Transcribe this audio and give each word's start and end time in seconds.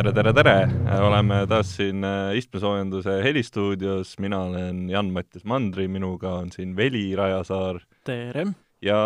tere, 0.00 0.12
tere, 0.16 0.30
tere! 0.32 0.54
oleme 1.04 1.42
taas 1.50 1.74
siin 1.76 2.04
äh, 2.06 2.30
istmesoojenduse 2.38 3.18
helistuudios, 3.20 4.14
mina 4.22 4.38
olen 4.46 4.86
Jan-Mattias 4.88 5.44
Mandri, 5.44 5.90
minuga 5.92 6.38
on 6.38 6.48
siin 6.54 6.72
Veli 6.76 7.10
Rajasaar. 7.18 7.82
tere! 8.08 8.46
ja 8.80 9.00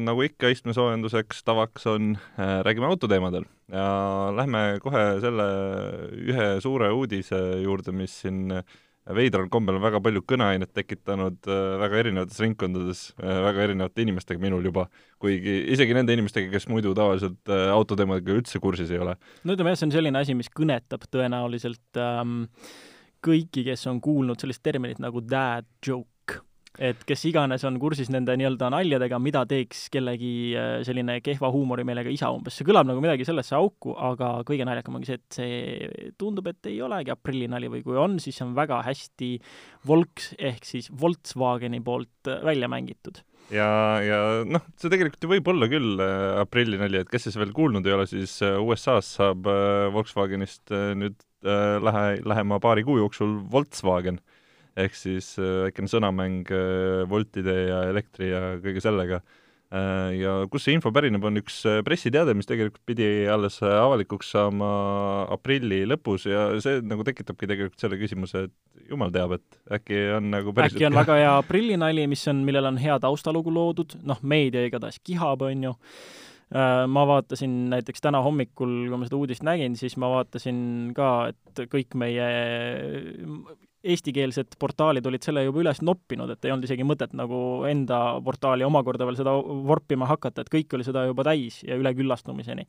nagu 0.00 0.24
ikka 0.24 0.48
istmesoojenduseks 0.54 1.42
tavaks 1.44 1.84
on, 1.92 2.14
äh, 2.40 2.54
räägime 2.64 2.88
autoteemadel 2.88 3.44
ja 3.68 3.84
lähme 4.32 4.80
kohe 4.80 5.04
selle 5.20 5.48
ühe 6.16 6.48
suure 6.64 6.88
uudise 6.96 7.42
juurde, 7.60 7.92
mis 7.92 8.14
siin 8.24 8.56
äh, 8.56 8.64
veidral 9.10 9.48
kombel 9.50 9.78
on 9.78 9.82
väga 9.82 10.00
palju 10.02 10.22
kõneainet 10.30 10.70
tekitanud 10.76 11.48
äh, 11.50 11.62
väga 11.82 11.98
erinevates 12.04 12.38
ringkondades 12.42 13.02
äh, 13.18 13.40
väga 13.48 13.66
erinevate 13.66 14.04
inimestega 14.04 14.42
minul 14.42 14.64
juba, 14.68 14.86
kuigi 15.22 15.58
isegi 15.74 15.96
nende 15.96 16.14
inimestega, 16.14 16.52
kes 16.52 16.68
muidu 16.70 16.94
tavaliselt 16.98 17.50
äh, 17.50 17.66
autoteemadega 17.74 18.38
üldse 18.38 18.62
kursis 18.62 18.92
ei 18.94 19.02
ole. 19.02 19.16
no 19.42 19.56
ütleme 19.56 19.74
jah, 19.74 19.80
see 19.80 19.88
on 19.90 19.96
selline 19.96 20.22
asi, 20.22 20.38
mis 20.38 20.50
kõnetab 20.54 21.08
tõenäoliselt 21.10 22.00
ähm, 22.02 22.44
kõiki, 23.22 23.66
kes 23.66 23.86
on 23.90 23.98
kuulnud 24.04 24.42
sellist 24.42 24.62
terminit 24.62 25.02
nagu 25.02 25.22
dad 25.26 25.66
joke 25.82 26.11
et 26.80 27.02
kes 27.04 27.24
iganes 27.28 27.64
on 27.68 27.76
kursis 27.80 28.08
nende 28.12 28.34
nii-öelda 28.38 28.70
naljadega, 28.72 29.18
mida 29.20 29.42
teeks 29.48 29.84
kellegi 29.92 30.32
äh, 30.56 30.78
selline 30.86 31.18
kehva 31.24 31.50
huumorimeelega 31.52 32.12
isa 32.12 32.30
umbes. 32.32 32.56
see 32.56 32.68
kõlab 32.68 32.88
nagu 32.88 33.02
midagi 33.04 33.26
sellesse 33.28 33.56
auku, 33.58 33.92
aga 33.92 34.38
kõige 34.48 34.64
naljakam 34.68 34.96
ongi 34.96 35.10
see, 35.10 35.20
et 35.20 35.36
see 35.36 36.14
tundub, 36.20 36.48
et 36.48 36.70
ei 36.70 36.80
olegi 36.84 37.12
aprillinali 37.12 37.68
või 37.72 37.84
kui 37.84 38.00
on, 38.00 38.16
siis 38.22 38.38
see 38.38 38.46
on 38.46 38.56
väga 38.56 38.80
hästi 38.86 39.34
Volks 39.88 40.32
ehk 40.38 40.64
siis 40.64 40.88
Volkswageni 40.88 41.82
poolt 41.84 42.32
äh, 42.32 42.40
välja 42.46 42.70
mängitud 42.72 43.20
ja, 43.52 43.68
ja 44.00 44.20
noh, 44.48 44.64
see 44.80 44.88
tegelikult 44.88 45.26
ju 45.26 45.34
võib 45.34 45.52
olla 45.52 45.68
küll 45.68 46.00
äh, 46.00 46.40
aprillinali, 46.40 47.02
et 47.02 47.12
kes 47.12 47.28
siis 47.28 47.36
veel 47.36 47.52
kuulnud 47.52 47.84
ei 47.84 47.98
ole, 47.98 48.08
siis 48.08 48.38
USA-s 48.40 49.18
saab 49.18 49.44
Volkswagenist 49.92 50.72
nüüd 50.72 51.20
lähe, 51.42 52.22
lähema 52.24 52.62
paari 52.62 52.84
kuu 52.86 53.00
jooksul 53.02 53.42
Volkswagen 53.50 54.22
ehk 54.78 54.96
siis 54.96 55.34
äh, 55.40 55.66
väikene 55.68 55.90
sõnamäng 55.90 56.50
äh, 56.52 57.04
voltide 57.10 57.54
ja 57.68 57.84
elektri 57.90 58.30
ja 58.30 58.42
kõige 58.62 58.82
sellega. 58.84 59.20
Äh, 59.72 60.18
ja 60.20 60.34
kust 60.52 60.68
see 60.68 60.76
info 60.76 60.92
pärineb, 60.94 61.24
on 61.24 61.40
üks 61.40 61.62
pressiteade, 61.84 62.34
mis 62.36 62.48
tegelikult 62.48 62.82
pidi 62.88 63.08
alles 63.32 63.58
avalikuks 63.64 64.32
saama 64.34 64.72
aprilli 65.32 65.82
lõpus 65.88 66.26
ja 66.28 66.48
see 66.64 66.82
nagu 66.84 67.04
tekitabki 67.08 67.48
tegelikult 67.48 67.84
selle 67.84 68.00
küsimuse, 68.00 68.46
et 68.48 68.88
jumal 68.90 69.12
teab, 69.14 69.36
et 69.38 69.78
äkki 69.78 70.02
on 70.18 70.32
nagu 70.32 70.56
päris 70.56 70.76
äkki 70.76 70.88
on 70.88 70.98
väga 71.00 71.20
hea 71.20 71.36
aprillinali, 71.38 72.08
mis 72.10 72.26
on, 72.32 72.44
millel 72.48 72.72
on 72.72 72.80
hea 72.80 72.98
taustalugu 73.00 73.52
loodud, 73.52 73.96
noh, 74.08 74.20
meedia 74.24 74.64
igatahes 74.68 75.00
kihab, 75.04 75.48
on 75.48 75.70
ju 75.70 75.78
ma 76.52 77.06
vaatasin 77.08 77.52
näiteks 77.72 78.02
täna 78.04 78.18
hommikul, 78.20 78.72
kui 78.84 78.98
ma 79.00 79.06
seda 79.08 79.16
uudist 79.16 79.40
nägin, 79.46 79.72
siis 79.80 79.94
ma 79.96 80.10
vaatasin 80.12 80.58
ka, 80.92 81.06
et 81.32 81.62
kõik 81.72 81.96
meie 81.96 82.26
eestikeelsed 83.82 84.56
portaalid 84.60 85.06
olid 85.08 85.24
selle 85.24 85.44
juba 85.46 85.62
üles 85.64 85.82
noppinud, 85.84 86.30
et 86.32 86.46
ei 86.46 86.52
olnud 86.54 86.68
isegi 86.68 86.86
mõtet 86.86 87.16
nagu 87.18 87.38
enda 87.68 87.98
portaali 88.24 88.66
omakorda 88.66 89.08
veel 89.08 89.18
seda 89.18 89.34
vorpima 89.42 90.08
hakata, 90.10 90.44
et 90.44 90.52
kõik 90.52 90.76
oli 90.76 90.86
seda 90.86 91.06
juba 91.08 91.26
täis 91.26 91.62
ja 91.66 91.78
üleküllastumiseni. 91.80 92.66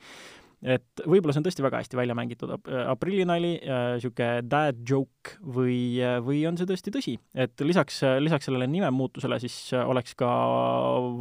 et 0.64 1.02
võib-olla 1.04 1.34
see 1.36 1.42
on 1.42 1.46
tõesti 1.46 1.64
väga 1.66 1.82
hästi 1.82 1.98
välja 2.00 2.16
mängitud 2.16 2.54
aprillinali 2.56 3.58
niisugune 3.60 4.28
äh, 4.38 4.44
dad 4.48 4.78
joke 4.88 5.36
või, 5.44 6.00
või 6.24 6.46
on 6.48 6.58
see 6.58 6.70
tõesti 6.70 6.94
tõsi, 6.96 7.18
et 7.36 7.60
lisaks, 7.62 8.00
lisaks 8.24 8.48
sellele 8.48 8.70
nimemuutusele 8.72 9.42
siis 9.44 9.58
oleks 9.84 10.16
ka 10.16 10.30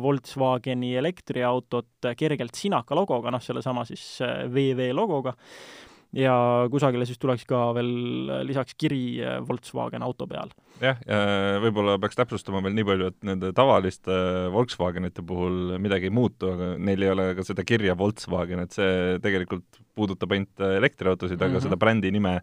Volkswageni 0.05 0.95
elektriautot 1.01 2.13
kergelt 2.17 2.55
sinaka 2.55 2.95
logoga, 2.95 3.35
noh, 3.35 3.43
sellesama 3.43 3.85
siis 3.89 4.05
VV 4.23 4.93
logoga 4.95 5.35
ja 6.17 6.35
kusagile 6.73 7.07
siis 7.09 7.21
tuleks 7.21 7.45
ka 7.49 7.59
veel 7.77 7.93
lisaks 8.47 8.77
kiri 8.79 9.03
äh, 9.25 9.39
Volkswagen 9.49 10.05
auto 10.05 10.27
peal. 10.29 10.53
jah, 10.83 10.99
võib-olla 11.63 11.97
peaks 12.03 12.19
täpsustama 12.19 12.63
veel 12.65 12.77
nii 12.77 12.87
palju, 12.89 13.11
et 13.13 13.29
nende 13.29 13.53
tavaliste 13.57 14.17
Volkswagenite 14.53 15.25
puhul 15.27 15.77
midagi 15.83 16.11
ei 16.11 16.15
muutu, 16.15 16.53
aga 16.53 16.73
neil 16.77 17.07
ei 17.07 17.13
ole 17.13 17.29
ka 17.39 17.47
seda 17.47 17.65
kirja 17.65 17.97
Volkswagen, 17.99 18.65
et 18.67 18.77
see 18.77 19.17
tegelikult 19.25 19.81
puudutab 19.97 20.35
ainult 20.37 20.67
elektriautosid 20.67 21.37
mm, 21.37 21.41
-hmm. 21.41 21.49
aga 21.49 21.59
mhm. 21.61 21.69
seda 21.69 21.81
brändi 21.81 22.13
nime 22.13 22.41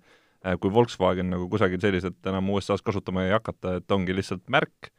kui 0.64 0.72
Volkswagen 0.72 1.30
nagu 1.34 1.50
kusagil 1.52 1.82
selliselt 1.84 2.26
enam 2.32 2.50
USA-s 2.56 2.82
kasutama 2.82 3.26
ei 3.28 3.36
hakata, 3.36 3.76
et 3.82 3.92
ongi 3.92 4.16
lihtsalt 4.16 4.46
märk, 4.48 4.94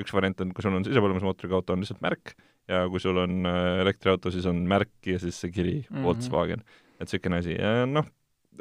üks 0.00 0.14
variant 0.14 0.40
on, 0.40 0.54
kui 0.56 0.64
sul 0.64 0.72
on 0.78 0.86
sisepõlemismootoriga 0.86 1.58
auto, 1.58 1.74
on 1.74 1.84
lihtsalt 1.84 2.00
märk, 2.00 2.32
ja 2.68 2.86
kui 2.88 3.02
sul 3.02 3.20
on 3.20 3.44
elektriauto, 3.82 4.32
siis 4.32 4.46
on 4.48 4.62
märk 4.70 4.96
ja 5.04 5.20
siis 5.20 5.36
see 5.36 5.52
kiri 5.52 5.76
mm 5.82 5.96
-hmm. 5.96 6.06
Volkswagen 6.08 6.64
et 6.98 7.06
niisugune 7.06 7.38
asi 7.42 7.54
ja 7.54 7.84
noh, 7.88 8.06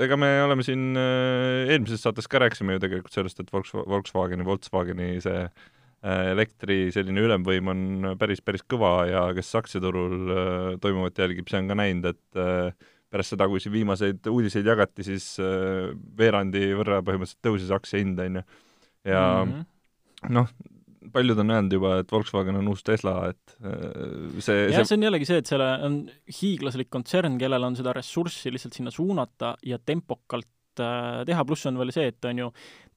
ega 0.04 0.18
me 0.20 0.30
oleme 0.44 0.66
siin 0.66 0.98
äh, 1.00 1.72
eelmises 1.74 2.04
saates 2.06 2.30
ka 2.30 2.42
rääkisime 2.44 2.76
ju 2.76 2.84
tegelikult 2.84 3.16
sellest, 3.16 3.42
et 3.42 3.50
Volks-, 3.54 3.74
Volkswageni, 3.74 4.46
Volkswageni 4.48 5.10
see 5.24 5.40
äh, 5.48 6.22
elektri 6.34 6.80
selline 6.94 7.24
ülemvõim 7.26 7.72
on 7.74 8.12
päris, 8.22 8.44
päris 8.46 8.66
kõva 8.70 8.94
ja 9.10 9.26
kes 9.38 9.50
aktsiaturul 9.62 10.16
äh, 10.36 10.70
toimuvat 10.84 11.18
jälgib, 11.24 11.50
see 11.50 11.64
on 11.64 11.74
ka 11.74 11.80
näinud, 11.80 12.14
et 12.14 12.86
pärast 13.08 13.34
seda, 13.34 13.48
kui 13.50 13.62
siin 13.64 13.74
viimaseid 13.74 14.26
uudiseid 14.30 14.68
jagati, 14.68 15.06
siis 15.08 15.38
veerandi 16.20 16.74
võrra 16.76 17.00
põhimõtteliselt 17.08 17.46
tõusis 17.48 17.72
aktsia 17.72 18.02
hind, 18.02 18.20
on 18.20 18.42
ju. 18.42 18.48
ja 19.08 19.22
mm 19.46 19.54
-hmm. 19.54 20.34
noh, 20.36 20.52
paljud 21.18 21.42
on 21.42 21.54
öelnud 21.54 21.76
juba, 21.78 21.94
et 22.02 22.12
Volkswagen 22.14 22.60
on 22.60 22.70
uus 22.72 22.84
Tesla, 22.86 23.16
et 23.32 23.56
äh, 23.62 24.38
see 24.44 24.68
jah 24.68 24.82
see..., 24.82 24.92
see 24.92 25.00
on 25.00 25.08
jällegi 25.08 25.30
see, 25.30 25.42
et 25.42 25.50
selle 25.50 25.70
on 25.88 25.98
hiiglaslik 26.40 26.92
kontsern, 26.94 27.40
kellel 27.42 27.68
on 27.68 27.78
seda 27.80 27.96
ressurssi 27.98 28.54
lihtsalt 28.54 28.78
sinna 28.78 28.94
suunata 28.94 29.56
ja 29.66 29.80
tempokalt 29.80 30.84
äh, 30.84 31.24
teha, 31.30 31.48
pluss 31.48 31.70
on 31.70 31.80
veel 31.82 31.94
see, 31.96 32.12
et 32.14 32.30
on 32.30 32.46
ju, 32.46 32.52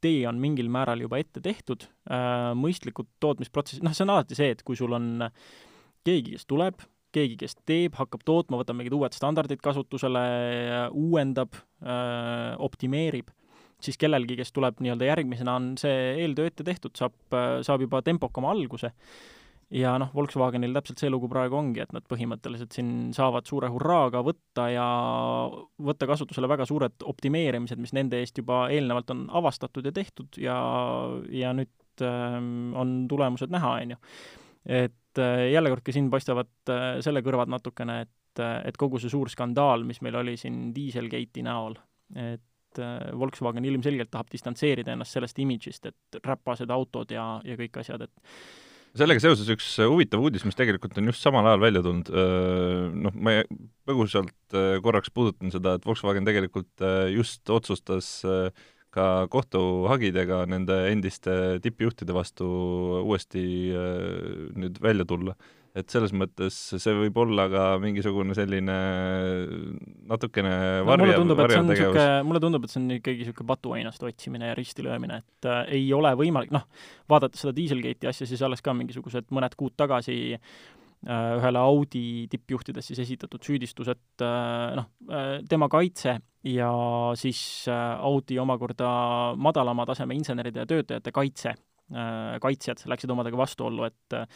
tee 0.05 0.23
on 0.29 0.41
mingil 0.43 0.71
määral 0.73 1.03
juba 1.05 1.21
ette 1.21 1.43
tehtud, 1.45 1.89
äh, 2.13 2.53
mõistlikud 2.59 3.11
tootmisprotsessid, 3.25 3.85
noh, 3.87 3.97
see 3.97 4.07
on 4.07 4.15
alati 4.17 4.39
see, 4.39 4.55
et 4.57 4.65
kui 4.67 4.79
sul 4.79 4.97
on 4.97 5.29
keegi, 6.07 6.37
kes 6.37 6.49
tuleb, 6.51 6.85
keegi, 7.15 7.41
kes 7.41 7.57
teeb, 7.67 7.97
hakkab 7.99 8.23
tootma, 8.27 8.61
võtab 8.61 8.79
mingid 8.79 8.95
uued 8.95 9.17
standardid 9.17 9.59
kasutusele, 9.65 10.23
uuendab, 10.95 11.57
optimeerib 12.63 13.33
siis 13.85 13.99
kellelgi, 14.01 14.39
kes 14.41 14.55
tuleb 14.57 14.81
nii-öelda 14.83 15.11
järgmisena, 15.11 15.57
on 15.59 15.75
see 15.81 16.15
eeltöö 16.23 16.51
ette 16.51 16.67
tehtud, 16.67 16.95
saab, 16.99 17.17
saab 17.67 17.87
juba 17.87 18.03
tempokama 18.07 18.53
alguse. 18.53 18.93
ja 19.71 19.93
noh, 20.03 20.09
Volkswagenil 20.15 20.73
täpselt 20.75 20.99
see 20.99 21.11
lugu 21.13 21.29
praegu 21.31 21.55
ongi, 21.55 21.79
et 21.85 21.93
nad 21.95 22.03
põhimõtteliselt 22.11 22.75
siin 22.75 23.13
saavad 23.15 23.47
suure 23.47 23.69
hurraaga 23.71 24.19
võtta 24.27 24.65
ja 24.73 24.87
võtta 25.79 26.09
kasutusele 26.11 26.51
väga 26.51 26.67
suured 26.67 27.05
optimeerimised, 27.07 27.79
mis 27.79 27.95
nende 27.95 28.19
eest 28.19 28.41
juba 28.43 28.65
eelnevalt 28.75 29.13
on 29.15 29.29
avastatud 29.41 29.87
ja 29.87 29.93
tehtud 29.95 30.41
ja, 30.43 30.57
ja 31.31 31.55
nüüd 31.55 32.03
äh, 32.03 32.41
on 32.83 32.97
tulemused 33.09 33.55
näha, 33.55 33.77
on 33.85 33.95
ju. 33.95 34.01
et 34.83 35.23
äh, 35.23 35.47
jälle 35.53 35.71
kord 35.71 35.87
ka 35.87 35.95
siin 35.95 36.11
paistavad 36.11 36.75
äh, 36.75 36.99
selle 37.07 37.23
kõrvad 37.23 37.55
natukene, 37.55 38.01
et, 38.09 38.43
et 38.67 38.77
kogu 38.79 38.99
see 38.99 39.13
suur 39.13 39.31
skandaal, 39.31 39.87
mis 39.87 40.03
meil 40.03 40.19
oli 40.19 40.35
siin 40.41 40.73
Dieselgate'i 40.75 41.47
näol, 41.47 41.79
et 42.19 42.43
et 42.71 42.83
äh, 42.83 43.11
Volkswagen 43.19 43.67
ilmselgelt 43.67 44.11
tahab 44.13 44.31
distantseerida 44.33 44.95
ennast 44.95 45.17
sellest 45.17 45.39
imidžist, 45.43 45.91
et 45.91 46.21
räpased 46.27 46.71
autod 46.71 47.13
ja, 47.15 47.27
ja 47.47 47.59
kõik 47.59 47.81
asjad, 47.83 48.07
et 48.07 48.99
sellega 48.99 49.23
seoses 49.23 49.51
üks 49.53 49.69
huvitav 49.87 50.23
uudis, 50.25 50.45
mis 50.47 50.59
tegelikult 50.59 50.99
on 50.99 51.13
just 51.13 51.23
samal 51.23 51.47
ajal 51.47 51.63
välja 51.63 51.85
tulnud, 51.87 52.11
äh, 52.11 52.89
noh, 53.07 53.17
ma 53.17 53.39
põgusalt 53.89 54.59
äh, 54.59 54.77
korraks 54.85 55.13
puudutan 55.15 55.55
seda, 55.55 55.77
et 55.79 55.87
Volkswagen 55.87 56.27
tegelikult 56.29 56.87
just 57.15 57.51
otsustas 57.51 58.21
ka 58.91 59.05
kohtuhagidega 59.31 60.43
nende 60.51 60.81
endiste 60.91 61.61
tippjuhtide 61.63 62.15
vastu 62.15 62.49
uuesti 63.05 63.43
nüüd 64.59 64.81
välja 64.83 65.07
tulla 65.07 65.37
et 65.77 65.93
selles 65.93 66.13
mõttes 66.17 66.57
see 66.83 66.95
võib 66.97 67.19
olla 67.23 67.47
ka 67.51 67.65
mingisugune 67.83 68.35
selline 68.35 68.77
natukene 70.11 70.53
varja, 70.87 71.21
no, 71.23 71.37
varjategevus. 71.39 72.01
mulle 72.27 72.43
tundub, 72.43 72.67
et 72.67 72.73
see 72.73 72.81
on 72.83 72.97
ikkagi 72.97 73.23
niisugune 73.23 73.51
patuainast 73.53 74.03
otsimine 74.07 74.51
ja 74.51 74.57
ristilöömine, 74.59 75.21
et 75.23 75.49
äh, 75.51 75.63
ei 75.79 75.87
ole 75.95 76.13
võimalik, 76.19 76.51
noh, 76.55 76.67
vaadates 77.11 77.45
seda 77.45 77.55
Dieselgate'i 77.57 78.11
asja, 78.11 78.27
siis 78.27 78.43
alles 78.47 78.65
ka 78.67 78.75
mingisugused 78.77 79.31
mõned 79.35 79.55
kuud 79.59 79.77
tagasi 79.79 80.19
äh, 80.35 81.31
ühele 81.39 81.63
Audi 81.63 82.27
tippjuhtidest 82.35 82.91
siis 82.91 83.05
esitatud 83.07 83.47
süüdistused 83.47 84.27
äh,, 84.27 84.77
noh 84.81 84.91
äh,, 85.07 85.39
tema 85.49 85.71
kaitse 85.71 86.19
ja 86.51 86.75
siis 87.21 87.41
äh, 87.71 87.89
Audi 88.11 88.43
omakorda 88.43 88.91
madalama 89.39 89.87
taseme 89.87 90.19
inseneride 90.19 90.65
ja 90.65 90.71
töötajate 90.75 91.15
kaitse 91.15 91.55
Äh, 91.55 91.70
kaitsjad 92.41 92.85
läksid 92.91 93.11
omadega 93.11 93.39
vastuollu, 93.41 93.87
et 93.89 94.17
äh, 94.17 94.27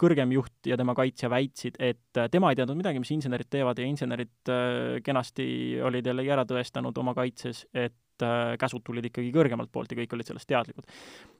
kõrgem 0.00 0.32
juht 0.34 0.68
ja 0.68 0.78
tema 0.80 0.94
kaitsja 0.96 1.30
väitsid, 1.32 1.78
et 1.82 2.20
äh, 2.20 2.28
tema 2.32 2.52
ei 2.52 2.58
teadnud 2.58 2.78
midagi, 2.78 3.02
mis 3.02 3.12
insenerid 3.14 3.50
teevad 3.52 3.78
ja 3.78 3.88
insenerid 3.88 4.52
kenasti 5.04 5.46
olid 5.84 6.08
jällegi 6.08 6.32
ära 6.32 6.46
tõestanud 6.48 6.98
oma 7.02 7.14
kaitses, 7.18 7.66
et 7.72 7.92
äh, 7.92 8.01
käsud 8.60 8.82
tulid 8.84 9.06
ikkagi 9.08 9.32
kõrgemalt 9.34 9.70
poolt 9.72 9.92
ja 9.92 9.98
kõik 9.98 10.12
olid 10.16 10.28
sellest 10.28 10.48
teadlikud. 10.50 10.84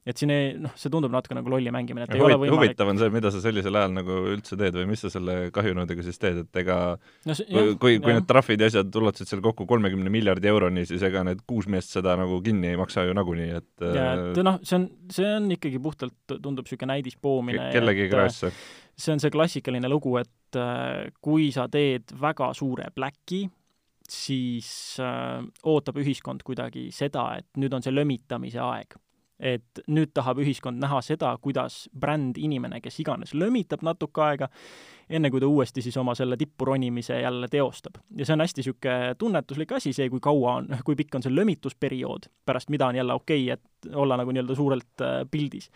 et 0.06 0.18
siin 0.18 0.32
ei, 0.34 0.52
noh, 0.58 0.72
see 0.78 0.90
tundub 0.90 1.12
natuke 1.14 1.36
nagu 1.36 1.50
lolli 1.52 1.70
mängimine, 1.74 2.06
et 2.08 2.14
ei 2.14 2.20
Huvit, 2.22 2.34
ole 2.34 2.38
võimalik 2.40 2.72
huvitav 2.72 2.90
on 2.90 2.98
see, 2.98 3.12
mida 3.14 3.30
sa 3.30 3.42
sellisel 3.44 3.78
ajal 3.78 3.94
nagu 3.94 4.18
üldse 4.32 4.58
teed 4.58 4.78
või 4.80 4.88
mis 4.90 5.04
sa 5.04 5.12
selle 5.12 5.36
kahjunõudega 5.54 6.06
siis 6.06 6.18
teed, 6.22 6.42
et 6.44 6.60
ega 6.64 6.78
no, 6.98 7.36
see, 7.38 7.46
kui, 7.52 7.76
kui, 7.84 8.00
kui 8.02 8.16
need 8.16 8.26
trahvid 8.28 8.64
ja 8.64 8.70
asjad 8.72 9.00
ulatusid 9.02 9.30
seal 9.30 9.44
kokku 9.44 9.66
kolmekümne 9.70 10.12
miljardi 10.12 10.50
euroni, 10.50 10.86
siis 10.88 11.04
ega 11.06 11.24
need 11.28 11.44
kuus 11.46 11.68
meest 11.70 11.94
seda 11.94 12.16
nagu 12.18 12.40
kinni 12.44 12.72
ei 12.72 12.80
maksa 12.80 13.06
ju 13.06 13.16
nagunii, 13.16 13.50
et 13.60 13.86
ja 13.86 14.08
et 14.18 14.42
noh, 14.44 14.60
see 14.66 14.78
on, 14.80 14.86
see 15.12 15.32
on 15.38 15.50
ikkagi 15.54 15.82
puhtalt, 15.82 16.18
tundub 16.34 16.66
niisugune 16.66 16.94
näidispoomine. 16.96 17.70
kellegi 17.74 18.08
kraesse. 18.12 18.52
see 18.98 19.14
on 19.14 19.22
see 19.22 19.32
klassikaline 19.32 19.88
lugu, 19.90 20.16
et 20.20 20.58
äh, 20.58 21.10
kui 21.24 21.50
sa 21.54 21.68
teed 21.72 22.14
väga 22.20 22.52
suure 22.58 22.90
pläki, 22.94 23.46
siis 24.10 24.96
äh, 25.00 25.42
ootab 25.68 25.98
ühiskond 26.02 26.44
kuidagi 26.46 26.88
seda, 26.94 27.32
et 27.38 27.48
nüüd 27.60 27.74
on 27.74 27.84
see 27.84 27.94
lömitamise 27.94 28.62
aeg. 28.62 28.98
et 29.42 29.80
nüüd 29.90 30.12
tahab 30.14 30.38
ühiskond 30.38 30.78
näha 30.78 31.00
seda, 31.02 31.32
kuidas 31.42 31.88
brändinimene, 31.98 32.78
kes 32.78 33.00
iganes, 33.02 33.32
lömitab 33.34 33.80
natuke 33.82 34.22
aega, 34.22 34.46
enne 35.10 35.32
kui 35.34 35.40
ta 35.42 35.48
uuesti 35.50 35.82
siis 35.82 35.96
oma 35.98 36.14
selle 36.14 36.36
tippu 36.38 36.68
ronimise 36.68 37.16
jälle 37.20 37.48
teostab. 37.50 37.98
ja 38.16 38.26
see 38.26 38.36
on 38.36 38.44
hästi 38.44 38.62
niisugune 38.62 39.14
tunnetuslik 39.18 39.72
asi, 39.72 39.92
see, 39.92 40.06
kui 40.12 40.22
kaua 40.22 40.54
on, 40.60 40.70
kui 40.86 40.94
pikk 40.94 41.18
on 41.18 41.26
see 41.26 41.34
lömitusperiood, 41.34 42.30
pärast 42.46 42.70
mida 42.70 42.86
on 42.86 43.00
jälle 43.00 43.18
okei 43.18 43.48
okay,, 43.50 43.58
et 43.58 43.94
olla 43.98 44.20
nagu 44.20 44.30
nii-öelda 44.30 44.54
suurelt 44.54 45.02
äh, 45.02 45.22
pildis 45.30 45.72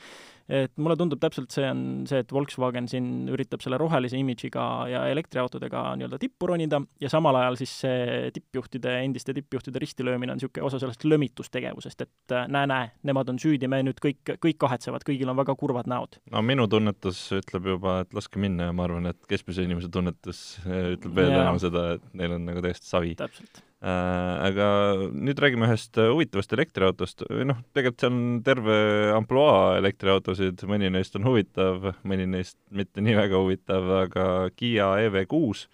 et 0.49 0.73
mulle 0.79 0.97
tundub 0.99 1.21
täpselt 1.23 1.55
see 1.55 1.67
on 1.69 1.81
see, 2.09 2.21
et 2.23 2.33
Volkswagen 2.33 2.89
siin 2.91 3.27
üritab 3.33 3.65
selle 3.65 3.79
rohelise 3.81 4.19
imidžiga 4.21 4.65
ja 4.91 5.03
elektriautodega 5.11 5.83
nii-öelda 5.99 6.21
tippu 6.23 6.51
ronida 6.53 6.81
ja 7.03 7.11
samal 7.13 7.39
ajal 7.41 7.59
siis 7.61 7.75
see 7.83 8.31
tippjuhtide, 8.37 8.97
endiste 9.07 9.35
tippjuhtide 9.37 9.83
ristilöömine 9.83 10.35
on 10.35 10.41
niisugune 10.41 10.67
osa 10.69 10.81
sellest 10.83 11.05
lömitustegevusest, 11.09 12.07
et 12.07 12.37
näe-näe, 12.53 12.91
nemad 13.09 13.33
on 13.33 13.41
süüdi, 13.43 13.71
me 13.71 13.83
nüüd 13.87 14.01
kõik, 14.03 14.37
kõik 14.43 14.61
kahetsevad, 14.63 15.07
kõigil 15.07 15.31
on 15.33 15.41
väga 15.41 15.57
kurvad 15.59 15.91
näod. 15.91 16.21
no 16.33 16.43
minu 16.47 16.69
tunnetus 16.71 17.27
ütleb 17.37 17.73
juba, 17.75 18.01
et 18.07 18.17
laske 18.17 18.43
minna 18.43 18.71
ja 18.71 18.77
ma 18.77 18.87
arvan, 18.87 19.11
et 19.13 19.23
keskmise 19.31 19.67
inimese 19.67 19.91
tunnetus 19.93 20.43
eh, 20.65 20.93
ütleb 20.97 21.23
veel 21.23 21.39
enam 21.41 21.61
seda, 21.63 21.97
et 21.99 22.13
neil 22.15 22.39
on 22.39 22.47
nagu 22.53 22.63
täiesti 22.65 22.87
savi. 22.87 23.17
täpselt 23.19 23.66
Äh, 23.66 23.66
aga 23.85 24.69
nüüd 25.13 25.41
räägime 25.43 25.67
ühest 25.69 25.99
äh, 26.01 26.09
huvitavast 26.09 26.55
elektriautost, 26.57 27.27
või 27.29 27.45
noh, 27.51 27.59
tegelikult 27.77 28.01
see 28.01 28.09
on 28.09 28.23
terve 28.47 28.77
ampluaa 29.17 29.77
elektriautosid, 29.83 30.65
mõni 30.71 30.89
neist 30.95 31.19
on 31.19 31.29
huvitav, 31.29 31.91
mõni 32.09 32.25
neist 32.31 32.57
mitte 32.73 33.05
nii 33.05 33.19
väga 33.19 33.43
huvitav, 33.43 33.91
aga 34.07 34.27
Kiia 34.57 34.89
EV6 35.05 35.67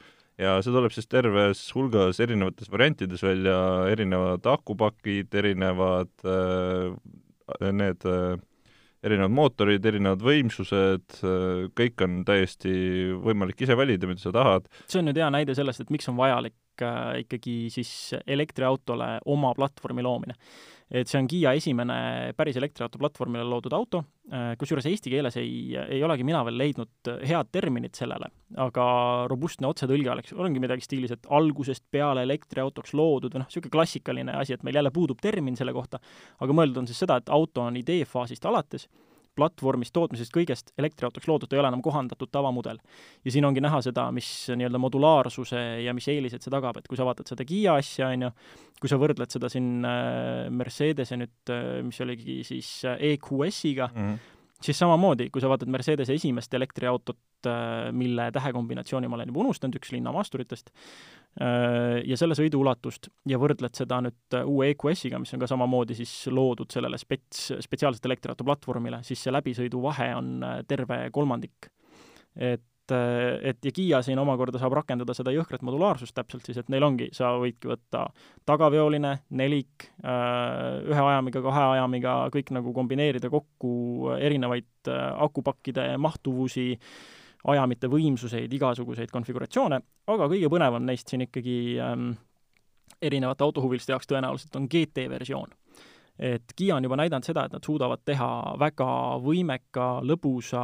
ja 0.42 0.56
see 0.64 0.74
tuleb 0.74 0.94
siis 0.94 1.06
terves 1.06 1.62
hulgas 1.76 2.18
erinevates 2.24 2.72
variantides 2.72 3.22
välja, 3.22 3.58
erinevad 3.92 4.50
akupakid, 4.50 5.30
erinevad 5.38 6.10
äh, 6.26 6.90
need 7.70 8.02
erinevad 9.02 9.34
mootorid, 9.34 9.86
erinevad 9.86 10.22
võimsused, 10.22 11.20
kõik 11.78 12.04
on 12.06 12.20
täiesti 12.28 12.72
võimalik 13.18 13.64
ise 13.64 13.76
valida, 13.78 14.06
mida 14.10 14.22
sa 14.22 14.34
tahad. 14.34 14.68
see 14.86 15.02
on 15.02 15.10
nüüd 15.10 15.18
hea 15.18 15.30
näide 15.34 15.56
sellest, 15.58 15.82
et 15.82 15.90
miks 15.94 16.06
on 16.12 16.18
vajalik 16.20 16.54
Äh, 16.80 17.20
ikkagi 17.20 17.68
siis 17.70 18.14
elektriautole 18.26 19.18
oma 19.28 19.52
platvormi 19.54 20.02
loomine. 20.02 20.34
Et 20.92 21.08
see 21.08 21.18
on 21.18 21.28
Kiia 21.30 21.54
esimene 21.56 21.96
päris 22.36 22.58
elektriauto 22.60 23.00
platvormile 23.00 23.44
loodud 23.48 23.72
auto, 23.76 24.02
kusjuures 24.60 24.86
eesti 24.90 25.12
keeles 25.12 25.38
ei, 25.40 25.72
ei 25.80 26.02
olegi 26.04 26.26
mina 26.28 26.42
veel 26.44 26.58
leidnud 26.60 27.12
head 27.28 27.48
terminit 27.54 27.96
sellele, 27.96 28.28
aga 28.60 28.86
robustne 29.32 29.70
otsetõlge 29.70 30.12
oleks, 30.12 30.34
ongi 30.36 30.60
midagi 30.62 30.84
stiilis, 30.84 31.14
et 31.16 31.30
algusest 31.32 31.86
peale 31.90 32.26
elektriautoks 32.28 32.92
loodud 32.98 33.32
või 33.32 33.42
noh, 33.42 33.48
niisugune 33.48 33.72
klassikaline 33.72 34.36
asi, 34.36 34.56
et 34.56 34.66
meil 34.68 34.80
jälle 34.80 34.92
puudub 34.92 35.22
termin 35.22 35.56
selle 35.56 35.72
kohta, 35.76 36.02
aga 36.44 36.58
mõeldud 36.58 36.84
on 36.84 36.90
siis 36.90 37.00
seda, 37.04 37.16
et 37.22 37.32
auto 37.32 37.64
on 37.64 37.80
ideefaasist 37.80 38.44
alates 38.52 38.88
platvormist, 39.38 39.94
tootmisest, 39.96 40.32
kõigest 40.34 40.72
elektriautoks 40.80 41.28
loodud, 41.28 41.48
ta 41.48 41.56
ei 41.56 41.62
ole 41.62 41.70
enam 41.72 41.82
kohandatud 41.84 42.30
tavamudel. 42.32 42.80
ja 43.24 43.32
siin 43.32 43.44
ongi 43.48 43.62
näha 43.64 43.80
seda, 43.84 44.10
mis 44.12 44.28
nii-öelda 44.52 44.80
modulaarsuse 44.82 45.62
ja 45.84 45.94
mis 45.96 46.08
eelised 46.12 46.44
see 46.44 46.52
tagab, 46.52 46.76
et 46.76 46.88
kui 46.88 47.00
sa 47.00 47.06
vaatad 47.08 47.30
seda 47.30 47.46
Kiia 47.48 47.78
asja, 47.80 48.10
on 48.12 48.28
ju, 48.28 48.30
kui 48.80 48.92
sa 48.92 48.98
võrdled 49.00 49.32
seda 49.32 49.48
siin 49.52 49.86
äh, 49.88 50.50
Mercedese 50.50 51.18
nüüd, 51.20 51.34
äh, 51.52 51.80
mis 51.86 52.00
oligi 52.04 52.42
siis 52.46 52.74
äh, 52.88 53.00
EQS-iga 53.12 53.90
mm, 53.92 54.06
-hmm 54.06 54.31
siis 54.62 54.78
samamoodi, 54.78 55.28
kui 55.32 55.42
sa 55.42 55.50
vaatad 55.50 55.70
Mercedese 55.72 56.14
esimest 56.14 56.54
elektriautot, 56.54 57.18
mille 57.98 58.28
tähekombinatsiooni 58.30 59.08
ma 59.10 59.16
olen 59.18 59.32
juba 59.32 59.40
unustanud, 59.42 59.74
üks 59.80 59.90
linnamaasturitest, 59.90 60.70
Äh, 61.40 62.02
ja 62.04 62.16
selle 62.20 62.36
sõidu 62.36 62.58
ulatust 62.60 63.06
ja 63.28 63.38
võrdled 63.40 63.72
seda 63.72 64.02
nüüd 64.04 64.34
äh, 64.36 64.44
uue 64.44 64.66
EQS-iga, 64.74 65.16
mis 65.22 65.32
on 65.32 65.40
ka 65.40 65.46
samamoodi 65.48 65.96
siis 65.96 66.10
loodud 66.28 66.68
sellele 66.74 66.98
spets, 67.00 67.46
spetsiaalselt 67.64 68.04
elektriauto 68.10 68.44
platvormile, 68.44 68.98
siis 69.06 69.22
see 69.24 69.32
läbisõiduvahe 69.32 70.10
on 70.18 70.28
äh, 70.44 70.58
terve 70.68 71.06
kolmandik. 71.14 71.70
et, 72.36 72.66
et 72.90 73.64
ja 73.64 73.72
Kiia 73.72 74.00
siin 74.02 74.18
omakorda 74.18 74.58
saab 74.58 74.74
rakendada 74.74 75.14
seda 75.14 75.32
jõhkrat 75.34 75.62
modulaarsust 75.62 76.14
täpselt 76.16 76.46
siis, 76.46 76.58
et 76.58 76.70
neil 76.72 76.82
ongi, 76.82 77.08
sa 77.14 77.32
võidki 77.38 77.70
võtta 77.70 78.08
tagaveoline, 78.48 79.12
nelik, 79.38 79.86
ühe 80.02 81.04
ajamiga, 81.04 81.42
kahe 81.44 81.64
ajamiga, 81.76 82.16
kõik 82.34 82.50
nagu 82.56 82.74
kombineerida 82.74 83.30
kokku 83.30 84.16
erinevaid 84.18 84.90
akupakkide 84.90 85.92
mahtuvusi, 86.02 86.72
ajamite 87.52 87.90
võimsuseid, 87.90 88.52
igasuguseid 88.58 89.14
konfiguratsioone, 89.14 89.80
aga 90.10 90.28
kõige 90.30 90.50
põnevam 90.50 90.84
neist 90.86 91.10
siin 91.10 91.26
ikkagi 91.26 91.56
ähm, 91.82 92.12
erinevate 93.02 93.46
autohuviliste 93.46 93.94
jaoks 93.94 94.10
tõenäoliselt 94.10 94.58
on 94.58 94.68
GT 94.70 95.08
versioon. 95.10 95.54
et 96.18 96.52
Kiia 96.56 96.76
on 96.76 96.84
juba 96.84 96.96
näidanud 96.96 97.24
seda, 97.24 97.46
et 97.46 97.52
nad 97.52 97.64
suudavad 97.64 98.02
teha 98.04 98.54
väga 98.58 98.90
võimeka, 99.22 99.88
lõbusa 100.06 100.62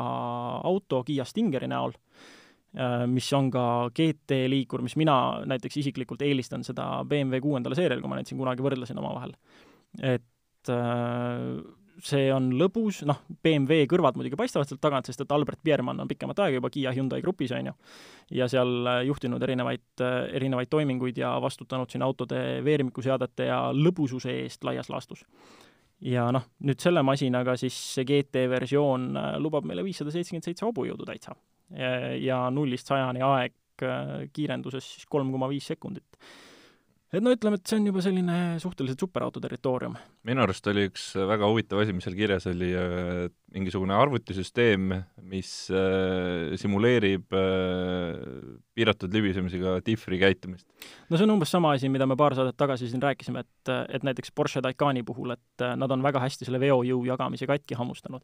auto 0.66 1.02
Kiia 1.06 1.24
Stingeri 1.24 1.66
näol 1.66 1.94
äh,, 1.94 2.07
mis 3.08 3.26
on 3.32 3.46
ka 3.50 3.62
GT 3.96 4.42
liikur, 4.52 4.82
mis 4.84 4.94
mina 5.00 5.14
näiteks 5.48 5.78
isiklikult 5.80 6.20
eelistan 6.22 6.66
seda 6.66 7.02
BMW 7.08 7.40
kuuendale 7.40 7.78
seeriale, 7.78 8.02
kui 8.04 8.12
ma 8.12 8.18
neid 8.18 8.28
siin 8.28 8.38
kunagi 8.38 8.62
võrdlesin 8.62 9.00
omavahel. 9.00 9.32
et 10.04 10.68
äh, 10.68 11.56
see 12.04 12.28
on 12.32 12.50
lõbus, 12.58 13.02
noh, 13.08 13.20
BMW 13.42 13.86
kõrvad 13.90 14.18
muidugi 14.18 14.38
paistavad 14.38 14.68
sealt 14.68 14.80
tagant, 14.82 15.08
sest 15.08 15.22
et 15.24 15.32
Albert 15.34 15.60
Biermann 15.64 16.00
on 16.02 16.10
pikemat 16.10 16.38
aega 16.44 16.58
juba 16.58 16.70
Kiia 16.72 16.92
Hyundai 16.94 17.20
grupis, 17.24 17.52
on 17.56 17.70
ju, 17.70 17.74
ja 18.38 18.48
seal 18.50 18.90
äh, 18.90 19.00
juhtinud 19.08 19.42
erinevaid, 19.42 19.86
äh, 20.04 20.18
erinevaid 20.38 20.70
toiminguid 20.70 21.18
ja 21.18 21.34
vastutanud 21.42 21.90
siin 21.90 22.04
autode 22.06 22.40
veermikuseadete 22.64 23.48
ja 23.50 23.60
lõbususe 23.74 24.34
eest 24.44 24.66
laias 24.68 24.90
laastus. 24.92 25.24
ja 26.00 26.28
noh, 26.30 26.44
nüüd 26.62 26.78
selle 26.78 27.02
masinaga 27.02 27.56
siis 27.58 27.76
see 27.94 28.06
GT 28.06 28.46
versioon 28.50 29.10
äh, 29.16 29.30
lubab 29.42 29.66
meile 29.66 29.84
viissada 29.84 30.14
seitsekümmend 30.14 30.46
seitse 30.46 30.66
hobujõudu 30.66 31.08
täitsa. 31.08 31.34
Ja 31.70 32.42
nullist 32.50 32.88
sajani 32.88 33.20
aeg 33.26 33.54
kiirenduses 34.34 34.86
siis 34.94 35.06
kolm 35.06 35.28
koma 35.34 35.50
viis 35.50 35.68
sekundit 35.68 36.16
et 37.12 37.24
no 37.24 37.32
ütleme, 37.32 37.58
et 37.58 37.68
see 37.68 37.78
on 37.80 37.88
juba 37.88 38.02
selline 38.04 38.38
suhteliselt 38.62 39.04
superauto 39.04 39.40
territoorium. 39.40 39.96
minu 40.28 40.44
arust 40.44 40.66
oli 40.72 40.88
üks 40.90 41.10
väga 41.28 41.48
huvitav 41.48 41.82
asi, 41.82 41.94
mis 41.96 42.04
seal 42.06 42.18
kirjas 42.18 42.48
oli, 42.50 42.72
äh, 42.76 43.28
mingisugune 43.54 43.94
arvutisüsteem, 43.96 44.90
mis 45.30 45.50
äh, 45.72 46.54
simuleerib 46.60 47.32
äh, 47.36 48.18
piiratud 48.76 49.14
libisemisega 49.14 49.78
Diffri 49.86 50.18
käitumist. 50.20 50.66
no 51.08 51.16
see 51.16 51.24
on 51.24 51.32
umbes 51.36 51.52
sama 51.54 51.72
asi, 51.76 51.88
mida 51.92 52.06
me 52.06 52.16
paar 52.18 52.36
saadet 52.36 52.58
tagasi 52.60 52.90
siin 52.90 53.02
rääkisime, 53.02 53.44
et, 53.46 53.72
et 53.94 54.04
näiteks 54.04 54.34
Porsche 54.36 54.62
Taycani 54.64 55.04
puhul, 55.06 55.32
et 55.36 55.66
nad 55.80 55.96
on 55.96 56.04
väga 56.04 56.22
hästi 56.26 56.48
selle 56.48 56.60
veojõu 56.62 57.06
jagamise 57.08 57.48
katki 57.48 57.78
hammustanud. 57.78 58.22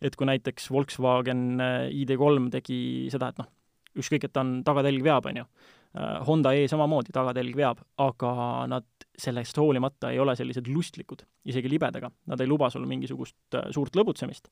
et 0.00 0.16
kui 0.16 0.26
näiteks 0.28 0.70
Volkswagen 0.72 1.60
ID3 1.60 2.48
tegi 2.56 2.80
seda, 3.12 3.28
et 3.32 3.44
noh, 3.44 3.52
ükskõik, 4.00 4.24
et 4.24 4.32
ta 4.32 4.40
on 4.40 4.60
tagatelg 4.64 5.04
veab, 5.04 5.28
on 5.28 5.44
ju 5.44 5.46
Äh, 5.46 5.81
Honda 6.26 6.54
E 6.56 6.64
samamoodi 6.70 7.12
tagatelg 7.12 7.56
veab, 7.56 7.80
aga 8.00 8.32
nad 8.70 8.86
sellest 9.18 9.58
hoolimata 9.60 10.10
ei 10.12 10.20
ole 10.22 10.32
sellised 10.36 10.70
lustlikud, 10.72 11.20
isegi 11.44 11.68
libedega, 11.68 12.08
nad 12.32 12.40
ei 12.40 12.48
luba 12.48 12.70
sul 12.72 12.86
mingisugust 12.88 13.58
äh, 13.58 13.68
suurt 13.74 13.96
lõbutsemist. 13.98 14.48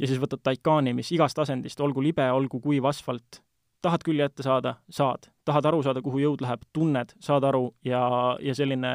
ja 0.00 0.08
siis 0.08 0.20
võtad 0.22 0.40
Taycani, 0.42 0.94
mis 0.96 1.12
igast 1.12 1.38
asendist, 1.38 1.80
olgu 1.84 2.00
libe, 2.00 2.24
olgu 2.32 2.62
kuiv 2.64 2.88
asfalt, 2.88 3.42
tahad 3.84 4.04
külje 4.04 4.24
ette 4.24 4.46
saada, 4.46 4.78
saad, 4.88 5.28
tahad 5.44 5.68
aru 5.68 5.82
saada, 5.84 6.00
kuhu 6.04 6.22
jõud 6.24 6.40
läheb, 6.40 6.64
tunned, 6.72 7.12
saad 7.20 7.44
aru 7.44 7.74
ja, 7.84 8.00
ja 8.40 8.56
selline 8.56 8.94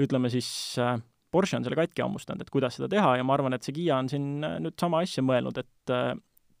ütleme 0.00 0.28
siis 0.32 0.48
äh, 0.82 0.98
Porsche 1.32 1.56
on 1.56 1.64
selle 1.64 1.80
katki 1.80 2.04
hammustanud, 2.04 2.44
et 2.44 2.52
kuidas 2.52 2.76
seda 2.76 2.90
teha 2.92 3.16
ja 3.18 3.24
ma 3.26 3.34
arvan, 3.34 3.56
et 3.56 3.64
see 3.64 3.74
Kiia 3.80 3.96
on 3.96 4.12
siin 4.12 4.44
nüüd 4.44 4.76
sama 4.78 5.00
asja 5.02 5.24
mõelnud, 5.24 5.56
et 5.64 5.94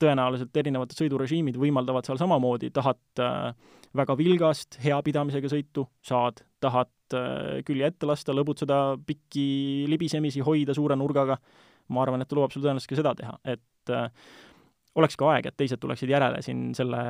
tõenäoliselt 0.04 0.56
erinevad 0.60 0.94
sõidurežiimid 0.94 1.58
võimaldavad 1.60 2.06
seal 2.06 2.20
samamoodi, 2.20 2.70
tahad 2.74 3.22
äh, 3.22 3.50
väga 3.96 4.16
vilgast, 4.18 4.78
hea 4.84 4.96
pidamisega 5.06 5.50
sõitu, 5.50 5.86
saad, 6.04 6.42
tahad 6.62 7.16
äh, 7.16 7.60
külje 7.66 7.90
ette 7.90 8.08
lasta, 8.08 8.34
lõbutseda, 8.36 8.80
pikki 9.06 9.46
libisemisi 9.90 10.44
hoida 10.44 10.76
suure 10.76 10.98
nurgaga, 10.98 11.38
ma 11.94 12.04
arvan, 12.04 12.24
et 12.24 12.30
ta 12.30 12.38
lubab 12.38 12.54
sul 12.54 12.64
tõenäoliselt 12.64 12.94
ka 12.94 13.00
seda 13.00 13.14
teha, 13.18 13.38
et 13.56 13.94
äh, 13.94 14.08
oleks 14.94 15.16
ka 15.18 15.30
aeg, 15.32 15.48
et 15.48 15.56
teised 15.58 15.80
tuleksid 15.82 16.10
järele 16.10 16.38
siin 16.44 16.68
selle 16.76 17.00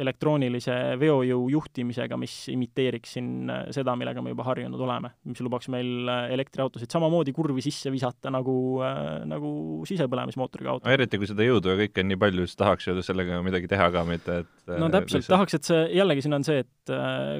elektroonilise 0.00 0.76
veojõu 1.00 1.50
juhtimisega, 1.52 2.16
mis 2.20 2.36
imiteeriks 2.52 3.16
siin 3.18 3.50
äh, 3.52 3.66
seda, 3.76 3.92
millega 4.00 4.22
me 4.24 4.32
juba 4.32 4.46
harjunud 4.48 4.80
oleme, 4.80 5.12
mis 5.28 5.42
lubaks 5.44 5.68
meil 5.72 6.08
äh, 6.08 6.32
elektriautosid 6.36 6.92
samamoodi 6.94 7.34
kurvi 7.36 7.64
sisse 7.64 7.92
visata 7.92 8.32
nagu, 8.32 8.56
äh, 8.84 9.24
nagu 9.28 9.50
sisepõlemismootoriga 9.88 10.72
auto. 10.72 10.92
eriti, 10.94 11.20
kui 11.20 11.28
seda 11.28 11.44
jõudu 11.44 11.74
ja 11.74 11.82
kõike 11.82 12.04
on 12.04 12.10
nii 12.12 12.20
palju, 12.24 12.48
siis 12.48 12.60
tahaks 12.62 12.88
ju 12.88 12.96
sellega 13.04 13.42
midagi 13.44 13.68
teha 13.70 13.90
ka, 13.92 14.06
mitte 14.08 14.40
et 14.44 14.72
no 14.72 14.88
täpselt 14.88 15.20
lihtsalt..., 15.20 15.36
tahaks, 15.36 15.58
et 15.60 15.70
see, 15.70 15.84
jällegi 16.00 16.24
siin 16.24 16.38
on 16.38 16.48
see, 16.48 16.64
et 16.64 16.94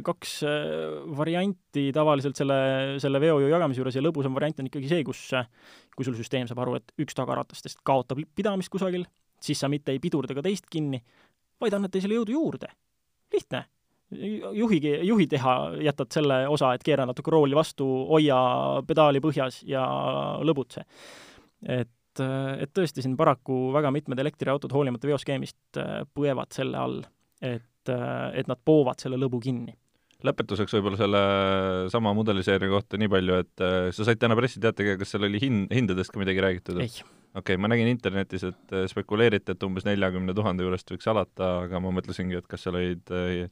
kaks 0.04 0.37
varianti 1.16 1.88
tavaliselt 1.97 2.37
selle, 2.37 2.59
selle 3.00 3.21
veojõu 3.23 3.49
jagamise 3.49 3.80
juures 3.80 3.97
ja 3.97 4.04
lõbusam 4.04 4.37
variant 4.37 4.61
on 4.61 4.68
ikkagi 4.68 4.92
see, 4.92 5.04
kus 5.09 5.25
kui 5.94 6.06
sul 6.06 6.16
süsteem 6.18 6.49
saab 6.50 6.64
aru, 6.64 6.78
et 6.80 6.94
üks 7.00 7.16
tagaratastest 7.16 7.80
kaotab 7.87 8.21
pidamist 8.37 8.73
kusagil, 8.73 9.06
siis 9.45 9.61
sa 9.61 9.71
mitte 9.73 9.95
ei 9.95 10.01
pidurda 10.03 10.37
ka 10.37 10.45
teist 10.45 10.69
kinni, 10.71 11.01
vaid 11.61 11.77
annad 11.77 11.93
teisele 11.95 12.19
jõudu 12.19 12.37
juurde. 12.39 12.73
lihtne. 13.35 13.65
juhigi, 14.55 14.91
juhi 15.09 15.27
teha 15.27 15.53
jätad 15.83 16.13
selle 16.13 16.45
osa, 16.49 16.75
et 16.75 16.83
keera 16.87 17.07
natuke 17.09 17.33
rooli 17.33 17.57
vastu, 17.57 17.87
hoia 18.11 18.37
pedaali 18.87 19.21
põhjas 19.21 19.63
ja 19.67 19.85
lõbutse. 20.45 20.85
et, 21.67 22.21
et 22.21 22.75
tõesti 22.75 23.03
siin 23.03 23.17
paraku 23.17 23.73
väga 23.75 23.91
mitmed 23.91 24.19
elektriautod, 24.19 24.73
hoolimata 24.73 25.09
veoskeemist, 25.09 25.81
põevad 26.15 26.53
selle 26.55 26.79
all, 26.79 27.01
et, 27.41 27.91
et 27.91 28.47
nad 28.47 28.61
poovad 28.65 29.01
selle 29.01 29.19
lõbu 29.21 29.41
kinni 29.41 29.75
lõpetuseks 30.25 30.73
võib-olla 30.79 30.97
selle 30.97 31.19
sama 31.93 32.15
mudeliseeria 32.17 32.71
kohta 32.73 32.97
nii 32.97 33.11
palju, 33.13 33.43
et 33.43 33.65
sa 33.93 34.07
said 34.07 34.23
täna 34.23 34.37
pressiteatega, 34.39 34.95
kas 34.97 35.13
seal 35.13 35.27
oli 35.29 35.43
hin-, 35.43 35.67
hindadest 35.69 36.15
ka 36.15 36.23
midagi 36.23 36.41
räägitud? 36.41 36.81
ei 36.81 36.89
okei 37.35 37.55
okay,, 37.55 37.61
ma 37.61 37.71
nägin 37.71 37.91
internetis, 37.91 38.47
et 38.47 38.75
äh, 38.75 38.88
spekuleeriti, 38.91 39.55
et 39.55 39.67
umbes 39.67 39.87
neljakümne 39.88 40.35
tuhande 40.37 40.67
juurest 40.67 40.91
võiks 40.95 41.09
alata, 41.11 41.55
aga 41.67 41.81
ma 41.83 41.95
mõtlesingi, 41.95 42.38
et 42.38 42.50
kas 42.50 42.67
seal 42.67 42.79
olid 42.79 43.14
äh, 43.14 43.49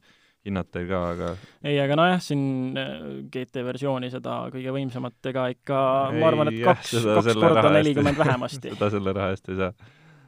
hinnad 0.47 0.69
teil 0.71 0.87
ka, 0.89 1.01
aga 1.13 1.31
ei, 1.63 1.77
aga 1.79 1.97
nojah, 1.99 2.21
siin 2.23 2.77
äh, 2.79 2.93
GT 3.31 3.63
versiooni 3.67 4.11
seda 4.13 4.43
kõige 4.53 4.75
võimsamat, 4.75 5.19
ega 5.31 5.47
ikka 5.55 5.81
ei, 6.11 6.21
ma 6.21 6.31
arvan, 6.31 6.51
et 6.51 6.63
kaks, 6.63 6.95
kaks 7.07 7.35
korda 7.39 7.69
nelikümmend 7.77 8.19
vähemasti 8.19 8.71
seda 8.75 8.91
selle 8.93 9.15
raha 9.15 9.35
eest 9.35 9.51
ei 9.51 9.59
saa. 9.61 9.73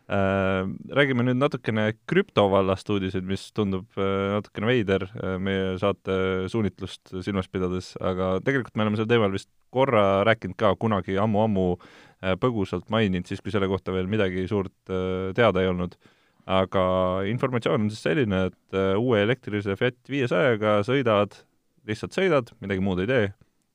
Räägime 0.06 1.24
nüüd 1.26 1.40
natukene 1.40 1.88
krüptovallast 2.06 2.90
uudiseid, 2.94 3.26
mis 3.26 3.48
tundub 3.58 3.98
äh, 3.98 4.36
natukene 4.36 4.70
veider 4.70 5.08
äh, 5.10 5.38
meie 5.42 5.72
saate 5.82 6.46
suunitlust 6.54 7.16
silmas 7.26 7.50
pidades, 7.50 7.96
aga 7.98 8.36
tegelikult 8.46 8.78
me 8.78 8.86
oleme 8.86 9.00
sel 9.00 9.10
teemal 9.10 9.34
vist 9.34 9.50
korra 9.74 10.22
rääkinud 10.28 10.60
ka 10.62 10.76
kunagi 10.78 11.18
ammu-ammu 11.20 11.72
Äh, 12.26 12.36
põgusalt 12.40 12.88
maininud, 12.94 13.28
siis 13.28 13.42
kui 13.44 13.54
selle 13.54 13.68
kohta 13.70 13.94
veel 13.94 14.08
midagi 14.10 14.46
suurt 14.50 14.92
äh, 14.92 15.32
teada 15.38 15.64
ei 15.64 15.72
olnud. 15.72 15.98
aga 16.46 16.82
informatsioon 17.26 17.88
on 17.88 17.90
siis 17.90 18.04
selline, 18.06 18.40
et 18.52 18.76
äh, 18.78 18.92
uue 19.02 19.18
elektrilise 19.24 19.74
Fiat 19.80 19.98
viiesajaga 20.10 20.76
sõidad, 20.86 21.34
lihtsalt 21.90 22.14
sõidad, 22.14 22.52
midagi 22.62 22.84
muud 22.86 23.02
ei 23.02 23.10
tee, 23.10 23.24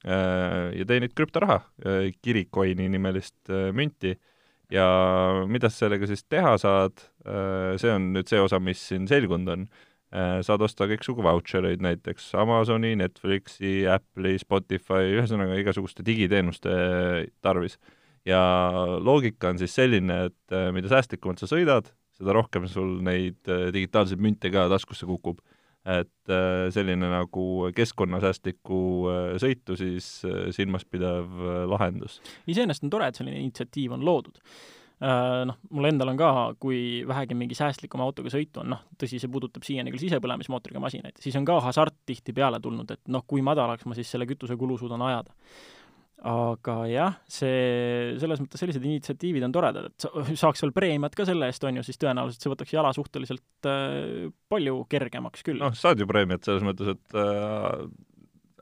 ja 0.01 0.87
teenid 0.89 1.13
krüptoraha, 1.19 1.59
Kirikoini 2.25 2.87
nimelist 2.89 3.51
münti, 3.77 4.15
ja 4.71 4.89
mida 5.51 5.71
sa 5.71 5.87
sellega 5.87 6.09
siis 6.11 6.25
teha 6.31 6.57
saad, 6.61 7.03
see 7.81 7.93
on 7.93 8.13
nüüd 8.15 8.31
see 8.31 8.41
osa, 8.43 8.61
mis 8.63 8.83
siin 8.91 9.09
selgunud 9.11 9.55
on. 9.55 9.65
Saad 10.47 10.63
osta 10.67 10.89
kõiksugu 10.91 11.23
vautšereid 11.23 11.83
näiteks 11.85 12.33
Amazoni, 12.39 12.97
Netflixi, 12.99 13.85
Apple'i, 13.91 14.41
Spotify, 14.43 15.13
ühesõnaga 15.15 15.59
igasuguste 15.61 16.03
digiteenuste 16.07 16.73
tarvis. 17.43 17.79
Ja 18.29 18.41
loogika 19.01 19.51
on 19.51 19.61
siis 19.61 19.75
selline, 19.77 20.27
et 20.29 20.55
äh, 20.55 20.69
mida 20.77 20.91
säästlikumalt 20.93 21.41
sa 21.41 21.49
sõidad, 21.49 21.89
seda 22.19 22.35
rohkem 22.37 22.67
sul 22.69 22.99
neid 23.05 23.49
äh, 23.49 23.71
digitaalseid 23.75 24.21
münte 24.21 24.53
ka 24.53 24.67
taskusse 24.73 25.09
kukub. 25.09 25.41
Et 25.87 26.33
äh, 26.33 26.67
selline 26.75 27.09
nagu 27.13 27.47
keskkonnasäästlikku 27.77 28.81
sõitu 29.41 29.79
siis 29.81 30.11
silmas 30.57 30.85
pidav 30.85 31.31
lahendus. 31.71 32.21
iseenesest 32.47 32.85
on 32.85 32.93
tore, 32.93 33.09
et 33.09 33.17
selline 33.21 33.41
initsiatiiv 33.41 33.97
on 33.97 34.05
loodud 34.05 34.43
noh, 35.01 35.57
mul 35.73 35.89
endal 35.89 36.11
on 36.13 36.19
ka, 36.21 36.31
kui 36.61 37.01
vähegi 37.09 37.33
mingi 37.33 37.57
säästlikuma 37.57 38.05
autoga 38.05 38.29
sõitu 38.29 38.61
on, 38.61 38.75
noh, 38.75 38.83
tõsi, 39.01 39.17
see 39.17 39.31
puudutab 39.33 39.65
siiani 39.65 39.89
küll 39.95 40.03
sisepõlemismootoriga 40.03 40.83
masinaid, 40.83 41.17
siis 41.25 41.39
on 41.41 41.47
ka 41.49 41.57
hasart 41.65 41.97
tihtipeale 42.05 42.61
tulnud, 42.61 42.93
et 42.93 43.01
noh, 43.09 43.25
kui 43.25 43.41
madalaks 43.41 43.89
ma 43.89 43.97
siis 43.97 44.13
selle 44.13 44.29
kütusekulu 44.29 44.77
suudan 44.77 45.01
ajada 45.09 45.33
aga 46.27 46.75
jah, 46.91 47.17
see, 47.31 48.19
selles 48.21 48.43
mõttes 48.43 48.61
sellised 48.61 48.85
initsiatiivid 48.85 49.47
on 49.47 49.55
toredad, 49.55 49.89
et 49.89 50.37
saaks 50.39 50.65
veel 50.65 50.75
preemiat 50.77 51.17
ka 51.17 51.25
selle 51.29 51.49
eest, 51.49 51.65
on 51.65 51.81
ju, 51.81 51.85
siis 51.87 52.01
tõenäoliselt 52.01 52.45
see 52.45 52.53
võtaks 52.53 52.75
jala 52.75 52.93
suhteliselt 52.97 53.71
äh, 53.71 54.29
palju 54.53 54.85
kergemaks 54.93 55.47
küll. 55.47 55.63
noh, 55.63 55.75
saad 55.77 56.03
ju 56.03 56.09
preemiat 56.11 56.45
selles 56.45 56.67
mõttes, 56.67 56.93
et 56.93 57.17
äh, 57.17 57.89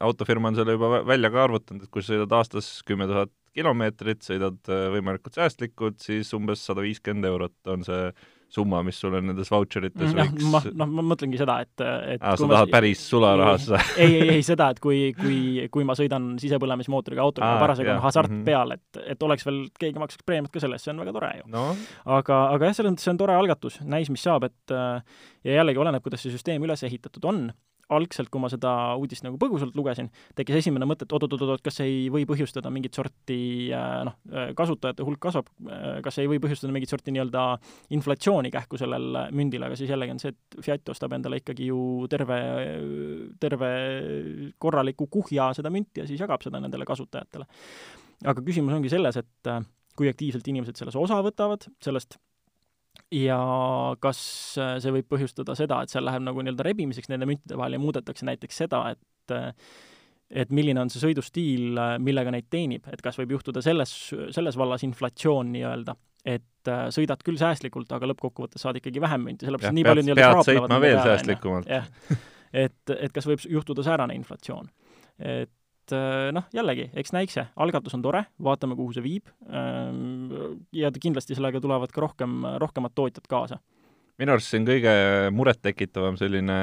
autofirma 0.07 0.53
on 0.53 0.61
selle 0.61 0.79
juba 0.79 1.03
välja 1.09 1.33
ka 1.35 1.45
arvutanud, 1.49 1.85
et 1.85 1.93
kui 1.95 2.05
sa 2.05 2.15
sõidad 2.15 2.38
aastas 2.38 2.71
kümme 2.87 3.11
tuhat 3.11 3.35
kilomeetrit, 3.59 4.23
sõidad 4.23 4.59
äh, 4.71 4.88
võimalikult 4.95 5.38
säästlikult, 5.41 5.99
siis 6.05 6.31
umbes 6.38 6.62
sada 6.62 6.85
viiskümmend 6.87 7.27
eurot 7.27 7.75
on 7.75 7.87
see 7.87 8.05
äh, 8.07 8.27
summa, 8.52 8.81
mis 8.87 8.99
sul 9.00 9.14
on 9.19 9.26
nendes 9.31 9.50
vautšerites 9.52 10.09
mm, 10.09 10.19
võiks 10.19 10.47
noh, 10.49 10.67
noh, 10.81 10.90
ma 10.99 11.05
mõtlengi 11.12 11.40
seda, 11.40 11.59
et, 11.64 11.85
et 12.14 12.23
aa, 12.23 12.37
sa 12.38 12.49
tahad 12.49 12.71
ma... 12.71 12.73
päris 12.73 13.02
sularahas 13.11 13.69
ei, 14.02 14.07
ei, 14.07 14.31
ei 14.38 14.47
seda, 14.47 14.71
et 14.75 14.81
kui, 14.83 15.12
kui, 15.19 15.69
kui 15.73 15.87
ma 15.88 15.97
sõidan 15.99 16.31
sisepõlemismootoriga 16.40 17.25
autoga 17.25 17.52
ja 17.52 17.61
parasjagu 17.62 17.95
on 17.95 18.02
hasart 18.05 18.33
mm 18.33 18.40
-hmm. 18.40 18.49
peal, 18.49 18.75
et, 18.78 19.02
et 19.14 19.28
oleks 19.28 19.47
veel, 19.49 19.62
keegi 19.78 20.02
maksaks 20.02 20.26
preemiat 20.26 20.52
ka 20.55 20.64
selle 20.64 20.78
eest, 20.78 20.88
see 20.88 20.95
on 20.95 21.05
väga 21.05 21.17
tore 21.17 21.33
ju. 21.43 21.49
No.. 21.52 21.69
aga, 22.19 22.43
aga 22.57 22.71
jah, 22.71 22.78
selles 22.78 22.95
mõttes 22.95 23.09
see 23.09 23.14
on 23.14 23.23
tore 23.25 23.37
algatus, 23.37 23.81
näis, 23.85 24.11
mis 24.11 24.25
saab, 24.25 24.49
et 24.49 24.76
ja 25.45 25.61
jällegi 25.61 25.85
oleneb, 25.85 26.02
kuidas 26.02 26.25
see 26.25 26.33
süsteem 26.35 26.64
üles 26.64 26.83
ehitatud 26.88 27.25
on 27.28 27.49
algselt, 27.95 28.28
kui 28.33 28.40
ma 28.42 28.50
seda 28.52 28.73
uudist 29.00 29.25
nagu 29.25 29.38
põgusalt 29.40 29.76
lugesin, 29.78 30.11
tekkis 30.37 30.61
esimene 30.61 30.87
mõte, 30.88 31.07
et 31.07 31.14
oot-oot-oot, 31.14 31.62
kas 31.64 31.78
see 31.80 31.88
ei 31.88 32.02
või 32.12 32.26
põhjustada 32.28 32.73
mingit 32.75 32.97
sorti 32.99 33.38
äh, 33.75 34.02
noh, 34.09 34.18
äh, 34.33 34.50
kasutajate 34.59 35.07
hulk 35.07 35.21
kasvab, 35.23 35.49
äh, 35.64 35.99
kas 36.04 36.18
see 36.18 36.26
ei 36.26 36.33
või 36.35 36.42
põhjustada 36.45 36.75
mingit 36.75 36.92
sorti 36.92 37.14
nii-öelda 37.14 37.47
inflatsiooni 37.97 38.52
kähku 38.54 38.80
sellel 38.80 39.23
mündil, 39.37 39.64
aga 39.64 39.78
siis 39.78 39.92
jällegi 39.92 40.16
on 40.16 40.23
see, 40.23 40.35
et 40.35 40.61
Fiat 40.64 40.92
ostab 40.92 41.16
endale 41.16 41.40
ikkagi 41.40 41.71
ju 41.71 41.80
terve, 42.12 42.38
terve 43.40 43.73
korraliku 44.61 45.09
kuhja 45.12 45.50
seda 45.57 45.73
münti 45.73 46.02
ja 46.02 46.09
siis 46.09 46.21
jagab 46.21 46.45
seda 46.45 46.61
nendele 46.62 46.87
kasutajatele. 46.88 47.49
aga 48.28 48.45
küsimus 48.45 48.76
ongi 48.76 48.92
selles, 48.92 49.16
et 49.16 49.52
kui 49.99 50.11
aktiivselt 50.11 50.47
inimesed 50.50 50.78
selles 50.78 50.97
osa 50.99 51.23
võtavad, 51.25 51.66
sellest 51.83 52.18
ja 53.14 53.38
kas 54.02 54.21
äh, 54.61 54.76
see 54.83 54.93
võib 54.99 55.09
põhjustada 55.14 55.57
seda, 55.59 55.83
et 55.83 55.93
seal 55.93 56.07
läheb 56.07 56.25
nagu 56.26 56.43
nii-öelda 56.45 56.67
rebimiseks 56.67 57.11
nende 57.12 57.28
müntide 57.28 57.59
vahel 57.59 57.78
ja 57.78 57.83
muudetakse 57.83 58.28
näiteks 58.28 58.64
seda, 58.64 58.83
et 58.95 59.35
äh, 59.35 59.52
et 60.28 60.50
milline 60.52 60.83
on 60.83 60.90
see 60.93 61.00
sõidustiil, 61.00 61.71
äh, 61.81 61.95
millega 62.05 62.33
neid 62.35 62.50
teenib, 62.52 62.88
et 62.93 63.02
kas 63.05 63.17
võib 63.21 63.38
juhtuda 63.38 63.62
selles, 63.64 63.95
selles 64.35 64.59
vallas 64.61 64.85
inflatsioon 64.85 65.55
nii-öelda, 65.55 65.97
et 66.28 66.73
sõidad 66.93 67.23
küll 67.25 67.38
säästlikult, 67.40 67.88
aga 67.97 68.11
lõppkokkuvõttes 68.11 68.61
saad 68.61 68.76
ikkagi 68.76 69.00
vähem 69.00 69.23
münti, 69.25 69.47
sellepärast 69.47 69.73
et 69.73 69.78
nii 69.78 69.87
palju 69.87 70.05
nii-öelda 70.05 70.43
sõitma 70.45 70.81
veel 70.83 70.99
säästlikumalt. 71.07 71.71
et, 72.64 72.93
et 72.99 73.14
kas 73.14 73.28
võib 73.31 73.47
juhtuda 73.49 73.87
säärane 73.87 74.19
inflatsioon. 74.19 74.69
et 75.19 75.55
et 75.88 75.97
äh, 75.97 76.28
noh, 76.35 76.45
jällegi, 76.54 76.88
eks 76.99 77.14
näikse, 77.16 77.49
algatus 77.61 77.97
on 77.97 78.04
tore, 78.04 78.25
vaatame, 78.45 78.76
kuhu 78.78 78.92
see 78.97 79.04
viib, 79.04 79.33
ähm, 79.49 80.61
ja 80.75 80.92
kindlasti 80.92 81.37
sellega 81.38 81.62
tulevad 81.64 81.92
ka 81.95 82.04
rohkem, 82.04 82.42
rohkemad 82.61 82.95
tootjad 82.97 83.28
kaasa. 83.30 83.61
Minu 84.18 84.35
arust 84.35 84.50
siin 84.50 84.66
kõige 84.66 84.92
murettekitavam 85.30 86.16
selline 86.18 86.57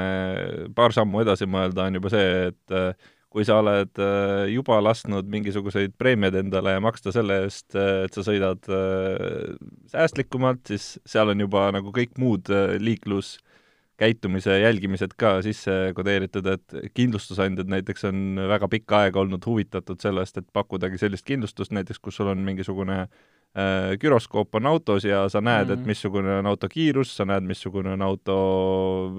paar 0.76 0.94
sammu 0.96 1.24
edasi 1.24 1.48
mõelda 1.48 1.88
on 1.88 1.98
juba 1.98 2.12
see, 2.12 2.32
et 2.52 2.76
äh, 2.76 2.92
kui 3.32 3.48
sa 3.48 3.58
oled 3.62 4.00
äh, 4.00 4.46
juba 4.52 4.78
lasknud 4.84 5.28
mingisuguseid 5.32 5.96
preemiaid 6.00 6.38
endale 6.44 6.76
maksta 6.84 7.16
selle 7.16 7.42
eest, 7.46 7.72
et 7.76 8.16
sa 8.16 8.24
sõidad 8.28 8.70
säästlikumalt, 9.92 10.66
siis 10.70 10.96
seal 11.08 11.34
on 11.34 11.48
juba 11.48 11.70
nagu 11.76 11.96
kõik 11.96 12.20
muud 12.22 12.52
liiklus 12.84 13.38
käitumise 13.98 14.60
jälgimised 14.60 15.16
ka 15.18 15.38
sisse 15.46 15.94
kodeeritud, 15.96 16.48
et 16.52 16.76
kindlustusandjad 16.98 17.70
näiteks 17.72 18.08
on 18.10 18.42
väga 18.50 18.68
pikka 18.72 19.06
aega 19.06 19.22
olnud 19.22 19.46
huvitatud 19.48 20.02
sellest, 20.04 20.42
et 20.42 20.48
pakkudagi 20.54 21.00
sellist 21.00 21.26
kindlustust 21.28 21.72
näiteks, 21.76 22.02
kus 22.04 22.20
sul 22.20 22.32
on 22.34 22.44
mingisugune 22.44 23.00
äh, 23.06 23.96
güroskoop 24.02 24.56
on 24.60 24.68
autos 24.72 25.08
ja 25.08 25.26
sa 25.30 25.42
näed 25.42 25.68
mm, 25.68 25.74
-hmm. 25.74 25.80
et 25.80 25.86
missugune 25.86 26.38
on 26.40 26.52
auto 26.52 26.70
kiirus, 26.70 27.16
sa 27.18 27.26
näed, 27.26 27.48
missugune 27.48 27.94
on 27.94 28.02
auto 28.02 28.38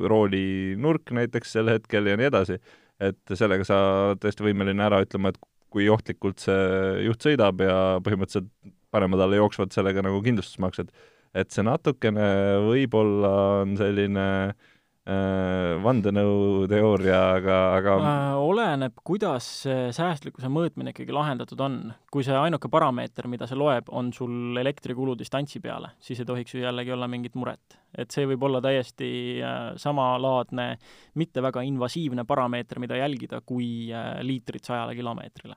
rooli 0.04 0.76
nurk 0.76 1.10
näiteks 1.10 1.52
sel 1.52 1.72
hetkel 1.72 2.06
ja 2.06 2.16
nii 2.16 2.26
edasi. 2.32 2.60
et 3.00 3.34
sellega 3.34 3.64
sa 3.64 3.76
oled 4.08 4.18
tõesti 4.24 4.40
võimeline 4.40 4.80
ära 4.80 5.02
ütlema, 5.04 5.28
et 5.28 5.38
kui 5.68 5.88
ohtlikult 5.92 6.38
see 6.40 7.02
juht 7.04 7.20
sõidab 7.20 7.60
ja 7.60 8.00
põhimõtteliselt 8.00 8.48
panema 8.90 9.18
talle 9.20 9.36
jooksvalt 9.36 9.72
sellega 9.72 10.02
nagu 10.02 10.22
kindlustusmaksed 10.22 10.88
et 11.34 11.52
see 11.52 11.64
natukene 11.66 12.28
võib-olla 12.66 13.32
on 13.62 13.76
selline 13.80 14.26
äh, 14.50 14.75
vandenõuteooria, 15.06 17.18
aga, 17.38 17.56
aga 17.76 17.92
äh, 18.00 18.38
oleneb, 18.42 18.96
kuidas 19.06 19.46
see 19.62 19.92
säästlikkuse 19.94 20.50
mõõtmine 20.50 20.90
ikkagi 20.90 21.14
lahendatud 21.14 21.60
on. 21.62 21.76
kui 22.10 22.26
see 22.26 22.34
ainuke 22.34 22.66
parameeter, 22.72 23.28
mida 23.30 23.46
see 23.46 23.58
loeb, 23.58 23.86
on 23.94 24.10
sul 24.16 24.58
elektrikulu 24.58 25.14
distantsi 25.18 25.62
peale, 25.62 25.92
siis 26.00 26.22
ei 26.22 26.26
tohiks 26.26 26.56
ju 26.56 26.64
jällegi 26.64 26.94
olla 26.94 27.06
mingit 27.08 27.38
muret. 27.38 27.78
et 27.96 28.10
see 28.10 28.26
võib 28.26 28.42
olla 28.48 28.60
täiesti 28.60 29.40
äh, 29.40 29.76
samalaadne, 29.78 30.66
mitte 31.14 31.42
väga 31.42 31.62
invasiivne 31.62 32.26
parameeter, 32.26 32.82
mida 32.82 32.98
jälgida, 32.98 33.40
kui 33.46 33.92
äh, 33.94 34.18
liitrid 34.26 34.66
sajale 34.66 34.98
kilomeetrile 34.98 35.54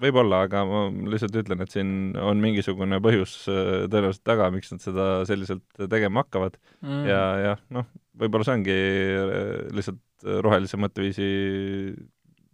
võib-olla, 0.00 0.42
aga 0.46 0.62
ma 0.66 0.82
lihtsalt 1.12 1.36
ütlen, 1.42 1.62
et 1.62 1.74
siin 1.74 1.90
on 2.18 2.40
mingisugune 2.42 3.00
põhjus 3.04 3.34
äh, 3.50 3.86
tõenäoliselt 3.90 4.24
taga, 4.26 4.50
miks 4.54 4.72
nad 4.72 4.82
seda 4.82 5.08
selliselt 5.28 5.86
tegema 5.90 6.24
hakkavad 6.24 6.58
mm. 6.82 7.02
ja, 7.08 7.22
ja 7.44 7.54
noh, 7.74 7.88
võib-olla 8.18 8.46
see 8.46 8.58
ongi 8.58 8.76
äh, 8.76 9.50
lihtsalt 9.76 10.28
rohelise 10.44 10.80
mõtteviisi 10.80 11.28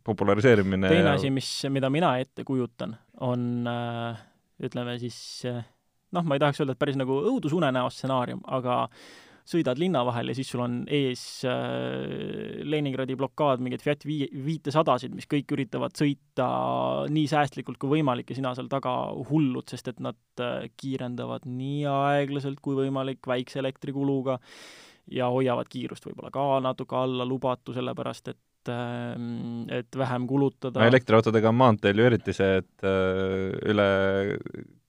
populariseerimine 0.04 0.90
teine 0.92 1.12
ja... 1.14 1.18
asi, 1.18 1.30
mis, 1.32 1.50
mida 1.72 1.88
mina 1.92 2.14
ette 2.20 2.44
kujutan, 2.46 2.96
on 3.24 3.68
äh, 3.70 4.24
ütleme 4.64 4.98
siis 5.00 5.18
noh, 6.14 6.24
ma 6.24 6.36
ei 6.36 6.42
tahaks 6.42 6.60
öelda, 6.62 6.76
et 6.76 6.82
päris 6.82 6.98
nagu 7.00 7.16
õudusunenäo 7.32 7.88
stsenaarium, 7.92 8.42
aga 8.54 8.84
sõidad 9.44 9.76
linna 9.80 10.00
vahel 10.08 10.30
ja 10.30 10.36
siis 10.36 10.48
sul 10.48 10.62
on 10.64 10.76
ees 10.88 11.22
äh, 11.48 12.62
Leningradi 12.64 13.16
blokaad, 13.18 13.60
mingid 13.64 13.84
Fiat 13.84 14.06
vii-, 14.08 14.30
viitesadasid, 14.46 15.12
mis 15.16 15.28
kõik 15.30 15.52
üritavad 15.56 15.92
sõita 15.98 16.48
nii 17.12 17.26
säästlikult 17.28 17.78
kui 17.80 17.98
võimalik 17.98 18.32
ja 18.32 18.38
sina 18.38 18.54
seal 18.56 18.70
taga 18.72 18.94
hullud, 19.28 19.68
sest 19.68 19.92
et 19.92 20.00
nad 20.04 20.18
äh, 20.40 20.70
kiirendavad 20.80 21.44
nii 21.48 21.84
aeglaselt 21.92 22.62
kui 22.64 22.78
võimalik, 22.78 23.20
väikse 23.28 23.60
elektrikuluga 23.60 24.38
ja 25.10 25.28
hoiavad 25.32 25.68
kiirust 25.70 26.06
võib-olla 26.08 26.32
ka 26.34 26.44
natuke 26.64 26.96
alla 26.96 27.26
lubatu, 27.28 27.74
sellepärast 27.76 28.30
et 28.32 28.72
ähm, 28.72 29.64
et 29.72 29.96
vähem 29.96 30.28
kulutada. 30.28 30.80
no 30.80 30.86
elektriautodega 30.92 31.50
on 31.50 31.60
maanteel 31.60 32.00
ju 32.00 32.06
eriti 32.10 32.36
see, 32.36 32.60
et 32.62 32.86
äh, 32.86 33.50
üle 33.70 33.88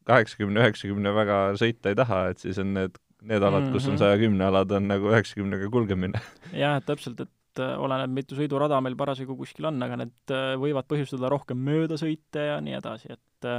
kaheksakümne, 0.06 0.62
üheksakümne 0.62 1.16
väga 1.16 1.40
sõita 1.60 1.92
ei 1.92 1.98
taha, 1.98 2.22
et 2.34 2.44
siis 2.44 2.62
on 2.62 2.74
need 2.78 3.02
need 3.26 3.42
alad 3.42 3.64
mm, 3.64 3.70
-hmm. 3.70 3.74
kus 3.74 3.88
on 3.88 3.96
mhm. 3.96 4.00
saja 4.00 4.18
kümne 4.22 4.46
alad, 4.46 4.72
on 4.72 4.88
nagu 4.88 5.10
üheksakümnega 5.10 5.70
kulgemine. 5.74 6.22
jah, 6.64 6.78
täpselt, 6.86 7.26
et 7.26 7.62
äh, 7.64 7.74
oleneb, 7.82 8.12
mitu 8.14 8.38
sõidurada 8.38 8.82
meil 8.86 8.96
parasjagu 8.96 9.36
kuskil 9.40 9.66
on, 9.72 9.82
aga 9.82 9.98
need 10.04 10.34
äh, 10.34 10.54
võivad 10.62 10.86
põhjustada 10.92 11.32
rohkem 11.34 11.58
möödasõite 11.58 12.52
ja 12.52 12.60
nii 12.62 12.78
edasi, 12.78 13.16
et 13.18 13.50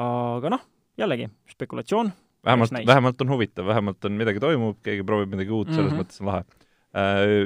aga 0.00 0.50
noh, 0.54 0.62
jällegi, 0.98 1.28
spekulatsioon. 1.50 2.12
Vähemalt, 2.44 2.74
vähemalt 2.86 3.20
on 3.20 3.34
huvitav, 3.34 3.66
vähemalt 3.66 4.04
on 4.04 4.16
midagi 4.18 4.42
toimub, 4.42 4.80
keegi 4.86 5.06
proovib 5.06 5.34
midagi 5.34 5.52
uut, 5.54 5.70
selles 5.72 5.92
mm 5.92 5.98
-hmm. 5.98 6.04
mõttes 6.04 6.20
on 6.20 6.32
lahe. 6.32 6.44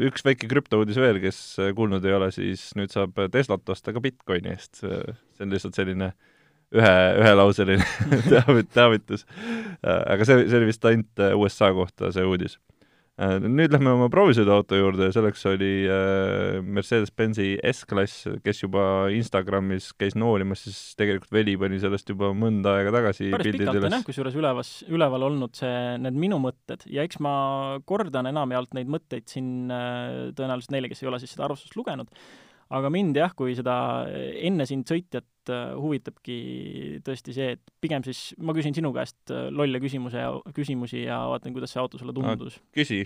Üks 0.09 0.25
väike 0.25 0.49
krüptouudis 0.49 0.97
veel, 0.97 1.19
kes 1.21 1.39
kuulnud 1.77 2.05
ei 2.05 2.15
ole, 2.17 2.31
siis 2.33 2.71
nüüd 2.79 2.93
saab 2.95 3.19
Teslat 3.33 3.69
osta 3.69 3.93
ka 3.93 4.01
Bitcoini 4.01 4.55
eest. 4.55 4.81
see 4.81 5.45
on 5.45 5.53
lihtsalt 5.53 5.77
selline 5.77 6.07
äh, 6.07 6.15
ühe, 6.75 6.95
ühelauseline 7.21 7.85
teavit-, 8.31 8.71
teavitus. 8.75 9.27
aga 9.83 10.27
see, 10.27 10.47
see 10.49 10.61
oli 10.61 10.71
vist 10.71 10.89
ainult 10.89 11.23
äh, 11.23 11.35
USA 11.39 11.71
kohta, 11.77 12.13
see 12.15 12.27
uudis. 12.27 12.59
Äh, 13.15 13.37
nüüd 13.39 13.71
lähme 13.71 13.93
oma 13.95 14.09
proovisõiduauto 14.11 14.75
juurde, 14.75 15.07
selleks 15.15 15.45
oli 15.47 15.85
äh, 15.87 16.57
Mercedes-Benzi 16.67 17.53
S-klass, 17.71 18.25
kes 18.43 18.65
juba 18.65 19.07
Instagramis 19.15 19.93
käis 19.95 20.17
noolimas, 20.19 20.65
siis 20.67 20.97
tegelikult 20.99 21.31
Veli 21.37 21.55
pani 21.61 21.79
sellest 21.79 22.11
juba 22.11 22.33
mõnda 22.35 22.73
aega 22.81 22.97
tagasi 22.97 23.31
päris 23.37 23.55
pikalt 23.55 23.87
on 23.87 23.95
jah, 23.95 24.03
kusjuures 24.09 24.35
ülevas, 24.41 24.73
üleval 24.91 25.29
olnud 25.29 25.55
see, 25.55 25.77
need 26.03 26.19
minu 26.25 26.41
mõtted. 26.43 26.89
Ja 26.91 27.07
eks 27.07 27.23
ma 27.23 27.37
kordan 27.87 28.27
enamjaolt 28.33 28.75
neid 28.75 28.91
mõtteid 28.91 29.31
siin 29.31 29.71
tõenäoliselt 29.71 30.75
neile, 30.75 30.91
kes 30.91 31.05
ei 31.05 31.13
ole 31.13 31.23
siis 31.23 31.37
seda 31.37 31.47
arvustust 31.47 31.79
lugenud, 31.79 32.11
aga 32.75 32.91
mind 32.93 33.19
jah, 33.19 33.33
kui 33.37 33.55
seda 33.57 33.75
enne 34.09 34.67
sind 34.69 34.89
sõitjat 34.89 35.53
äh, 35.53 35.75
huvitabki 35.79 36.39
tõesti 37.07 37.35
see, 37.37 37.55
et 37.57 37.73
pigem 37.83 38.05
siis 38.07 38.33
ma 38.43 38.55
küsin 38.57 38.77
sinu 38.77 38.93
käest 38.95 39.33
äh, 39.35 39.47
lolle 39.55 39.81
küsimuse 39.83 40.23
ja 40.23 40.33
küsimusi 40.57 41.05
ja 41.05 41.21
vaatan, 41.31 41.55
kuidas 41.57 41.75
see 41.75 41.83
auto 41.83 42.01
sulle 42.01 42.15
tundus. 42.17 42.59
küsi, 42.77 43.03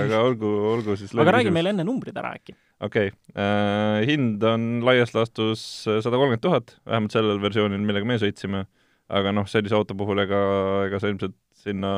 aga 0.00 0.22
olgu, 0.26 0.50
olgu 0.72 0.96
siis 1.00 1.14
aga 1.22 1.36
räägi 1.38 1.54
meile 1.54 1.74
enne 1.74 1.86
numbrid 1.86 2.18
ära 2.18 2.34
äkki. 2.38 2.56
okei 2.80 3.12
okay. 3.12 3.16
äh,, 3.36 4.02
hind 4.10 4.42
on 4.48 4.82
laias 4.86 5.14
laastus 5.16 5.64
sada 5.86 6.16
kolmkümmend 6.16 6.44
tuhat, 6.44 6.76
vähemalt 6.88 7.14
sellel 7.14 7.42
versioonil, 7.42 7.86
millega 7.86 8.08
me 8.08 8.18
sõitsime, 8.22 8.66
aga 9.12 9.34
noh, 9.36 9.48
sellise 9.50 9.78
auto 9.78 9.96
puhul 9.98 10.24
ega, 10.24 10.42
ega 10.88 11.02
sa 11.02 11.12
ilmselt 11.12 11.38
sinna 11.62 11.92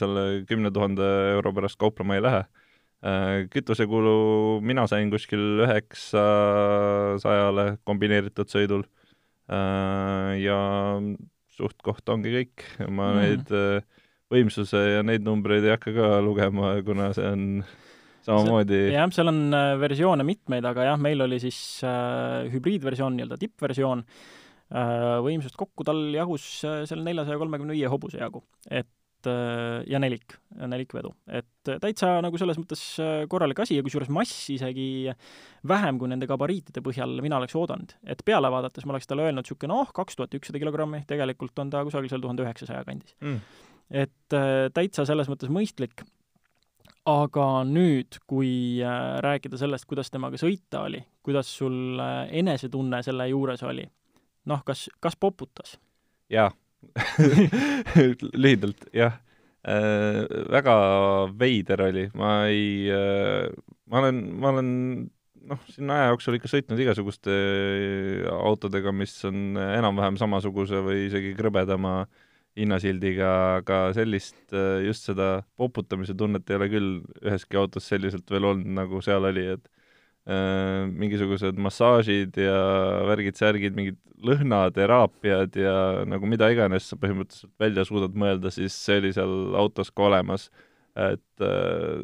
selle 0.00 0.44
kümne 0.48 0.70
tuhande 0.72 1.04
euro 1.34 1.52
pärast 1.52 1.76
kauplema 1.80 2.16
ei 2.16 2.24
lähe 2.24 2.44
Äh, 2.44 2.61
kütusekulu 3.02 4.62
mina 4.62 4.86
sain 4.86 5.10
kuskil 5.10 5.64
üheksasajale 5.64 7.64
kombineeritud 7.88 8.46
sõidul 8.50 8.84
äh, 9.50 10.38
ja 10.38 10.58
suht-koht 11.52 12.08
ongi 12.14 12.30
kõik, 12.36 12.62
ma 12.86 13.10
mm. 13.10 13.18
neid 13.18 13.50
äh, 13.58 13.82
võimsuse 14.32 14.78
ja 14.78 15.02
neid 15.04 15.22
numbreid 15.26 15.64
ei 15.66 15.74
hakka 15.74 15.90
ka 15.96 16.20
lugema, 16.24 16.82
kuna 16.86 17.10
see 17.16 17.26
on 17.26 17.64
samamoodi 18.22 18.94
jah, 18.94 19.10
seal 19.10 19.28
on 19.32 19.50
versioone 19.82 20.22
mitmeid, 20.26 20.64
aga 20.70 20.86
jah, 20.92 20.98
meil 21.02 21.20
oli 21.26 21.38
siis 21.42 21.58
äh, 21.82 22.46
hübriidversioon, 22.54 23.18
nii-öelda 23.18 23.36
tippversioon 23.42 24.06
äh,, 24.06 25.18
võimsust 25.26 25.58
kokku 25.58 25.82
tal 25.90 26.06
jagus 26.14 26.46
selle 26.62 27.02
neljasaja 27.02 27.42
kolmekümne 27.42 27.74
viie 27.74 27.90
hobuse 27.90 28.22
jagu. 28.22 28.46
et 28.70 28.86
Äh, 29.26 29.82
ja 29.86 29.98
nelik, 30.02 30.34
nelikvedu. 30.58 31.12
et 31.26 31.68
äh, 31.68 31.78
täitsa 31.82 32.16
nagu 32.24 32.38
selles 32.40 32.58
mõttes 32.58 32.80
äh, 33.02 33.24
korralik 33.30 33.60
asi 33.62 33.76
ja 33.76 33.82
kusjuures 33.84 34.10
mass 34.10 34.48
isegi 34.50 35.12
vähem 35.68 35.98
kui 36.00 36.10
nende 36.10 36.26
gabariitide 36.26 36.82
põhjal 36.82 37.20
mina 37.22 37.38
oleks 37.38 37.54
oodanud. 37.58 37.94
et 38.02 38.24
peale 38.24 38.50
vaadates 38.50 38.86
ma 38.86 38.96
oleks 38.96 39.06
talle 39.06 39.28
öelnud 39.28 39.46
niisugune 39.46 39.70
noh, 39.70 39.92
kaks 39.94 40.18
tuhat 40.18 40.34
ükssada 40.34 40.58
kilogrammi, 40.62 41.04
tegelikult 41.06 41.58
on 41.62 41.70
ta 41.70 41.84
kusagil 41.86 42.10
seal 42.10 42.24
tuhande 42.24 42.42
üheksasaja 42.42 42.82
kandis 42.88 43.14
mm.. 43.20 43.38
et 44.02 44.38
täitsa 44.74 45.06
selles 45.06 45.30
mõttes 45.30 45.52
mõistlik, 45.54 46.02
aga 47.06 47.46
nüüd, 47.68 48.18
kui 48.26 48.82
rääkida 49.22 49.60
sellest, 49.60 49.86
kuidas 49.90 50.10
temaga 50.10 50.40
sõita 50.40 50.82
oli, 50.88 51.02
kuidas 51.22 51.50
sul 51.60 52.02
enesetunne 52.42 53.04
selle 53.06 53.30
juures 53.30 53.62
oli, 53.70 53.86
noh, 54.50 54.66
kas, 54.66 54.88
kas 54.98 55.14
poputas? 55.14 55.78
jaa 56.32 56.50
lühidalt, 58.42 58.88
jah 58.96 59.18
äh,. 59.62 60.24
väga 60.52 60.76
veider 61.38 61.84
oli, 61.88 62.08
ma 62.18 62.32
ei 62.50 62.90
äh,, 62.92 63.50
ma 63.90 64.02
olen, 64.02 64.22
ma 64.40 64.52
olen 64.54 64.70
noh, 65.48 65.62
siin 65.72 65.90
aja 65.92 66.10
jooksul 66.10 66.38
ikka 66.38 66.50
sõitnud 66.50 66.82
igasuguste 66.82 67.32
äh, 67.32 68.26
autodega, 68.32 68.94
mis 68.94 69.14
on 69.28 69.58
enam-vähem 69.58 70.18
samasuguse 70.20 70.82
või 70.84 71.06
isegi 71.08 71.34
krõbedama 71.38 72.02
hinnasildiga, 72.58 73.28
aga 73.60 73.84
sellist, 73.96 74.42
äh, 74.52 74.82
just 74.86 75.08
seda 75.08 75.42
poputamise 75.60 76.16
tunnet 76.18 76.48
ei 76.50 76.58
ole 76.58 76.68
küll 76.72 76.90
üheski 77.22 77.58
autos 77.60 77.88
selliselt 77.88 78.28
veel 78.30 78.50
olnud, 78.50 78.74
nagu 78.80 79.00
seal 79.04 79.24
oli, 79.30 79.46
et 79.56 79.70
mingisugused 80.22 81.56
massaažid 81.58 82.36
ja 82.38 82.54
värgid-särgid, 83.08 83.74
mingid 83.74 83.96
lõhnateraapiad 84.22 85.56
ja 85.58 85.74
nagu 86.06 86.28
mida 86.30 86.46
iganes 86.52 86.86
sa 86.90 86.98
põhimõtteliselt 87.00 87.50
välja 87.60 87.84
suudad 87.88 88.14
mõelda, 88.18 88.52
siis 88.54 88.76
see 88.76 89.00
oli 89.02 89.12
seal 89.16 89.56
autos 89.58 89.90
ka 89.90 90.06
olemas. 90.06 90.50
et 90.94 91.40
äh, 91.40 92.02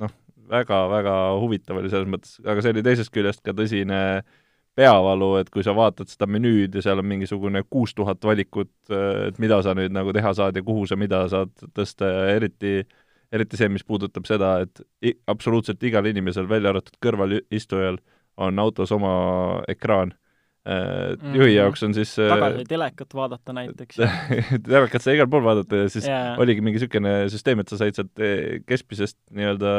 noh, 0.00 0.12
väga-väga 0.48 1.16
huvitav 1.38 1.76
oli 1.76 1.90
selles 1.92 2.08
mõttes, 2.08 2.38
aga 2.40 2.62
see 2.64 2.72
oli 2.72 2.82
teisest 2.82 3.12
küljest 3.12 3.42
ka 3.44 3.52
tõsine 3.52 4.22
peavalu, 4.74 5.34
et 5.42 5.50
kui 5.52 5.62
sa 5.66 5.74
vaatad 5.76 6.08
seda 6.08 6.26
menüüd 6.30 6.74
ja 6.74 6.82
seal 6.82 7.02
on 7.02 7.06
mingisugune 7.10 7.62
kuus 7.68 7.92
tuhat 7.94 8.24
valikut, 8.24 8.72
et 9.28 9.38
mida 9.38 9.60
sa 9.62 9.74
nüüd 9.76 9.92
nagu 9.92 10.14
teha 10.16 10.32
saad 10.34 10.56
ja 10.56 10.64
kuhu 10.64 10.86
sa 10.88 10.96
mida 10.96 11.26
saad 11.28 11.52
tõsta 11.76 12.08
ja 12.08 12.26
eriti 12.38 12.78
äh, 12.80 12.99
eriti 13.34 13.58
see, 13.60 13.70
mis 13.72 13.86
puudutab 13.86 14.26
seda, 14.28 14.56
et 14.64 15.14
absoluutselt 15.30 15.82
igal 15.86 16.06
inimesel, 16.10 16.48
välja 16.50 16.72
arvatud 16.72 16.96
kõrvalistujal, 17.04 18.00
on 18.40 18.62
autos 18.62 18.92
oma 18.96 19.12
ekraan. 19.70 20.14
Mm 20.14 20.18
juhi 20.60 21.54
jaoks 21.54 21.80
on 21.86 21.94
siis 21.96 22.10
tagasi 22.20 22.66
telekat 22.68 23.14
vaadata 23.16 23.54
näiteks 23.56 23.96
telekat 24.66 25.00
sai 25.00 25.14
igal 25.16 25.28
pool 25.32 25.40
vaadata 25.46 25.78
ja 25.80 25.86
siis 25.88 26.04
yeah. 26.04 26.36
oligi 26.38 26.60
mingi 26.60 26.76
niisugune 26.76 27.14
süsteem, 27.32 27.62
et 27.62 27.72
sa 27.72 27.78
said 27.80 27.96
sealt 27.96 28.20
eh, 28.20 28.60
keskmisest 28.68 29.16
nii-öelda 29.32 29.72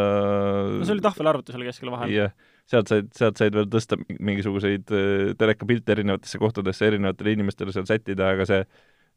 no 0.79 0.81
see 0.81 0.95
oli 0.95 1.05
tahvelarvutus 1.05 1.59
oli 1.59 1.69
keskel 1.69 1.93
vahel. 1.93 2.09
jah, 2.15 2.33
sealt 2.73 2.89
said, 2.89 3.13
sealt 3.13 3.37
said 3.37 3.59
veel 3.59 3.69
tõsta 3.69 3.99
mingisuguseid 4.17 4.89
telekapilte 5.37 5.93
erinevatesse 5.93 6.41
kohtadesse, 6.41 6.89
erinevatele 6.89 7.37
inimestele 7.37 7.77
seal 7.77 7.85
sättida, 7.85 8.33
aga 8.33 8.49
see 8.49 8.65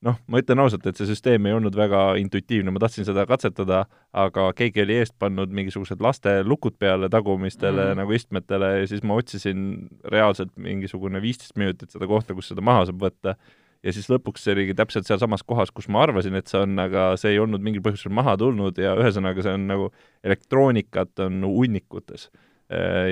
noh, 0.05 0.19
ma 0.27 0.41
ütlen 0.43 0.61
ausalt, 0.61 0.87
et 0.87 0.99
see 0.99 1.09
süsteem 1.09 1.47
ei 1.49 1.55
olnud 1.57 1.77
väga 1.79 2.03
intuitiivne, 2.21 2.73
ma 2.75 2.83
tahtsin 2.83 3.07
seda 3.09 3.25
katsetada, 3.29 3.85
aga 4.13 4.51
keegi 4.57 4.85
oli 4.85 4.99
eest 5.01 5.15
pannud 5.21 5.53
mingisugused 5.55 6.03
laste 6.05 6.37
lukud 6.45 6.77
peale 6.81 7.09
tagumistele 7.13 7.91
mm. 7.91 8.01
nagu 8.03 8.17
istmetele 8.17 8.73
ja 8.81 8.89
siis 8.91 9.05
ma 9.07 9.19
otsisin 9.21 9.67
reaalselt 10.13 10.53
mingisugune 10.61 11.23
viisteist 11.25 11.57
minutit 11.61 11.95
seda 11.95 12.09
kohta, 12.11 12.37
kus 12.37 12.53
seda 12.53 12.65
maha 12.65 12.89
saab 12.91 13.01
võtta 13.07 13.37
ja 13.85 13.93
siis 13.93 14.09
lõpuks 14.13 14.45
see 14.45 14.55
oligi 14.57 14.77
täpselt 14.77 15.09
sealsamas 15.09 15.45
kohas, 15.47 15.73
kus 15.75 15.89
ma 15.93 16.05
arvasin, 16.05 16.37
et 16.39 16.49
see 16.51 16.63
on, 16.65 16.79
aga 16.81 17.13
see 17.21 17.35
ei 17.35 17.43
olnud 17.43 17.65
mingil 17.65 17.85
põhjusel 17.85 18.15
maha 18.17 18.37
tulnud 18.41 18.79
ja 18.81 18.95
ühesõnaga, 19.01 19.45
see 19.45 19.57
on 19.59 19.69
nagu 19.71 19.91
elektroonikat 20.25 21.25
on 21.27 21.45
hunnikutes. 21.45 22.31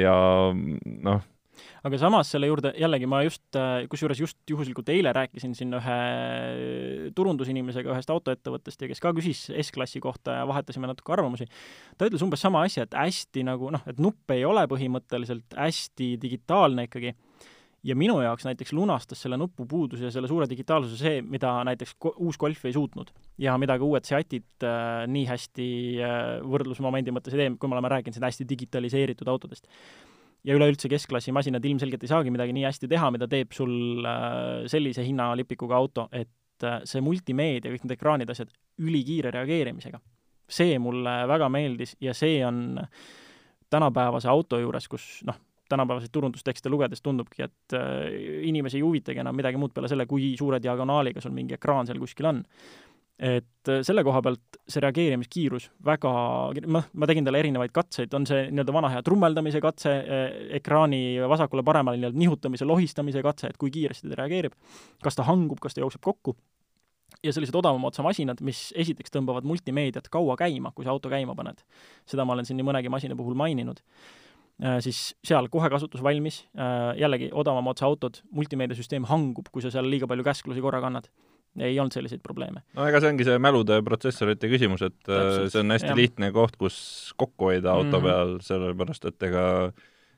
Ja 0.00 0.14
noh, 0.54 1.20
aga 1.84 2.00
samas 2.00 2.30
selle 2.32 2.48
juurde 2.50 2.72
jällegi 2.78 3.08
ma 3.10 3.22
just, 3.26 3.44
kusjuures 3.92 4.20
just 4.22 4.38
juhuslikult 4.50 4.88
eile 4.92 5.12
rääkisin 5.16 5.56
siin 5.58 5.74
ühe 5.78 5.98
turundusinimesega 7.16 7.92
ühest 7.94 8.12
autoettevõttest 8.14 8.84
ja 8.84 8.90
kes 8.92 9.02
ka 9.02 9.14
küsis 9.16 9.44
S-klassi 9.64 10.02
kohta 10.02 10.40
ja 10.40 10.46
vahetasime 10.48 10.90
natuke 10.90 11.14
arvamusi. 11.14 11.48
ta 11.98 12.08
ütles 12.08 12.24
umbes 12.24 12.42
sama 12.44 12.64
asja, 12.66 12.86
et 12.88 12.96
hästi 12.96 13.46
nagu 13.48 13.72
noh, 13.74 13.84
et 13.86 14.00
nuppe 14.02 14.38
ei 14.38 14.46
ole 14.48 14.64
põhimõtteliselt, 14.70 15.58
hästi 15.58 16.14
digitaalne 16.22 16.88
ikkagi 16.88 17.14
ja 17.86 17.96
minu 17.98 18.20
jaoks 18.22 18.46
näiteks 18.46 18.72
lunastas 18.76 19.22
selle 19.24 19.36
nupupuuduse 19.40 20.06
ja 20.06 20.12
selle 20.14 20.30
suure 20.30 20.46
digitaalsuse 20.50 20.98
see, 20.98 21.22
mida 21.22 21.52
näiteks 21.66 21.96
uus 22.14 22.38
Golf 22.38 22.64
ei 22.64 22.72
suutnud. 22.72 23.10
ja 23.38 23.56
mida 23.58 23.78
ka 23.78 23.84
uued 23.84 24.06
Seatid 24.06 24.66
äh, 24.66 25.02
nii 25.10 25.26
hästi 25.26 25.68
äh, 25.98 26.22
võrdlusmomendi 26.46 27.14
mõttes 27.14 27.34
ei 27.34 27.42
tee, 27.42 27.50
kui 27.58 27.70
me 27.70 27.78
oleme 27.78 27.90
rääkinud 27.96 28.14
siin 28.14 28.26
hästi 28.28 28.48
digitaliseeritud 28.48 29.28
autodest. 29.28 29.66
Ja 30.44 30.56
üleüldse 30.58 30.90
keskklassi 30.90 31.32
masinad 31.34 31.64
ilmselgelt 31.64 32.02
ei 32.02 32.10
saagi 32.10 32.32
midagi 32.34 32.54
nii 32.56 32.66
hästi 32.66 32.90
teha, 32.90 33.10
mida 33.14 33.28
teeb 33.30 33.54
sul 33.56 34.06
äh, 34.06 34.64
sellise 34.70 35.04
hinnalipikuga 35.06 35.78
auto, 35.78 36.08
et 36.12 36.66
äh, 36.66 36.80
see 36.88 37.02
multimeedia, 37.04 37.72
kõik 37.72 37.86
need 37.86 37.96
ekraanid, 37.96 38.32
asjad, 38.34 38.50
ülikiire 38.82 39.32
reageerimisega. 39.34 40.02
see 40.52 40.76
mulle 40.82 41.12
väga 41.30 41.48
meeldis 41.48 41.94
ja 42.00 42.12
see 42.12 42.42
on 42.44 42.76
tänapäevase 43.72 44.28
auto 44.28 44.58
juures, 44.60 44.88
kus 44.90 45.06
noh, 45.24 45.38
tänapäevaseid 45.72 46.12
turundustekste 46.12 46.68
lugedes 46.68 47.02
tundubki, 47.02 47.46
et 47.46 47.76
äh, 47.78 48.08
inimesi 48.48 48.80
ei 48.80 48.84
huvitagi 48.84 49.22
enam 49.22 49.36
midagi 49.36 49.60
muud 49.60 49.72
peale 49.72 49.88
selle, 49.88 50.06
kui 50.10 50.34
suure 50.38 50.60
diagonaaliga 50.62 51.22
sul 51.22 51.32
mingi 51.36 51.56
ekraan 51.56 51.88
seal 51.88 52.02
kuskil 52.02 52.28
on. 52.28 52.42
Et 53.22 53.70
äh, 53.70 53.82
selle 53.86 54.02
koha 54.06 54.22
pealt 54.24 54.58
see 54.66 54.82
reageerimiskiirus 54.82 55.68
väga, 55.86 56.12
noh, 56.66 56.88
ma 56.92 57.08
tegin 57.08 57.26
talle 57.26 57.42
erinevaid 57.42 57.74
katseid, 57.74 58.14
on 58.18 58.26
see 58.26 58.48
nii-öelda 58.50 58.74
vana 58.74 58.90
hea 58.92 59.02
trummeldamise 59.06 59.60
katse, 59.62 59.92
äh, 60.02 60.24
ekraani 60.58 61.02
vasakule-paremale 61.30 62.00
nii-öelda 62.00 62.18
nihutamise, 62.18 62.66
lohistamise 62.68 63.22
katse, 63.24 63.52
et 63.52 63.60
kui 63.60 63.70
kiiresti 63.74 64.10
ta 64.10 64.18
reageerib, 64.22 64.56
kas 65.04 65.18
ta 65.18 65.28
hangub, 65.28 65.62
kas 65.62 65.76
ta 65.76 65.84
jookseb 65.84 66.02
kokku 66.02 66.34
ja 67.22 67.30
sellised 67.34 67.54
odavama 67.54 67.92
otsa 67.92 68.02
masinad, 68.02 68.40
mis 68.42 68.72
esiteks 68.78 69.14
tõmbavad 69.14 69.46
multimeediat 69.46 70.08
kaua 70.10 70.34
käima, 70.40 70.72
kui 70.74 70.88
sa 70.88 70.90
auto 70.90 71.12
käima 71.12 71.36
paned. 71.38 71.62
seda 72.08 72.26
ma 72.26 72.34
olen 72.34 72.48
siin 72.48 72.58
nii 72.58 72.66
mõnegi 72.66 72.90
masina 72.90 73.14
puhul 73.14 73.38
maininud 73.38 73.84
Äh, 74.62 74.78
siis 74.84 75.14
seal 75.26 75.48
kohe 75.50 75.66
kasutus 75.72 76.02
valmis, 76.04 76.42
jällegi 76.98 77.30
odavama 77.34 77.72
otsa 77.72 77.88
autod, 77.88 78.20
multimeediasüsteem 78.36 79.08
hangub, 79.10 79.48
kui 79.50 79.64
sa 79.64 79.72
seal 79.74 79.88
liiga 79.90 80.06
palju 80.10 80.26
käsklusi 80.26 80.62
korraga 80.62 80.90
annad. 80.90 81.08
Ei 81.60 81.78
olnud 81.78 81.92
selliseid 81.92 82.22
probleeme. 82.24 82.62
no 82.76 82.88
ega 82.88 83.00
see 83.02 83.12
ongi 83.12 83.28
see 83.28 83.38
mälude 83.42 83.80
protsessorite 83.84 84.50
küsimus, 84.52 84.84
et 84.86 84.98
äh, 85.08 85.16
Täpselt, 85.16 85.54
see 85.54 85.64
on 85.64 85.76
hästi 85.76 85.90
jah. 85.92 85.98
lihtne 85.98 86.32
koht, 86.32 86.58
kus 86.60 86.76
kokku 87.20 87.50
hoida 87.50 87.74
auto 87.74 87.98
mm 87.98 88.04
-hmm. 88.04 88.08
peal, 88.08 88.36
sellepärast 88.46 89.10
et 89.10 89.28
ega 89.30 89.46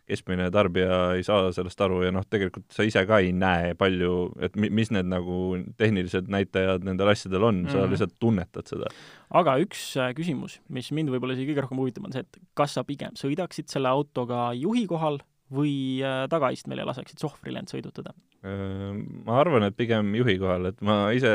keskmine 0.04 0.50
tarbija 0.52 0.98
ei 1.16 1.22
saa 1.24 1.48
sellest 1.56 1.80
aru 1.80 2.02
ja 2.04 2.12
noh, 2.12 2.24
tegelikult 2.28 2.66
sa 2.74 2.84
ise 2.84 3.06
ka 3.08 3.18
ei 3.24 3.32
näe 3.32 3.72
palju, 3.80 4.34
et 4.44 4.56
mi-, 4.60 4.68
mis 4.68 4.90
need 4.92 5.08
nagu 5.08 5.56
tehnilised 5.80 6.28
näitajad 6.32 6.84
nendel 6.84 7.08
asjadel 7.08 7.48
on 7.48 7.62
mm, 7.62 7.66
-hmm. 7.66 7.72
sa 7.72 7.78
mhm. 7.78 7.94
lihtsalt 7.94 8.14
tunnetad 8.20 8.68
seda. 8.68 8.90
aga 9.30 9.56
üks 9.64 9.96
äh, 9.96 10.12
küsimus, 10.14 10.60
mis 10.68 10.92
mind 10.92 11.08
võib-olla 11.08 11.32
isegi 11.32 11.52
kõige 11.52 11.64
rohkem 11.64 11.80
huvitab, 11.80 12.04
on 12.04 12.12
see, 12.12 12.20
et 12.20 12.38
kas 12.54 12.76
sa 12.76 12.84
pigem 12.84 13.16
sõidaksid 13.16 13.72
selle 13.72 13.88
autoga 13.88 14.52
juhi 14.52 14.86
kohal 14.86 15.18
või 15.50 16.04
äh, 16.04 16.28
tagaistmel 16.28 16.78
ja 16.78 16.86
laseksid 16.86 17.18
sohvrile 17.18 17.58
end 17.58 17.72
sõidutada? 17.72 18.12
Äh, 18.44 18.88
ma 19.24 19.38
arvan, 19.40 19.64
et 19.64 19.76
pigem 19.76 20.10
juhi 20.18 20.36
kohal, 20.40 20.68
et 20.68 20.80
ma 20.84 21.08
ise 21.16 21.30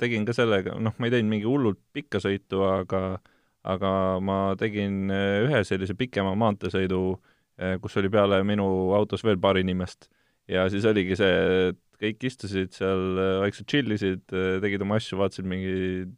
tegin 0.00 0.24
ka 0.26 0.34
sellega, 0.34 0.74
noh, 0.82 0.96
ma 0.98 1.06
ei 1.06 1.14
teinud 1.14 1.30
mingi 1.30 1.46
hullult 1.46 1.78
pikka 1.94 2.22
sõitu, 2.22 2.64
aga 2.66 3.20
aga 3.70 3.90
ma 4.24 4.38
tegin 4.56 5.12
ühe 5.12 5.58
sellise 5.68 5.92
pikema 5.92 6.32
maanteesõidu 6.40 7.00
äh, 7.60 7.76
kus 7.82 7.98
oli 8.00 8.08
peale 8.12 8.40
minu 8.46 8.66
autos 8.96 9.22
veel 9.26 9.38
paar 9.38 9.60
inimest. 9.60 10.08
ja 10.48 10.64
siis 10.72 10.86
oligi 10.88 11.14
see, 11.20 11.68
et 11.70 11.78
kõik 12.00 12.24
istusid 12.30 12.72
seal, 12.74 13.04
vaikselt 13.44 13.68
chill 13.70 13.94
isid, 13.94 14.24
eh, 14.32 14.56
tegid 14.62 14.82
oma 14.84 14.96
asju, 15.00 15.18
vaatasid 15.20 15.46
mingeid 15.48 16.14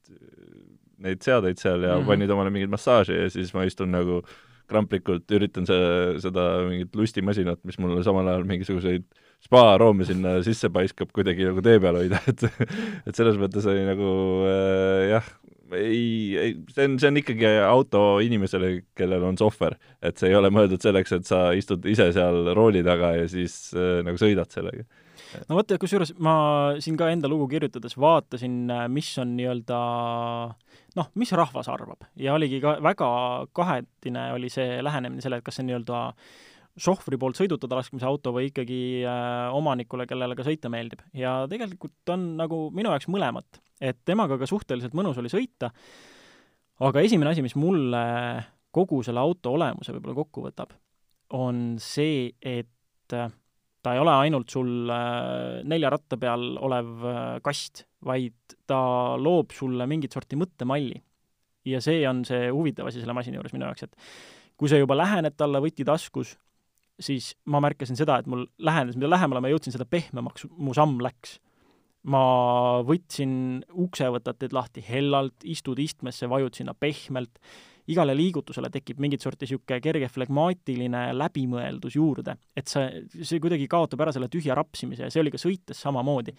neid 1.03 1.25
seadeid 1.27 1.59
seal 1.59 1.83
ja 1.83 1.97
mm 1.97 2.03
-hmm. 2.03 2.07
panid 2.07 2.31
omale 2.31 2.53
mingeid 2.55 2.71
massaaže 2.71 3.17
ja 3.19 3.31
siis 3.31 3.51
ma 3.55 3.65
istun 3.67 3.91
nagu 3.91 4.23
kramplikult 4.71 5.27
üritan 5.35 5.67
see, 5.67 6.21
seda 6.23 6.45
mingit 6.69 6.95
lustimasinat, 6.97 7.59
mis 7.65 7.79
mulle 7.83 8.05
samal 8.07 8.29
ajal 8.29 8.47
mingisuguseid 8.47 9.05
spaaroome 9.43 10.07
sinna 10.09 10.37
sisse 10.47 10.71
paiskab, 10.73 11.11
kuidagi 11.15 11.47
nagu 11.49 11.63
tee 11.65 11.81
peal 11.83 11.99
hoida, 11.99 12.21
et 12.31 12.45
et 12.49 13.19
selles 13.19 13.39
mõttes 13.41 13.67
oli 13.69 13.85
nagu 13.89 14.11
äh, 14.49 15.11
jah, 15.13 15.31
ei, 15.77 16.37
ei, 16.39 16.57
see 16.73 16.89
on, 16.89 16.97
see 17.01 17.11
on 17.11 17.21
ikkagi 17.23 17.53
auto 17.65 18.03
inimesele, 18.25 18.73
kellel 18.99 19.25
on 19.27 19.39
sohver. 19.41 19.77
et 20.03 20.19
see 20.19 20.31
ei 20.31 20.39
ole 20.39 20.51
mõeldud 20.55 20.83
selleks, 20.83 21.15
et 21.17 21.29
sa 21.29 21.45
istud 21.57 21.87
ise 21.91 22.11
seal 22.15 22.53
rooli 22.57 22.85
taga 22.87 23.15
ja 23.19 23.31
siis 23.31 23.73
äh, 23.77 24.01
nagu 24.07 24.21
sõidad 24.21 24.53
sellega. 24.53 24.85
no 25.49 25.59
vot, 25.59 25.75
kusjuures 25.81 26.15
ma 26.23 26.35
siin 26.83 26.99
ka 27.01 27.11
enda 27.13 27.31
lugu 27.31 27.49
kirjutades 27.51 27.97
vaatasin, 27.99 28.63
äh, 28.71 28.87
mis 28.93 29.11
on 29.23 29.35
nii-öelda 29.39 29.83
noh, 30.99 31.11
mis 31.19 31.35
rahvas 31.37 31.71
arvab 31.73 32.07
ja 32.21 32.37
oligi 32.37 32.61
ka 32.63 32.77
väga 32.85 33.11
kahetine 33.57 34.31
oli 34.37 34.53
see 34.53 34.81
lähenemine 34.85 35.25
selle, 35.25 35.41
et 35.41 35.47
kas 35.47 35.61
see 35.61 35.69
nii-öelda 35.69 36.09
sohvri 36.79 37.19
poolt 37.21 37.37
sõidutada 37.37 37.77
laskmise 37.77 38.07
auto 38.09 38.33
või 38.33 38.49
ikkagi 38.49 38.81
äh, 39.05 39.51
omanikule, 39.53 40.07
kellele 40.09 40.37
ka 40.39 40.47
sõita 40.47 40.71
meeldib. 40.73 41.03
ja 41.13 41.43
tegelikult 41.51 42.15
on 42.15 42.33
nagu 42.41 42.65
minu 42.73 42.95
jaoks 42.95 43.11
mõlemat 43.13 43.61
et 43.83 44.03
temaga 44.07 44.39
ka 44.39 44.49
suhteliselt 44.49 44.95
mõnus 44.97 45.19
oli 45.21 45.31
sõita, 45.33 45.73
aga 46.87 47.03
esimene 47.03 47.33
asi, 47.33 47.45
mis 47.45 47.57
mulle 47.59 48.03
kogu 48.73 49.03
selle 49.05 49.21
auto 49.23 49.57
olemuse 49.59 49.95
võib-olla 49.95 50.19
kokku 50.23 50.45
võtab, 50.47 50.75
on 51.37 51.81
see, 51.83 52.31
et 52.41 52.71
ta 53.13 53.95
ei 53.97 54.01
ole 54.01 54.13
ainult 54.25 54.53
sul 54.53 54.91
äh, 54.93 55.61
nelja 55.69 55.91
ratta 55.93 56.17
peal 56.21 56.55
olev 56.63 56.93
äh, 57.09 57.17
kast, 57.45 57.85
vaid 58.07 58.55
ta 58.69 58.79
loob 59.19 59.53
sulle 59.57 59.89
mingit 59.91 60.15
sorti 60.15 60.39
mõttemalli. 60.39 61.01
ja 61.67 61.81
see 61.83 62.07
on 62.09 62.25
see 62.27 62.49
huvitav 62.51 62.89
asi 62.89 63.03
selle 63.03 63.15
masina 63.15 63.39
juures 63.39 63.53
minu 63.55 63.67
jaoks, 63.67 63.89
et 63.89 64.57
kui 64.59 64.71
sa 64.71 64.79
juba 64.79 64.97
lähened 64.97 65.35
talle 65.37 65.61
võti 65.63 65.85
taskus, 65.85 66.37
siis 67.01 67.33
ma 67.47 67.61
märkasin 67.65 67.97
seda, 67.99 68.19
et 68.21 68.29
mul 68.31 68.45
lähenes, 68.59 68.99
mida 68.99 69.11
lähemale 69.11 69.41
ma 69.41 69.51
jõudsin, 69.53 69.75
seda 69.75 69.89
pehmemaks 69.89 70.47
mu 70.57 70.75
samm 70.77 71.01
läks 71.03 71.39
ma 72.11 72.23
võtsin 72.87 73.63
uksevõtateid 73.79 74.55
lahti 74.55 74.83
hellalt, 74.83 75.45
istud 75.47 75.79
istmesse, 75.83 76.27
vajud 76.31 76.57
sinna 76.59 76.75
pehmelt, 76.75 77.39
igale 77.91 78.15
liigutusele 78.15 78.71
tekib 78.75 79.01
mingit 79.03 79.23
sorti 79.23 79.47
niisugune 79.47 79.81
kerge 79.83 80.09
flegmaatiline 80.11 81.09
läbimõeldus 81.19 81.97
juurde, 81.99 82.37
et 82.57 82.71
sa, 82.71 82.87
see 83.11 83.43
kuidagi 83.43 83.67
kaotab 83.71 84.05
ära 84.05 84.15
selle 84.15 84.31
tühja 84.31 84.57
rapsimise 84.59 85.07
ja 85.07 85.15
see 85.15 85.23
oli 85.23 85.33
ka 85.35 85.41
sõites 85.43 85.83
samamoodi. 85.83 86.35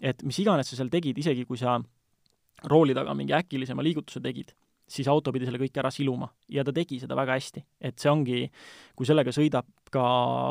et 0.00 0.22
mis 0.26 0.38
iganes 0.38 0.68
sa 0.68 0.76
seal 0.76 0.90
tegid, 0.90 1.18
isegi 1.18 1.44
kui 1.46 1.58
sa 1.58 1.78
rooli 2.70 2.94
taga 2.94 3.14
mingi 3.14 3.34
äkilisema 3.34 3.82
liigutuse 3.82 4.20
tegid, 4.20 4.54
siis 4.88 5.08
auto 5.08 5.32
pidi 5.32 5.48
selle 5.48 5.60
kõik 5.60 5.78
ära 5.80 5.90
siluma 5.92 6.28
ja 6.52 6.64
ta 6.64 6.72
tegi 6.74 6.98
seda 7.02 7.16
väga 7.16 7.38
hästi. 7.38 7.64
et 7.80 7.98
see 7.98 8.10
ongi, 8.10 8.40
kui 8.96 9.08
sellega 9.08 9.32
sõidab 9.32 9.68
ka 9.92 10.04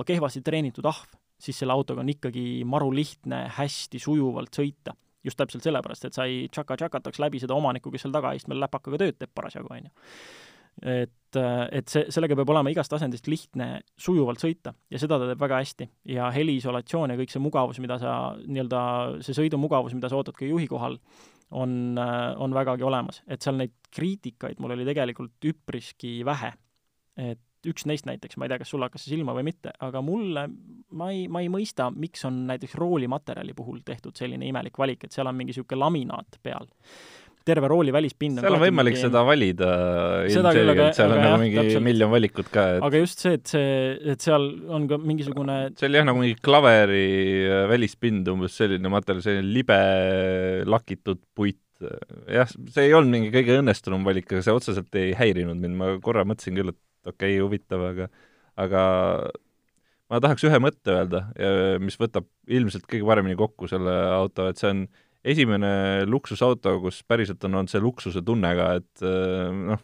kehvasti 0.07 0.41
treenitud 0.41 0.85
ahv, 0.89 1.13
siis 1.43 1.59
selle 1.59 1.75
autoga 1.75 2.03
on 2.03 2.11
ikkagi 2.13 2.63
maru 2.65 2.91
lihtne 2.95 3.45
hästi 3.57 3.99
sujuvalt 3.99 4.55
sõita. 4.55 4.97
just 5.23 5.37
täpselt 5.39 5.63
sellepärast, 5.63 6.03
et 6.03 6.15
sa 6.15 6.25
ei 6.27 6.49
tšaka-tšakataks 6.51 7.21
läbi 7.23 7.39
seda 7.39 7.55
omanikku, 7.55 7.91
kes 7.91 8.03
seal 8.03 8.11
tagaistmel 8.11 8.59
läpakaga 8.59 8.97
tööd 8.99 9.15
teeb 9.21 9.31
parasjagu, 9.31 9.69
on 9.71 9.85
ju. 9.85 9.91
et, 10.89 11.37
et 11.71 11.87
see, 11.87 12.09
sellega 12.11 12.35
peab 12.35 12.49
olema 12.51 12.73
igast 12.73 12.91
asendist 12.97 13.29
lihtne 13.31 13.67
sujuvalt 13.95 14.41
sõita 14.43 14.73
ja 14.91 14.99
seda 14.99 15.21
ta 15.21 15.29
teeb 15.29 15.39
väga 15.39 15.61
hästi. 15.61 15.87
ja 16.15 16.31
heliisolatsioon 16.33 17.13
ja 17.13 17.19
kõik 17.21 17.31
see 17.31 17.43
mugavus, 17.43 17.79
mida 17.79 17.99
sa, 18.01 18.17
nii-öelda 18.41 18.81
see 19.23 19.37
sõidumugavus, 19.37 19.95
mida 19.95 20.09
sa 20.11 20.19
ootad 20.19 20.35
ka 20.35 20.49
juhi 20.49 20.67
kohal, 20.67 20.99
on, 21.53 21.97
on 22.37 22.53
vägagi 22.55 22.83
olemas. 22.83 23.21
et 23.27 23.41
seal 23.41 23.57
neid 23.59 23.73
kriitikaid 23.93 24.61
mul 24.61 24.75
oli 24.75 24.85
tegelikult 24.87 25.49
üpriski 25.53 26.21
vähe. 26.25 26.53
et 27.17 27.41
üks 27.69 27.85
neist 27.87 28.07
näiteks, 28.07 28.37
ma 28.37 28.45
ei 28.45 28.51
tea, 28.51 28.59
kas 28.61 28.71
sulle 28.73 28.87
hakkas 28.89 29.05
see 29.05 29.15
silma 29.15 29.35
või 29.37 29.45
mitte, 29.47 29.71
aga 29.85 30.01
mulle, 30.03 30.47
ma 30.99 31.09
ei, 31.13 31.27
ma 31.31 31.43
ei 31.43 31.49
mõista, 31.51 31.89
miks 31.95 32.25
on 32.27 32.43
näiteks 32.49 32.75
roolimaterjali 32.79 33.55
puhul 33.55 33.79
tehtud 33.87 34.19
selline 34.19 34.49
imelik 34.49 34.77
valik, 34.79 35.05
et 35.05 35.15
seal 35.15 35.29
on 35.29 35.37
mingi 35.37 35.53
niisugune 35.53 35.79
laminaat 35.79 36.39
peal. 36.43 36.67
Terve 37.47 37.69
rooli 37.71 37.93
välispind 37.93 38.39
on 38.39 38.45
seal 38.45 38.57
on 38.57 38.63
võimalik 38.63 38.95
mingi... 38.95 39.03
seda 39.05 39.23
valida 39.27 39.69
ilmselgelt, 40.29 40.95
seal 40.97 41.15
on 41.15 41.21
nagu 41.23 41.39
mingi 41.41 41.59
täpselt. 41.59 41.85
miljon 41.87 42.13
valikut 42.13 42.49
ka 42.53 42.65
et.... 42.77 42.85
aga 42.87 43.01
just 43.03 43.23
see, 43.23 43.35
et 43.39 43.51
see, 43.51 43.73
et 44.13 44.23
seal 44.23 44.47
on 44.73 44.87
ka 44.89 44.99
mingisugune 45.01 45.57
see 45.79 45.89
oli 45.89 45.99
jah, 45.99 46.07
nagu 46.09 46.23
mingi 46.23 46.39
klaveri 46.43 47.05
äh, 47.47 47.65
välispind, 47.71 48.29
umbes 48.33 48.55
selline 48.59 48.91
materjal, 48.93 49.23
selline 49.27 49.53
libe 49.59 49.79
lakitud 50.69 51.21
puit, 51.35 51.61
jah, 52.31 52.47
see 52.47 52.87
ei 52.87 52.97
olnud 52.97 53.13
mingi 53.17 53.33
kõige 53.33 53.59
õnnestunum 53.61 54.07
valik, 54.07 54.29
aga 54.31 54.45
see 54.45 54.57
otseselt 54.59 54.99
ei 54.99 55.15
häirinud 55.19 55.59
mind, 55.59 55.79
ma 55.79 55.95
korra 56.03 56.25
mõtlesin 56.27 56.59
küll, 56.59 56.73
et 56.73 56.79
okei 57.09 57.35
okay,, 57.35 57.41
huvitav, 57.43 57.87
aga 57.91 58.11
aga 58.63 58.83
ma 60.11 60.19
tahaks 60.23 60.45
ühe 60.47 60.59
mõtte 60.61 60.93
öelda, 60.93 61.25
mis 61.81 61.97
võtab 61.99 62.27
ilmselt 62.51 62.85
kõige 62.89 63.07
paremini 63.07 63.37
kokku 63.39 63.69
selle 63.71 63.93
auto, 64.13 64.47
et 64.51 64.61
see 64.61 64.69
on 64.69 64.85
esimene 65.23 66.03
luksusauto, 66.09 66.77
kus 66.83 67.03
päriselt 67.07 67.43
on 67.47 67.61
olnud 67.61 67.71
see 67.71 67.81
luksuse 67.83 68.21
tunne 68.25 68.53
ka, 68.57 68.69
et 68.81 69.03
noh, 69.53 69.81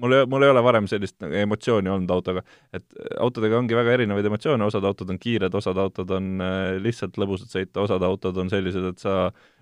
mul 0.00 0.12
ei, 0.12 0.26
mul 0.26 0.44
ei 0.44 0.52
ole 0.52 0.62
varem 0.64 0.86
sellist 0.90 1.16
nagu 1.22 1.36
emotsiooni 1.44 1.90
olnud 1.92 2.12
autoga, 2.14 2.42
et 2.74 2.84
autodega 3.22 3.58
ongi 3.58 3.76
väga 3.76 3.94
erinevaid 3.98 4.28
emotsioone, 4.28 4.66
osad 4.66 4.84
autod 4.88 5.10
on 5.14 5.18
kiired, 5.20 5.54
osad 5.54 5.80
autod 5.80 6.12
on 6.16 6.44
äh, 6.44 6.76
lihtsalt 6.82 7.18
lõbusad 7.20 7.52
sõita, 7.52 7.84
osad 7.84 8.04
autod 8.06 8.38
on 8.40 8.52
sellised, 8.52 8.86
et 8.90 9.02
sa 9.02 9.16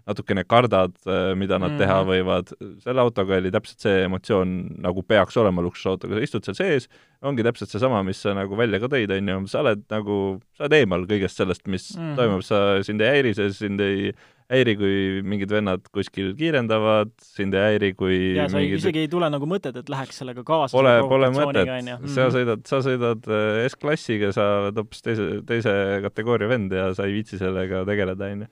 natukene 0.08 0.42
kardad, 0.48 0.94
äh, 1.06 1.32
mida 1.38 1.58
nad 1.58 1.70
mm. 1.70 1.76
-hmm. 1.76 1.82
teha 1.82 1.98
võivad, 2.08 2.52
selle 2.82 3.04
autoga 3.04 3.38
oli 3.38 3.52
täpselt 3.54 3.86
see 3.86 4.02
emotsioon, 4.08 4.56
nagu 4.82 5.04
peaks 5.06 5.38
olema 5.38 5.62
luksusautoga, 5.62 6.18
sa 6.18 6.26
istud 6.26 6.48
seal 6.48 6.58
sees, 6.58 6.88
ongi 7.22 7.46
täpselt 7.46 7.70
seesama, 7.70 8.02
mis 8.06 8.22
sa 8.22 8.34
nagu 8.34 8.58
välja 8.58 8.80
ka 8.82 8.90
tõid, 8.90 9.14
on 9.18 9.34
ju, 9.34 9.40
sa 9.52 9.62
oled 9.62 9.86
nagu, 9.92 10.18
sa 10.56 10.66
oled 10.66 10.78
eemal 10.80 11.06
kõigest 11.10 11.38
sellest, 11.38 11.66
mis 11.68 11.92
mm. 11.96 12.02
-hmm. 12.02 12.16
toimub, 12.18 12.46
sa, 12.46 12.82
sind 12.82 13.00
ei 13.00 13.18
häiri 13.18 13.34
see, 13.38 13.52
sind 13.54 13.80
ei 13.80 14.12
häiri, 14.52 14.74
kui 14.78 14.94
mingid 15.26 15.52
vennad 15.52 15.84
kuskil 15.94 16.32
kiirendavad, 16.38 17.12
sind 17.24 17.56
ei 17.56 17.74
häiri, 17.74 17.92
kui 17.98 18.18
ja 18.36 18.46
sa 18.50 18.60
mingid... 18.60 18.80
isegi 18.82 19.04
ei 19.06 19.10
tule 19.12 19.28
nagu 19.32 19.48
mõtet, 19.48 19.76
et 19.80 19.92
läheks 19.92 20.20
sellega 20.22 20.44
kaasa. 20.46 20.76
Pole, 20.76 20.94
pole 21.10 21.32
mõtet, 21.34 21.72
sa 21.72 21.98
mhm. 21.98 22.32
sõidad, 22.36 22.64
sa 22.68 22.82
sõidad 22.84 23.28
äh, 23.32 23.64
S-klassiga, 23.70 24.32
sa 24.36 24.48
oled 24.62 24.80
hoopis 24.82 25.04
teise, 25.04 25.28
teise 25.48 25.76
kategooria 26.06 26.50
vend 26.52 26.74
ja 26.76 26.90
sa 26.96 27.08
ei 27.08 27.16
viitsi 27.18 27.40
sellega 27.40 27.84
tegeleda, 27.88 28.32
on 28.36 28.46
ju. 28.46 28.50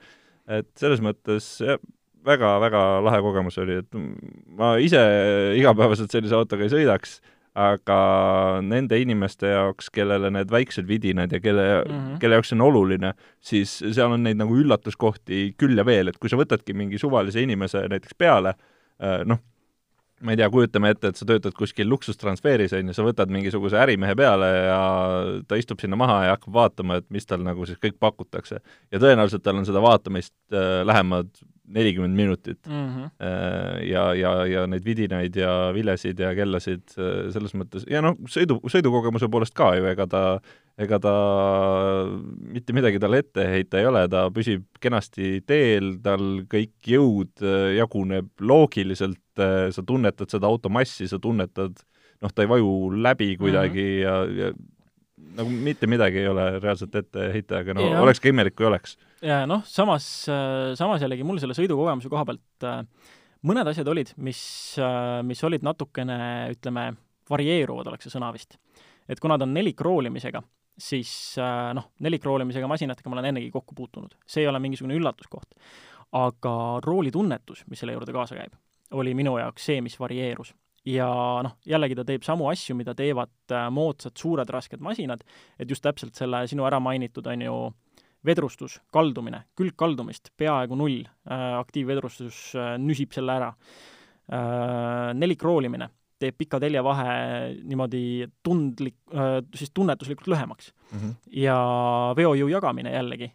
et 0.61 0.71
selles 0.81 1.03
mõttes 1.05 1.53
jah, 1.65 1.81
väga-väga 2.27 2.85
lahe 3.05 3.21
kogemus 3.25 3.59
oli, 3.63 3.81
et 3.81 4.01
ma 4.57 4.75
ise 4.83 5.01
igapäevaselt 5.59 6.13
sellise 6.13 6.37
autoga 6.37 6.67
ei 6.67 6.73
sõidaks 6.73 7.21
aga 7.59 7.99
nende 8.63 8.99
inimeste 9.03 9.51
jaoks, 9.51 9.91
kellele 9.91 10.31
need 10.31 10.51
väiksed 10.53 10.87
vidinad 10.87 11.33
ja 11.33 11.41
kelle 11.43 11.67
mm, 11.83 11.91
-hmm. 11.91 12.19
kelle 12.23 12.39
jaoks 12.39 12.53
see 12.53 12.59
on 12.59 12.67
oluline, 12.69 13.13
siis 13.41 13.79
seal 13.79 14.13
on 14.13 14.23
neid 14.23 14.39
nagu 14.39 14.55
üllatuskohti 14.57 15.55
küll 15.59 15.79
ja 15.79 15.85
veel, 15.87 16.09
et 16.09 16.19
kui 16.19 16.31
sa 16.31 16.39
võtadki 16.39 16.75
mingi 16.75 16.99
suvalise 16.99 17.43
inimese 17.43 17.89
näiteks 17.89 18.15
peale, 18.19 18.55
äh, 19.03 19.25
noh, 19.27 19.43
ma 20.21 20.35
ei 20.35 20.37
tea, 20.37 20.51
kujutame 20.53 20.91
ette, 20.93 21.11
et 21.11 21.17
sa 21.17 21.27
töötad 21.27 21.55
kuskil 21.57 21.89
luksustransferis, 21.89 22.75
on 22.77 22.91
ju, 22.91 22.95
sa 22.95 23.05
võtad 23.05 23.31
mingisuguse 23.33 23.79
ärimehe 23.81 24.15
peale 24.15 24.51
ja 24.69 24.81
ta 25.49 25.57
istub 25.57 25.81
sinna 25.81 25.97
maha 25.97 26.25
ja 26.27 26.35
hakkab 26.37 26.55
vaatama, 26.55 27.01
et 27.01 27.07
mis 27.11 27.27
tal 27.27 27.43
nagu 27.47 27.67
siis 27.67 27.81
kõik 27.81 27.97
pakutakse. 27.99 28.61
ja 28.93 28.99
tõenäoliselt 28.99 29.43
tal 29.43 29.57
on 29.57 29.67
seda 29.67 29.83
vaatamist 29.83 30.35
äh, 30.53 30.85
lähemad 30.85 31.33
nelikümmend 31.75 32.17
minutit 32.17 32.67
mm. 32.67 32.87
-hmm. 32.89 33.11
ja, 33.87 34.05
ja, 34.15 34.33
ja 34.47 34.65
neid 34.71 34.85
vidinaid 34.85 35.37
ja 35.37 35.71
vilesid 35.75 36.19
ja 36.21 36.33
kellasid 36.35 36.97
äh, 36.99 37.29
selles 37.35 37.55
mõttes, 37.55 37.87
ja 37.91 38.03
noh, 38.05 38.17
sõidu, 38.31 38.59
sõidukogemuse 38.71 39.31
poolest 39.31 39.55
ka 39.55 39.73
ju, 39.79 39.87
ega 39.91 40.07
ta, 40.11 40.25
ega 40.81 40.99
ta 41.03 41.15
mitte 42.41 42.75
midagi 42.77 43.01
talle 43.03 43.23
ette 43.25 43.47
heita 43.55 43.81
ei 43.81 43.87
ole, 43.91 44.07
ta 44.09 44.27
püsib 44.35 44.67
kenasti 44.81 45.41
teel, 45.47 45.97
tal 46.03 46.43
kõik 46.51 46.93
jõud 46.95 47.45
äh, 47.45 47.77
jaguneb 47.79 48.31
loogiliselt, 48.41 49.19
sa 49.41 49.83
tunnetad 49.87 50.29
seda 50.29 50.51
auto 50.51 50.69
massi, 50.69 51.07
sa 51.09 51.17
tunnetad 51.23 51.79
noh, 52.21 52.33
ta 52.35 52.45
ei 52.45 52.51
vaju 52.51 52.91
läbi 52.93 53.37
kuidagi 53.41 53.87
mm 53.87 54.05
-hmm. 54.05 54.37
ja, 54.37 54.47
ja 54.47 54.53
nagu 55.37 55.51
mitte 55.51 55.89
midagi 55.91 56.23
ei 56.23 56.29
ole 56.31 56.47
reaalselt 56.59 56.95
ette 57.01 57.31
heita, 57.35 57.63
aga 57.65 57.75
no 57.77 57.87
ja. 57.87 58.01
oleks 58.03 58.21
ka 58.23 58.31
imelik, 58.31 58.57
kui 58.59 58.69
oleks. 58.69 58.97
ja 59.25 59.43
noh, 59.49 59.65
samas, 59.69 60.07
äh, 60.33 60.73
samas 60.79 61.03
jällegi 61.05 61.27
mul 61.27 61.41
selle 61.43 61.57
sõidukogemuse 61.57 62.11
koha 62.13 62.27
pealt 62.29 62.67
äh, 62.69 62.81
mõned 63.49 63.71
asjad 63.73 63.89
olid, 63.93 64.15
mis, 64.23 64.41
äh, 64.81 65.21
mis 65.27 65.43
olid 65.47 65.67
natukene, 65.67 66.21
ütleme, 66.55 66.91
varieeruvad, 67.31 67.93
oleks 67.93 68.09
see 68.09 68.17
sõna 68.17 68.33
vist. 68.35 68.59
et 69.09 69.21
kuna 69.23 69.39
ta 69.39 69.47
on 69.47 69.55
nelikroolimisega, 69.55 70.43
siis 70.81 71.13
noh, 71.77 71.91
nelikroolimisega 72.03 72.69
masinatega 72.71 73.11
ma 73.11 73.19
olen 73.19 73.31
ennegi 73.33 73.53
kokku 73.55 73.77
puutunud, 73.77 74.17
see 74.27 74.45
ei 74.45 74.51
ole 74.51 74.63
mingisugune 74.63 74.97
üllatuskoht. 74.99 75.55
aga 76.17 76.55
roolitunnetus, 76.83 77.65
mis 77.71 77.79
selle 77.83 77.95
juurde 77.95 78.15
kaasa 78.15 78.35
käib, 78.35 78.57
oli 78.99 79.15
minu 79.15 79.37
jaoks 79.39 79.71
see, 79.71 79.79
mis 79.85 79.95
varieerus 80.01 80.55
ja 80.89 81.09
noh, 81.45 81.57
jällegi 81.69 81.99
ta 81.99 82.07
teeb 82.09 82.25
samu 82.25 82.49
asju, 82.51 82.75
mida 82.79 82.95
teevad 82.97 83.53
äh, 83.53 83.69
moodsad 83.75 84.17
suured 84.19 84.51
rasked 84.53 84.83
masinad, 84.85 85.23
et 85.61 85.71
just 85.71 85.85
täpselt 85.85 86.17
selle 86.19 86.45
sinu 86.51 86.67
ära 86.69 86.81
mainitud, 86.83 87.27
on 87.31 87.47
ju, 87.47 87.61
vedrustus, 88.27 88.77
kaldumine, 88.93 89.47
külgkaldumist 89.57 90.35
peaaegu 90.41 90.77
null, 90.77 91.01
äh, 91.29 91.47
aktiivvedrustus 91.61 92.51
äh, 92.57 92.75
nüsib 92.81 93.17
selle 93.17 93.41
ära. 93.41 93.55
Nelikroolimine 94.31 95.89
teeb 96.23 96.37
pika 96.39 96.61
telje 96.63 96.79
vahe 96.87 97.15
niimoodi 97.67 98.29
tundlik, 98.47 98.95
siis 99.59 99.73
tunnetuslikult 99.75 100.29
lühemaks 100.31 100.69
mm. 100.71 101.01
-hmm. 101.01 101.17
ja 101.35 101.57
veojõu 102.15 102.47
jagamine 102.53 102.93
jällegi 102.93 103.33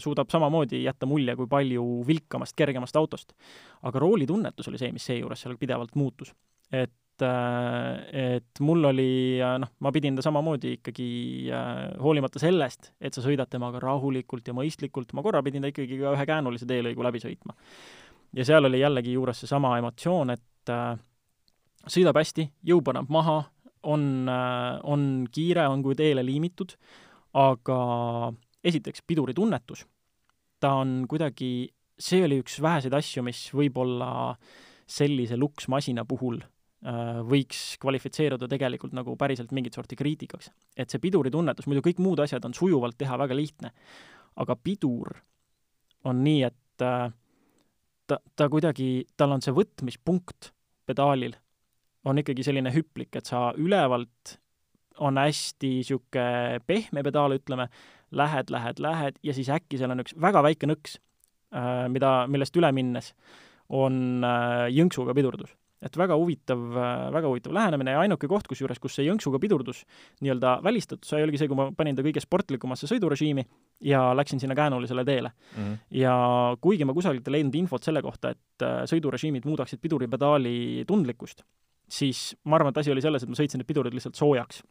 suudab 0.00 0.32
samamoodi 0.32 0.80
jätta 0.80 1.04
mulje 1.04 1.36
kui 1.36 1.50
palju 1.50 1.84
vilkamast, 2.06 2.56
kergemast 2.56 2.96
autost. 2.96 3.34
aga 3.82 3.98
roolitunnetus 3.98 4.68
oli 4.68 4.80
see, 4.80 4.92
mis 4.92 5.04
seejuures 5.04 5.44
seal 5.44 5.58
pidevalt 5.60 5.92
muutus 5.94 6.32
et, 6.72 7.22
äh, 7.22 8.36
et 8.38 8.60
mul 8.64 8.84
oli, 8.88 9.38
noh, 9.60 9.70
ma 9.84 9.92
pidin 9.94 10.16
ta 10.16 10.24
samamoodi 10.24 10.74
ikkagi 10.78 11.08
äh, 11.52 11.94
hoolimata 12.02 12.42
sellest, 12.42 12.92
et 13.00 13.14
sa 13.14 13.24
sõidad 13.24 13.50
temaga 13.50 13.82
rahulikult 13.82 14.48
ja 14.48 14.56
mõistlikult, 14.56 15.14
ma 15.14 15.24
korra 15.24 15.42
pidin 15.44 15.64
ta 15.64 15.72
ikkagi 15.72 16.00
ka 16.00 16.14
ühe 16.16 16.28
käänulise 16.28 16.68
teelõigu 16.70 17.06
läbi 17.06 17.22
sõitma. 17.22 17.56
ja 18.34 18.46
seal 18.46 18.66
oli 18.66 18.82
jällegi 18.82 19.14
juures 19.14 19.44
seesama 19.44 19.76
emotsioon, 19.78 20.34
et 20.34 20.72
äh, 20.72 20.94
sõidab 21.86 22.18
hästi, 22.18 22.48
jõu 22.66 22.82
paneb 22.82 23.10
maha, 23.12 23.42
on 23.84 24.28
äh,, 24.30 24.80
on 24.88 25.26
kiire, 25.30 25.66
on 25.68 25.82
kui 25.84 25.94
teele 25.94 26.24
liimitud, 26.24 26.72
aga 27.36 27.78
esiteks 28.64 29.02
piduritunnetus, 29.04 29.84
ta 30.62 30.72
on 30.80 31.02
kuidagi, 31.10 31.68
see 32.00 32.24
oli 32.24 32.40
üks 32.40 32.56
väheseid 32.64 32.94
asju, 32.96 33.22
mis 33.26 33.50
võib-olla 33.52 34.08
sellise 34.88 35.36
luksmasina 35.36 36.06
puhul 36.08 36.40
Äh, 36.40 36.53
võiks 36.84 37.78
kvalifitseeruda 37.80 38.48
tegelikult 38.50 38.92
nagu 38.92 39.14
päriselt 39.16 39.54
mingit 39.56 39.76
sorti 39.76 39.96
kriitikaks. 39.96 40.50
et 40.76 40.90
see 40.90 41.00
piduritunnetus, 41.00 41.66
muidu 41.66 41.80
kõik 41.80 42.00
muud 42.02 42.20
asjad 42.20 42.44
on 42.44 42.54
sujuvalt 42.54 42.98
teha 42.98 43.16
väga 43.18 43.36
lihtne, 43.36 43.70
aga 44.36 44.56
pidur 44.56 45.14
on 46.04 46.20
nii, 46.24 46.42
et 46.44 46.84
äh, 46.84 47.08
ta, 48.06 48.18
ta 48.36 48.48
kuidagi, 48.52 49.06
tal 49.16 49.32
on 49.32 49.40
see 49.40 49.54
võtmispunkt 49.56 50.52
pedaalil, 50.84 51.38
on 52.04 52.20
ikkagi 52.20 52.44
selline 52.44 52.72
hüplik, 52.74 53.16
et 53.16 53.24
sa 53.24 53.54
ülevalt 53.56 54.36
on 55.00 55.16
hästi 55.16 55.72
niisugune 55.80 56.60
pehme 56.66 57.02
pedaal, 57.02 57.38
ütleme, 57.38 57.70
lähed, 58.12 58.52
lähed, 58.52 58.78
lähed 58.78 59.18
ja 59.24 59.32
siis 59.34 59.48
äkki 59.48 59.80
seal 59.80 59.90
on 59.90 60.04
üks 60.04 60.12
väga 60.20 60.44
väike 60.44 60.68
nõks, 60.68 61.00
äh, 61.56 61.88
mida, 61.88 62.26
millest 62.28 62.60
üle 62.60 62.70
minnes 62.76 63.14
on 63.72 64.20
jõnksuga 64.68 65.14
pidurdus 65.16 65.54
et 65.82 65.96
väga 65.98 66.16
huvitav, 66.16 66.60
väga 67.12 67.28
huvitav 67.28 67.54
lähenemine 67.56 67.94
ja 67.94 68.02
ainuke 68.04 68.28
koht, 68.30 68.46
kusjuures, 68.48 68.78
kus 68.80 68.96
see 68.96 69.06
jõnksuga 69.08 69.40
pidurdus 69.42 69.82
nii-öelda 70.24 70.58
välistatud 70.64 71.04
sai, 71.08 71.24
oligi 71.26 71.42
see, 71.42 71.50
kui 71.50 71.58
ma 71.58 71.68
panin 71.76 71.96
ta 71.96 72.04
kõige 72.06 72.22
sportlikumasse 72.24 72.88
sõidurežiimi 72.90 73.44
ja 73.90 74.06
läksin 74.16 74.40
sinna 74.40 74.56
käänulisele 74.58 75.04
teele 75.04 75.32
mm. 75.34 75.64
-hmm. 75.64 75.82
ja 76.00 76.14
kuigi 76.60 76.84
ma 76.88 76.94
kusagilt 76.96 77.28
ei 77.28 77.38
leidnud 77.38 77.58
infot 77.60 77.82
selle 77.82 78.02
kohta, 78.02 78.30
et 78.30 78.62
äh, 78.62 78.84
sõidurežiimid 78.90 79.44
muudaksid 79.44 79.82
piduripedaali 79.82 80.84
tundlikkust, 80.88 81.44
siis 81.88 82.32
ma 82.44 82.56
arvan, 82.56 82.72
et 82.72 82.78
asi 82.78 82.92
oli 82.92 83.04
selles, 83.04 83.22
et 83.22 83.28
ma 83.28 83.36
sõitsin 83.36 83.60
need 83.60 83.68
pidurid 83.68 83.94
lihtsalt 83.94 84.16
soojaks 84.16 84.62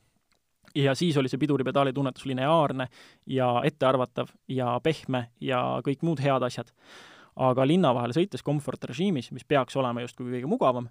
ja 0.75 0.95
siis 0.95 1.17
oli 1.17 1.29
see 1.29 1.37
piduripedaali 1.37 1.93
tunnetus 1.93 2.25
lineaarne 2.25 2.87
ja 3.27 3.61
ettearvatav 3.63 4.33
ja 4.47 4.79
pehme 4.83 5.27
ja 5.41 5.81
kõik 5.85 6.01
muud 6.01 6.21
head 6.23 6.43
asjad. 6.43 6.71
Aga 7.35 7.65
linna 7.67 7.93
vahel 7.95 8.13
sõites 8.15 8.43
komfortrežiimis, 8.45 9.31
mis 9.33 9.45
peaks 9.47 9.77
olema 9.79 10.03
justkui 10.03 10.29
kõige 10.29 10.49
mugavam, 10.49 10.89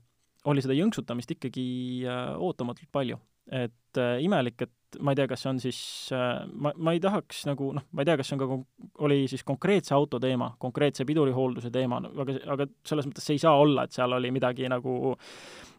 oli 0.50 0.62
seda 0.64 0.76
jõnksutamist 0.76 1.36
ikkagi 1.36 1.66
äh, 2.06 2.32
ootamatult 2.42 2.90
palju. 2.92 3.18
et 3.50 3.98
äh, 3.98 4.22
imelik, 4.22 4.62
et 4.62 4.98
ma 5.02 5.12
ei 5.12 5.18
tea, 5.18 5.26
kas 5.26 5.42
see 5.42 5.50
on 5.50 5.58
siis 5.60 5.78
äh,, 6.14 6.44
ma, 6.46 6.70
ma 6.76 6.92
ei 6.94 7.00
tahaks 7.02 7.42
nagu 7.48 7.72
noh, 7.74 7.84
ma 7.90 8.02
ei 8.02 8.08
tea, 8.08 8.16
kas 8.20 8.28
see 8.30 8.36
on 8.36 8.42
ka, 8.42 8.58
oli 9.02 9.24
siis 9.30 9.42
konkreetse 9.46 9.94
auto 9.96 10.20
teema, 10.22 10.52
konkreetse 10.62 11.06
pidurihoolduse 11.08 11.72
teema, 11.74 11.98
aga, 12.22 12.36
aga 12.54 12.68
selles 12.86 13.08
mõttes 13.08 13.26
see 13.26 13.38
ei 13.38 13.42
saa 13.42 13.56
olla, 13.58 13.84
et 13.84 13.96
seal 13.96 14.14
oli 14.14 14.30
midagi 14.34 14.70
nagu 14.70 15.16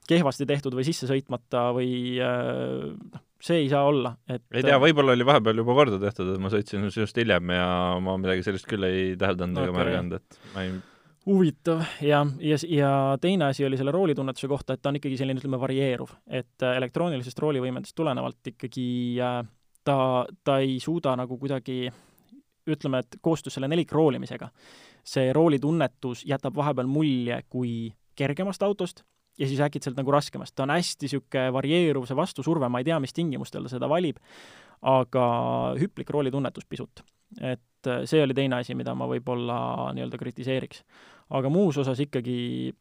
kehvasti 0.09 0.47
tehtud 0.49 0.75
või 0.75 0.83
sisse 0.87 1.07
sõitmata 1.07 1.69
või 1.77 1.93
äh, 2.19 2.91
noh, 2.91 3.23
see 3.43 3.59
ei 3.65 3.67
saa 3.71 3.83
olla, 3.87 4.15
et 4.29 4.45
ei 4.55 4.63
tea, 4.63 4.79
võib-olla 4.79 5.17
oli 5.17 5.27
vahepeal 5.27 5.59
juba 5.59 5.75
korda 5.75 5.99
tehtud, 5.99 6.33
et 6.33 6.41
ma 6.41 6.51
sõitsin 6.53 6.87
sinust 6.93 7.17
hiljem 7.19 7.51
ja 7.55 7.67
ma 8.03 8.15
midagi 8.21 8.45
sellist 8.45 8.69
küll 8.69 8.87
ei 8.87 9.13
täheldanud 9.19 9.59
okay. 9.59 9.69
ega 9.69 9.77
märganud, 9.77 10.19
et 10.21 10.39
ma 10.55 10.65
ei 10.65 10.73
huvitav 11.25 11.83
ja, 12.03 12.25
ja, 12.39 12.57
ja 12.67 13.17
teine 13.21 13.45
asi 13.45 13.65
oli 13.65 13.77
selle 13.79 13.91
roolitunnetuse 13.95 14.47
kohta, 14.47 14.73
et 14.73 14.81
ta 14.81 14.91
on 14.91 14.99
ikkagi 14.99 15.17
selline, 15.19 15.39
ütleme, 15.39 15.59
varieeruv, 15.59 16.11
et 16.27 16.65
äh, 16.65 16.77
elektroonilisest 16.79 17.39
roolivõimendust 17.39 17.95
tulenevalt 17.95 18.51
ikkagi 18.53 18.87
äh, 19.23 19.39
ta, 19.87 19.97
ta 20.43 20.57
ei 20.63 20.79
suuda 20.83 21.15
nagu 21.19 21.37
kuidagi 21.39 21.85
ütleme, 22.67 23.03
et 23.03 23.19
koostöös 23.21 23.57
selle 23.57 23.67
nelikroolimisega, 23.71 24.49
see 25.03 25.33
roolitunnetus 25.35 26.23
jätab 26.27 26.55
vahepeal 26.55 26.87
mulje 26.87 27.41
kui 27.49 27.91
kergemast 28.15 28.63
autost 28.63 29.03
ja 29.39 29.47
siis 29.47 29.61
äkitselt 29.65 29.97
nagu 29.97 30.11
raskemast. 30.11 30.55
ta 30.55 30.63
on 30.63 30.73
hästi 30.75 31.07
niisugune 31.07 31.53
varieeruv, 31.53 32.05
see 32.09 32.17
vastusurve, 32.17 32.69
ma 32.69 32.81
ei 32.81 32.89
tea, 32.89 32.99
mis 33.03 33.13
tingimustel 33.13 33.65
ta 33.65 33.73
seda 33.75 33.89
valib, 33.89 34.19
aga 34.81 35.25
hüplik 35.79 36.09
roolitunnetus 36.13 36.65
pisut. 36.69 37.03
et 37.41 37.87
äh, 37.87 38.03
see 38.05 38.23
oli 38.23 38.33
teine 38.33 38.61
asi, 38.61 38.75
mida 38.75 38.95
ma 38.95 39.07
võib-olla 39.09 39.91
nii-öelda 39.93 40.19
kritiseeriks. 40.21 40.83
aga 41.29 41.49
muus 41.49 41.77
osas 41.77 41.99
ikkagi 41.99 42.73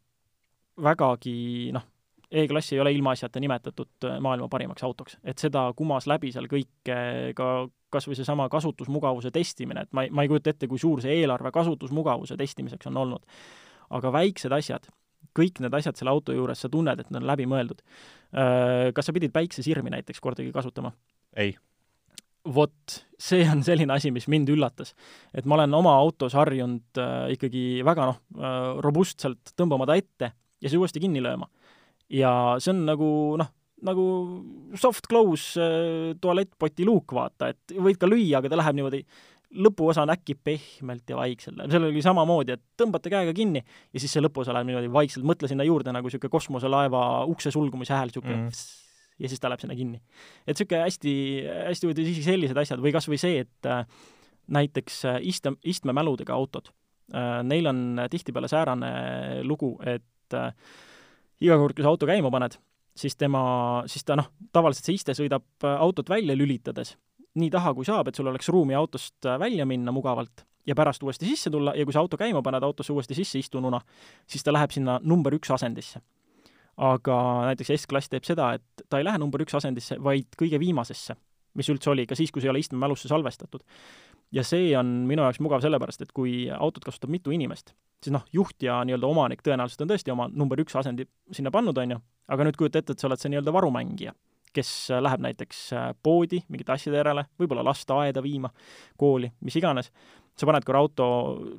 vägagi 0.82 1.72
noh, 1.72 1.88
E-klassi 2.32 2.74
ei 2.74 2.80
ole 2.80 2.92
ilmaasjata 2.96 3.40
nimetatud 3.40 4.06
äh, 4.08 4.20
maailma 4.20 4.48
parimaks 4.48 4.84
autoks, 4.84 5.18
et 5.24 5.38
seda 5.38 5.66
kumas 5.76 6.06
läbi 6.08 6.32
seal 6.32 6.48
kõike, 6.48 6.96
ka 7.36 7.48
kas 7.92 8.08
või 8.08 8.16
seesama 8.16 8.46
kasutusmugavuse 8.48 9.30
testimine, 9.30 9.84
et 9.84 9.92
ma 9.92 10.06
ei, 10.06 10.10
ma 10.10 10.24
ei 10.24 10.30
kujuta 10.30 10.54
ette, 10.54 10.68
kui 10.68 10.80
suur 10.80 11.02
see 11.04 11.12
eelarve 11.20 11.52
kasutusmugavuse 11.52 12.38
testimiseks 12.40 12.88
on 12.88 12.96
olnud. 13.04 13.26
aga 13.92 14.12
väiksed 14.12 14.52
asjad, 14.56 14.86
kõik 15.36 15.60
need 15.64 15.74
asjad 15.78 15.98
selle 15.98 16.12
auto 16.12 16.34
juures, 16.36 16.60
sa 16.60 16.70
tunned, 16.72 17.00
et 17.00 17.10
need 17.10 17.22
on 17.22 17.28
läbimõeldud. 17.30 17.82
Äh, 18.32 18.88
kas 18.96 19.08
sa 19.08 19.14
pidid 19.16 19.34
päiksesirmi 19.34 19.92
näiteks 19.92 20.22
kordagi 20.22 20.52
kasutama? 20.54 20.94
ei. 21.36 21.54
vot, 22.42 22.94
see 23.22 23.44
on 23.48 23.62
selline 23.64 23.94
asi, 23.94 24.10
mis 24.10 24.26
mind 24.28 24.50
üllatas. 24.52 24.94
et 25.34 25.46
ma 25.46 25.56
olen 25.60 25.74
oma 25.74 25.94
autos 26.00 26.34
harjunud 26.36 27.00
äh, 27.00 27.32
ikkagi 27.36 27.82
väga 27.86 28.08
noh 28.10 28.20
äh,, 28.36 28.80
robustselt 28.84 29.54
tõmbama 29.56 29.86
ta 29.88 29.96
ette 29.96 30.32
ja 30.32 30.68
siis 30.68 30.78
uuesti 30.80 31.00
kinni 31.00 31.22
lööma. 31.22 31.48
ja 32.10 32.56
see 32.58 32.74
on 32.74 32.84
nagu 32.88 33.10
noh, 33.40 33.52
nagu 33.86 34.06
soft 34.78 35.08
close 35.10 35.60
äh, 35.60 36.14
tualettpoti 36.20 36.86
luuk, 36.86 37.14
vaata, 37.14 37.52
et 37.52 37.76
võid 37.76 38.00
ka 38.00 38.10
lüüa, 38.10 38.40
aga 38.40 38.50
ta 38.50 38.58
läheb 38.60 38.78
niimoodi 38.78 39.02
lõpuosa 39.52 40.04
on 40.06 40.12
äkki 40.14 40.36
pehmelt 40.44 41.10
ja 41.10 41.16
vaikselt, 41.18 41.60
seal 41.70 41.88
oli 41.88 42.02
samamoodi, 42.04 42.56
et 42.56 42.62
tõmbate 42.80 43.10
käega 43.12 43.34
kinni 43.36 43.60
ja 43.62 44.00
siis 44.00 44.14
see 44.14 44.22
lõpuosa 44.24 44.54
läheb 44.54 44.70
niimoodi 44.70 44.90
vaikselt, 44.92 45.26
mõtle 45.28 45.50
sinna 45.50 45.66
juurde 45.68 45.92
nagu 45.94 46.08
niisugune 46.08 46.32
kosmoselaeva 46.32 47.02
ukse 47.30 47.52
sulgumise 47.54 47.94
hääl, 47.94 48.12
niisugune 48.12 48.38
mm. 48.38 48.62
ja 49.22 49.32
siis 49.32 49.42
ta 49.42 49.50
läheb 49.52 49.64
sinna 49.64 49.76
kinni. 49.78 50.00
et 50.46 50.54
niisugune 50.54 50.86
hästi, 50.86 51.14
hästi 51.68 51.88
huvitav, 51.88 52.08
isegi 52.08 52.26
sellised 52.28 52.62
asjad 52.64 52.84
või 52.84 52.94
kas 52.96 53.08
või 53.10 53.20
see, 53.20 53.44
et 53.44 53.70
äh, 53.70 53.84
näiteks 54.56 55.04
äh, 55.10 55.20
iste, 55.32 55.54
istmemäludega 55.74 56.34
autod 56.34 56.72
äh,, 57.12 57.40
neil 57.44 57.68
on 57.68 58.06
tihtipeale 58.10 58.50
säärane 58.52 58.92
lugu, 59.44 59.74
et 59.84 60.38
äh, 60.38 60.52
iga 61.42 61.60
kord, 61.60 61.76
kui 61.76 61.84
sa 61.84 61.92
auto 61.92 62.08
käima 62.08 62.32
paned, 62.32 62.56
siis 62.96 63.16
tema, 63.20 63.42
siis 63.90 64.04
ta 64.06 64.16
noh, 64.18 64.32
tavaliselt 64.52 64.88
see 64.88 64.98
iste 65.00 65.16
sõidab 65.18 65.44
äh, 65.64 65.76
autot 65.76 66.08
välja 66.12 66.36
lülitades 66.38 66.96
nii 67.34 67.50
taha, 67.50 67.74
kui 67.74 67.86
saab, 67.88 68.08
et 68.08 68.18
sul 68.18 68.28
oleks 68.28 68.48
ruumi 68.52 68.74
autost 68.76 69.26
äh, 69.26 69.38
välja 69.40 69.66
minna 69.68 69.92
mugavalt 69.92 70.44
ja 70.66 70.74
pärast 70.74 71.02
uuesti 71.02 71.26
sisse 71.26 71.50
tulla 71.50 71.74
ja 71.76 71.84
kui 71.84 71.92
sa 71.92 72.00
auto 72.00 72.16
käima 72.16 72.42
paned, 72.42 72.62
autosse 72.62 72.92
uuesti 72.92 73.14
sisse 73.14 73.38
istununa, 73.38 73.80
siis 74.26 74.44
ta 74.44 74.52
läheb 74.52 74.70
sinna 74.70 75.00
number 75.02 75.34
üks 75.34 75.50
asendisse. 75.54 76.00
aga 76.76 77.16
näiteks 77.50 77.68
S-klass 77.76 78.08
teeb 78.08 78.24
seda, 78.24 78.54
et 78.56 78.84
ta 78.88 78.98
ei 78.98 79.04
lähe 79.04 79.18
number 79.20 79.42
üks 79.44 79.54
asendisse, 79.54 79.98
vaid 80.02 80.30
kõige 80.40 80.58
viimasesse, 80.58 81.14
mis 81.54 81.68
üldse 81.68 81.90
oli, 81.92 82.06
ka 82.08 82.16
siis, 82.16 82.32
kui 82.32 82.40
see 82.40 82.48
ei 82.48 82.54
ole 82.54 82.62
istmemälusse 82.62 83.08
salvestatud. 83.08 83.60
ja 84.32 84.44
see 84.44 84.72
on 84.78 84.86
minu 85.08 85.22
jaoks 85.22 85.40
mugav 85.40 85.60
sellepärast, 85.60 86.02
et 86.02 86.12
kui 86.12 86.50
autot 86.50 86.84
kasutab 86.84 87.10
mitu 87.10 87.30
inimest, 87.30 87.74
siis 88.02 88.12
noh, 88.12 88.24
juht 88.32 88.62
ja 88.62 88.80
nii-öelda 88.84 89.06
omanik 89.06 89.42
tõenäoliselt 89.42 89.84
on 89.84 89.92
tõesti 89.92 90.12
oma 90.12 90.28
number 90.32 90.60
üks 90.60 90.76
asendi 90.78 91.08
sinna 91.30 91.50
pannud, 91.50 91.76
on 91.78 91.96
ju, 91.96 92.02
aga 92.28 92.44
nüüd 92.48 92.56
kujuta 92.56 92.78
ette, 92.78 92.96
et 92.96 93.02
sa 93.02 93.10
oled 93.10 93.20
see 93.20 93.34
nii-öelda 93.34 93.52
varumängija 93.52 94.14
kes 94.54 94.70
läheb 95.00 95.24
näiteks 95.28 95.60
äh, 95.76 95.90
poodi 96.02 96.42
mingite 96.48 96.74
asjade 96.74 97.00
järele, 97.00 97.26
võib-olla 97.40 97.64
lasteaeda 97.66 98.22
viima, 98.24 98.52
kooli, 99.00 99.32
mis 99.46 99.58
iganes, 99.60 99.92
sa 100.36 100.48
paned 100.48 100.66
korra 100.66 100.82
auto, 100.84 101.06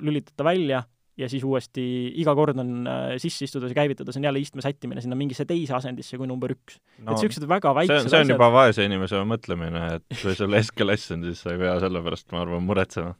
lülitad 0.02 0.36
ta 0.38 0.46
välja 0.46 0.82
ja 1.18 1.28
siis 1.30 1.44
uuesti 1.46 1.82
iga 2.20 2.34
kord 2.34 2.58
on 2.58 2.88
äh, 2.90 3.02
sisse 3.22 3.46
istudes 3.46 3.70
ja 3.70 3.78
käivitades 3.78 4.16
on 4.18 4.24
jälle 4.26 4.40
istme 4.42 4.62
sättimine 4.64 5.02
sinna 5.02 5.16
mingisse 5.18 5.46
teise 5.46 5.76
asendisse 5.76 6.18
kui 6.18 6.26
number 6.26 6.50
üks 6.56 6.80
no,. 6.98 7.12
et 7.12 7.20
niisugused 7.20 7.46
väga 7.50 7.74
väiksed 7.76 7.94
see 7.94 8.06
on, 8.08 8.10
see 8.10 8.22
on 8.24 8.32
juba 8.34 8.48
vaese 8.54 8.86
inimese 8.88 9.20
mõtlemine, 9.28 9.84
et 9.98 10.18
kui 10.22 10.34
sul 10.34 10.56
SKLS 10.66 11.14
on, 11.14 11.28
siis 11.28 11.44
sa 11.44 11.54
ei 11.54 11.60
pea 11.62 11.76
selle 11.84 12.02
pärast, 12.02 12.26
ma 12.34 12.42
arvan, 12.42 12.66
muretsema 12.66 13.14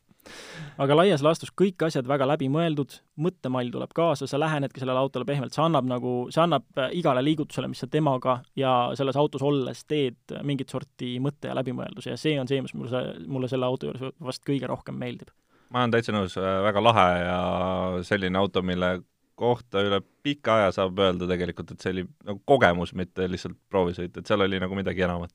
aga 0.80 0.96
laias 0.96 1.22
laastus 1.24 1.52
kõik 1.56 1.84
asjad 1.86 2.08
väga 2.08 2.26
läbimõeldud, 2.28 2.96
mõttemall 3.24 3.70
tuleb 3.72 3.94
kaasa, 3.96 4.28
sa 4.30 4.40
lähenedki 4.40 4.82
sellele 4.82 5.00
autole 5.00 5.26
pehmelt, 5.28 5.54
see 5.54 5.64
annab 5.64 5.88
nagu, 5.88 6.14
see 6.34 6.42
annab 6.44 6.66
äh, 6.80 6.90
igale 6.98 7.22
liigutusele, 7.24 7.70
mis 7.70 7.84
sa 7.84 7.88
temaga 7.90 8.40
ja 8.58 8.74
selles 8.98 9.18
autos 9.20 9.44
olles 9.46 9.84
teed, 9.90 10.36
mingit 10.46 10.72
sorti 10.74 11.14
mõtte 11.22 11.50
ja 11.50 11.56
läbimõelduse 11.58 12.14
ja 12.14 12.20
see 12.20 12.36
on 12.40 12.50
see, 12.50 12.62
mis 12.64 12.74
mulle, 12.78 13.04
mulle 13.30 13.50
selle 13.50 13.68
auto 13.68 13.90
juures 13.90 14.14
vast 14.22 14.44
kõige 14.46 14.70
rohkem 14.70 14.98
meeldib. 15.00 15.32
ma 15.70 15.84
olen 15.84 15.96
täitsa 15.96 16.14
nõus, 16.14 16.38
äh, 16.40 16.60
väga 16.68 16.84
lahe 16.84 17.08
ja 17.24 17.40
selline 18.06 18.40
auto, 18.40 18.62
mille 18.62 18.96
kohta 19.34 19.82
üle 19.82 19.98
pika 20.22 20.60
aja 20.60 20.74
saab 20.76 20.98
öelda 21.02 21.26
tegelikult, 21.26 21.74
et 21.74 21.82
see 21.82 21.90
oli 21.96 22.04
nagu 22.22 22.38
kogemus, 22.46 22.94
mitte 22.94 23.26
lihtsalt 23.26 23.58
proovisõit, 23.70 24.14
et 24.14 24.26
seal 24.26 24.46
oli 24.46 24.60
nagu 24.62 24.78
midagi 24.78 25.02
enamat. 25.06 25.34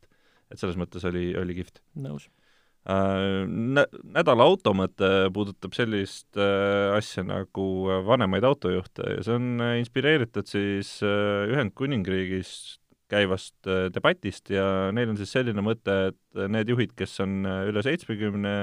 et 0.50 0.58
selles 0.58 0.80
mõttes 0.82 1.04
oli, 1.06 1.36
oli 1.38 1.54
kihvt. 1.60 1.84
nõus 2.02 2.26
Äh, 2.26 2.49
nä-, 2.88 3.88
nädala 4.16 4.46
auto 4.48 4.74
mõte 4.78 5.30
puudutab 5.34 5.76
sellist 5.78 6.38
äh, 6.40 6.96
asja 6.96 7.26
nagu 7.28 7.66
äh, 7.90 8.04
vanemaid 8.08 8.46
autojuhte 8.48 9.16
ja 9.18 9.26
see 9.26 9.36
on 9.36 9.64
inspireeritud 9.82 10.48
siis 10.50 11.00
Ühendkuningriigis 11.04 12.80
käivast 13.10 13.66
debatist 13.94 14.52
ja 14.54 14.94
neil 14.94 15.10
on 15.10 15.18
siis 15.18 15.32
selline 15.34 15.64
mõte, 15.66 16.12
et 16.12 16.42
need 16.54 16.70
juhid, 16.70 16.94
kes 16.94 17.16
on 17.26 17.42
üle 17.42 17.82
seitsmekümne 17.82 18.54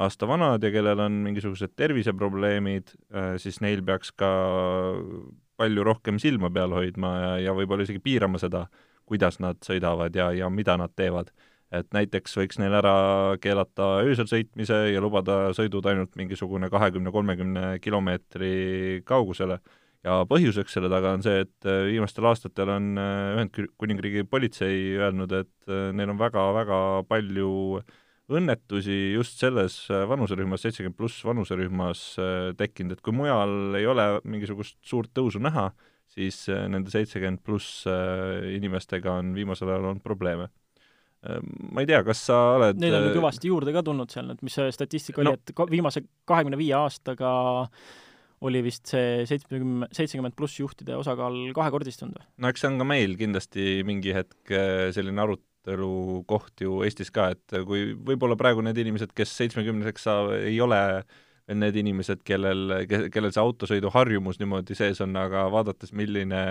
aasta 0.00 0.28
vanad 0.28 0.64
ja 0.64 0.70
kellel 0.72 1.02
on 1.04 1.18
mingisugused 1.24 1.74
terviseprobleemid, 1.76 2.94
siis 3.40 3.60
neil 3.60 3.82
peaks 3.84 4.14
ka 4.16 4.30
palju 5.60 5.84
rohkem 5.84 6.20
silma 6.20 6.48
peal 6.52 6.72
hoidma 6.72 7.12
ja, 7.20 7.30
ja 7.48 7.54
võib-olla 7.56 7.84
isegi 7.84 8.00
piirama 8.04 8.40
seda, 8.40 8.66
kuidas 9.08 9.36
nad 9.44 9.60
sõidavad 9.64 10.16
ja, 10.16 10.30
ja 10.36 10.48
mida 10.52 10.76
nad 10.80 10.96
teevad 10.96 11.32
et 11.74 11.88
näiteks 11.94 12.36
võiks 12.38 12.60
neil 12.62 12.74
ära 12.78 12.94
keelata 13.42 13.96
öösel 14.06 14.28
sõitmise 14.30 14.78
ja 14.92 15.02
lubada 15.02 15.50
sõidud 15.56 15.86
ainult 15.90 16.14
mingisugune 16.18 16.70
kahekümne-kolmekümne 16.70 17.76
kilomeetri 17.82 19.02
kaugusele. 19.06 19.58
ja 20.06 20.20
põhjuseks 20.30 20.76
selle 20.76 20.88
taga 20.92 21.16
on 21.16 21.24
see, 21.24 21.40
et 21.42 21.66
äh, 21.66 21.88
viimastel 21.90 22.28
aastatel 22.30 22.70
on 22.70 22.92
äh, 23.02 23.34
Ühendkuningriigi 23.34 24.22
politsei 24.30 24.94
öelnud, 25.00 25.32
et 25.34 25.70
äh, 25.70 25.90
neil 25.92 26.12
on 26.12 26.20
väga-väga 26.20 27.02
palju 27.08 27.80
õnnetusi 28.30 29.14
just 29.14 29.38
selles 29.38 29.86
vanuserühmas, 29.88 30.62
seitsekümmend 30.62 30.96
pluss 30.98 31.22
vanuserühmas 31.22 32.00
tekkinud, 32.58 32.96
et 32.96 33.02
kui 33.02 33.14
mujal 33.14 33.76
ei 33.78 33.86
ole 33.86 34.06
mingisugust 34.26 34.80
suurt 34.82 35.12
tõusu 35.14 35.38
näha, 35.38 35.68
siis 36.10 36.40
nende 36.50 36.90
seitsekümmend 36.90 37.44
pluss 37.46 37.84
inimestega 37.86 39.14
on 39.20 39.30
viimasel 39.34 39.70
ajal 39.70 39.92
olnud 39.92 40.02
probleeme 40.02 40.48
ma 41.72 41.82
ei 41.82 41.88
tea, 41.88 42.02
kas 42.06 42.24
sa 42.28 42.38
oled 42.56 42.80
Neid 42.80 42.96
on 42.96 43.06
ju 43.08 43.12
äh, 43.12 43.18
kõvasti 43.18 43.50
juurde 43.52 43.74
ka 43.74 43.82
tulnud 43.86 44.12
seal, 44.12 44.32
et 44.34 44.42
mis 44.46 44.56
see 44.56 44.72
statistika 44.74 45.24
no. 45.24 45.34
oli, 45.34 45.40
et 45.42 45.72
viimase 45.72 46.04
kahekümne 46.28 46.58
viie 46.60 46.76
aastaga 46.78 47.32
oli 48.46 48.60
vist 48.66 48.92
see 48.92 49.24
seitsmekümne, 49.28 49.88
seitsekümmend 49.96 50.36
pluss 50.36 50.60
juhtide 50.60 50.96
osakaal 50.98 51.38
kahekordistunud 51.56 52.18
või? 52.18 52.26
no 52.42 52.52
eks 52.52 52.64
see 52.64 52.72
on 52.72 52.80
ka 52.82 52.88
meil 52.88 53.16
kindlasti 53.20 53.68
mingi 53.88 54.16
hetk 54.16 54.54
äh, 54.54 54.88
selline 54.96 55.24
arutelu 55.24 55.92
koht 56.30 56.62
ju 56.62 56.82
Eestis 56.86 57.12
ka, 57.14 57.30
et 57.34 57.60
kui 57.68 57.94
võib-olla 57.96 58.38
praegu 58.38 58.64
need 58.64 58.78
inimesed, 58.84 59.14
kes 59.16 59.32
seitsmekümneseks 59.40 60.08
saavad, 60.08 60.44
ei 60.46 60.60
ole 60.62 60.80
veel 60.80 61.24
need 61.54 61.76
inimesed, 61.78 62.24
kellel, 62.26 62.86
kellel 62.86 63.30
see 63.30 63.42
autosõiduharjumus 63.42 64.40
niimoodi 64.40 64.74
sees 64.78 65.00
on, 65.04 65.14
aga 65.20 65.46
vaadates, 65.52 65.92
milline 65.94 66.42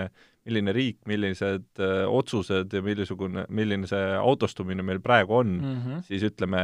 milline 0.46 0.74
riik, 0.76 1.00
millised 1.10 1.66
öö, 1.80 2.04
äh, 2.04 2.12
otsused 2.12 2.74
ja 2.74 2.82
millisugune, 2.86 3.46
milline 3.50 3.88
see 3.90 4.02
autostumine 4.20 4.84
meil 4.86 5.00
praegu 5.04 5.40
on 5.40 5.54
mm, 5.56 5.78
-hmm. 5.82 6.04
siis 6.06 6.26
ütleme, 6.28 6.62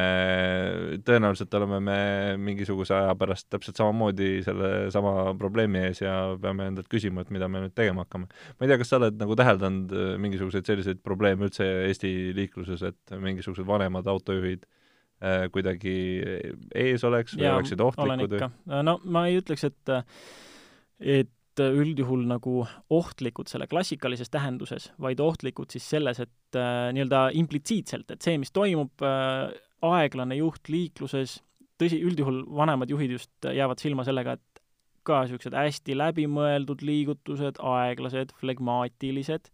tõenäoliselt 1.08 1.54
oleme 1.58 1.80
me 1.80 1.98
mingisuguse 2.38 2.94
aja 2.96 3.15
pärast 3.17 3.50
täpselt 3.50 3.82
samamoodi 3.82 4.44
sellesama 4.46 5.34
probleemi 5.38 5.88
ees 5.88 6.04
ja 6.04 6.38
peame 6.41 6.70
endalt 6.70 6.91
küsima, 6.94 7.26
et 7.26 7.34
mida 7.34 7.48
me 7.48 7.63
nüüd 7.65 7.74
tegema 7.76 8.06
hakkame. 8.06 8.28
ma 8.28 8.65
ei 8.65 8.70
tea, 8.70 8.78
kas 8.78 8.94
sa 8.94 9.02
oled 9.02 9.17
nagu 9.17 9.36
täheldanud 9.36 9.91
äh, 9.91 10.13
mingisuguseid 10.22 10.70
selliseid 10.70 11.02
probleeme 11.04 11.50
üldse 11.50 11.65
Eesti 11.88 12.36
liikluses, 12.38 12.84
et 12.84 13.17
mingisugused 13.17 13.65
vanemad 13.65 14.06
autojuhid 14.08 14.70
kuidagi 15.53 15.91
ees 16.73 17.03
oleks 17.05 17.36
või 17.38 17.45
ja, 17.45 17.53
oleksid 17.60 17.81
ohtlikud? 17.86 18.39
no 18.88 18.95
ma 19.05 19.27
ei 19.29 19.38
ütleks, 19.41 19.67
et 19.69 19.93
et 21.01 21.62
üldjuhul 21.62 22.23
nagu 22.29 22.62
ohtlikud 22.93 23.49
selle 23.51 23.67
klassikalises 23.69 24.31
tähenduses, 24.31 24.89
vaid 25.01 25.19
ohtlikud 25.21 25.73
siis 25.73 25.88
selles, 25.93 26.21
et 26.23 26.57
äh, 26.57 26.89
nii-öelda 26.95 27.27
implitsiitselt, 27.38 28.13
et 28.13 28.23
see, 28.23 28.38
mis 28.41 28.53
toimub 28.55 29.03
äh,, 29.05 29.51
aeglane 29.81 30.38
juht 30.38 30.69
liikluses, 30.71 31.39
tõsi, 31.81 31.99
üldjuhul 32.05 32.43
vanemad 32.55 32.91
juhid 32.93 33.15
just 33.17 33.49
jäävad 33.49 33.81
silma 33.81 34.05
sellega, 34.07 34.38
et 34.38 34.50
ka 35.07 35.23
niisugused 35.25 35.55
hästi 35.57 35.95
läbimõeldud 35.97 36.83
liigutused, 36.85 37.61
aeglased, 37.63 38.33
flegmaatilised 38.39 39.49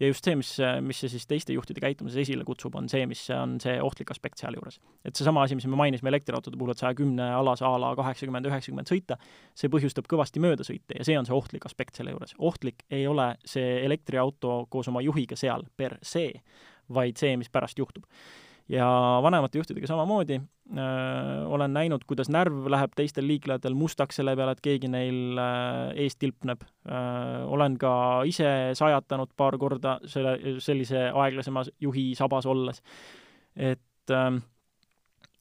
ja 0.00 0.10
just 0.10 0.26
see, 0.26 0.36
mis, 0.36 0.50
mis 0.84 1.00
see 1.00 1.10
siis 1.12 1.26
teiste 1.28 1.54
juhtide 1.56 1.80
käitumises 1.80 2.20
esile 2.20 2.44
kutsub, 2.48 2.74
on 2.76 2.88
see, 2.92 3.06
mis 3.08 3.22
on 3.32 3.56
see 3.62 3.76
ohtlik 3.82 4.12
aspekt 4.12 4.40
sealjuures. 4.42 4.78
et 5.04 5.16
seesama 5.16 5.44
asi, 5.46 5.56
mis 5.56 5.66
me 5.66 5.78
mainisime 5.78 6.12
elektriautode 6.12 6.58
puhul, 6.60 6.74
et 6.74 6.82
saja 6.82 6.96
kümne 6.96 7.30
alas 7.38 7.64
a 7.64 7.72
la 7.80 7.94
kaheksakümmend, 7.96 8.48
üheksakümmend 8.50 8.92
sõita, 8.92 9.18
see 9.56 9.72
põhjustab 9.72 10.08
kõvasti 10.12 10.42
möödasõite 10.44 11.00
ja 11.00 11.06
see 11.08 11.16
on 11.18 11.28
see 11.28 11.36
ohtlik 11.36 11.68
aspekt 11.68 11.96
selle 11.96 12.12
juures. 12.12 12.36
ohtlik 12.38 12.84
ei 12.90 13.06
ole 13.08 13.32
see 13.44 13.80
elektriauto 13.84 14.66
koos 14.70 14.88
oma 14.92 15.04
juhiga 15.04 15.36
seal 15.36 15.64
per 15.76 15.98
se, 16.02 16.28
vaid 16.92 17.16
see, 17.18 17.36
mis 17.40 17.52
pärast 17.52 17.80
juhtub 17.80 18.04
ja 18.68 18.86
vanemate 19.22 19.58
juhtidega 19.58 19.86
samamoodi 19.86 20.34
äh, 20.34 21.46
olen 21.46 21.72
näinud, 21.72 22.02
kuidas 22.06 22.28
närv 22.32 22.66
läheb 22.70 22.94
teistel 22.98 23.26
liiklejatel 23.28 23.74
mustaks 23.78 24.18
selle 24.18 24.34
peale, 24.36 24.56
et 24.56 24.62
keegi 24.64 24.90
neil 24.90 25.38
äh, 25.38 25.92
ees 26.04 26.18
tilpneb 26.18 26.64
äh,. 26.66 27.46
olen 27.46 27.78
ka 27.78 27.92
ise 28.26 28.50
sajatanud 28.74 29.34
paar 29.36 29.58
korda 29.58 29.98
selle, 30.06 30.36
sellise 30.58 31.08
aeglasema 31.14 31.64
juhi 31.80 32.12
sabas 32.18 32.46
olles. 32.46 32.82
et 33.54 34.10
äh, 34.10 34.30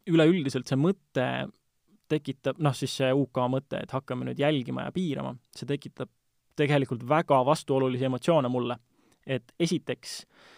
üleüldiselt 0.08 0.70
see 0.70 0.78
mõte 0.78 1.30
tekitab, 2.08 2.60
noh 2.62 2.76
siis 2.78 2.94
see 3.00 3.10
UK 3.10 3.48
mõte, 3.50 3.80
et 3.82 3.92
hakkame 3.92 4.28
nüüd 4.28 4.40
jälgima 4.40 4.86
ja 4.86 4.94
piirama, 4.94 5.34
see 5.56 5.66
tekitab 5.66 6.12
tegelikult 6.56 7.02
väga 7.10 7.42
vastuolulisi 7.46 8.06
emotsioone 8.06 8.52
mulle. 8.54 8.78
et 9.26 9.50
esiteks 9.60 10.20
äh, 10.22 10.54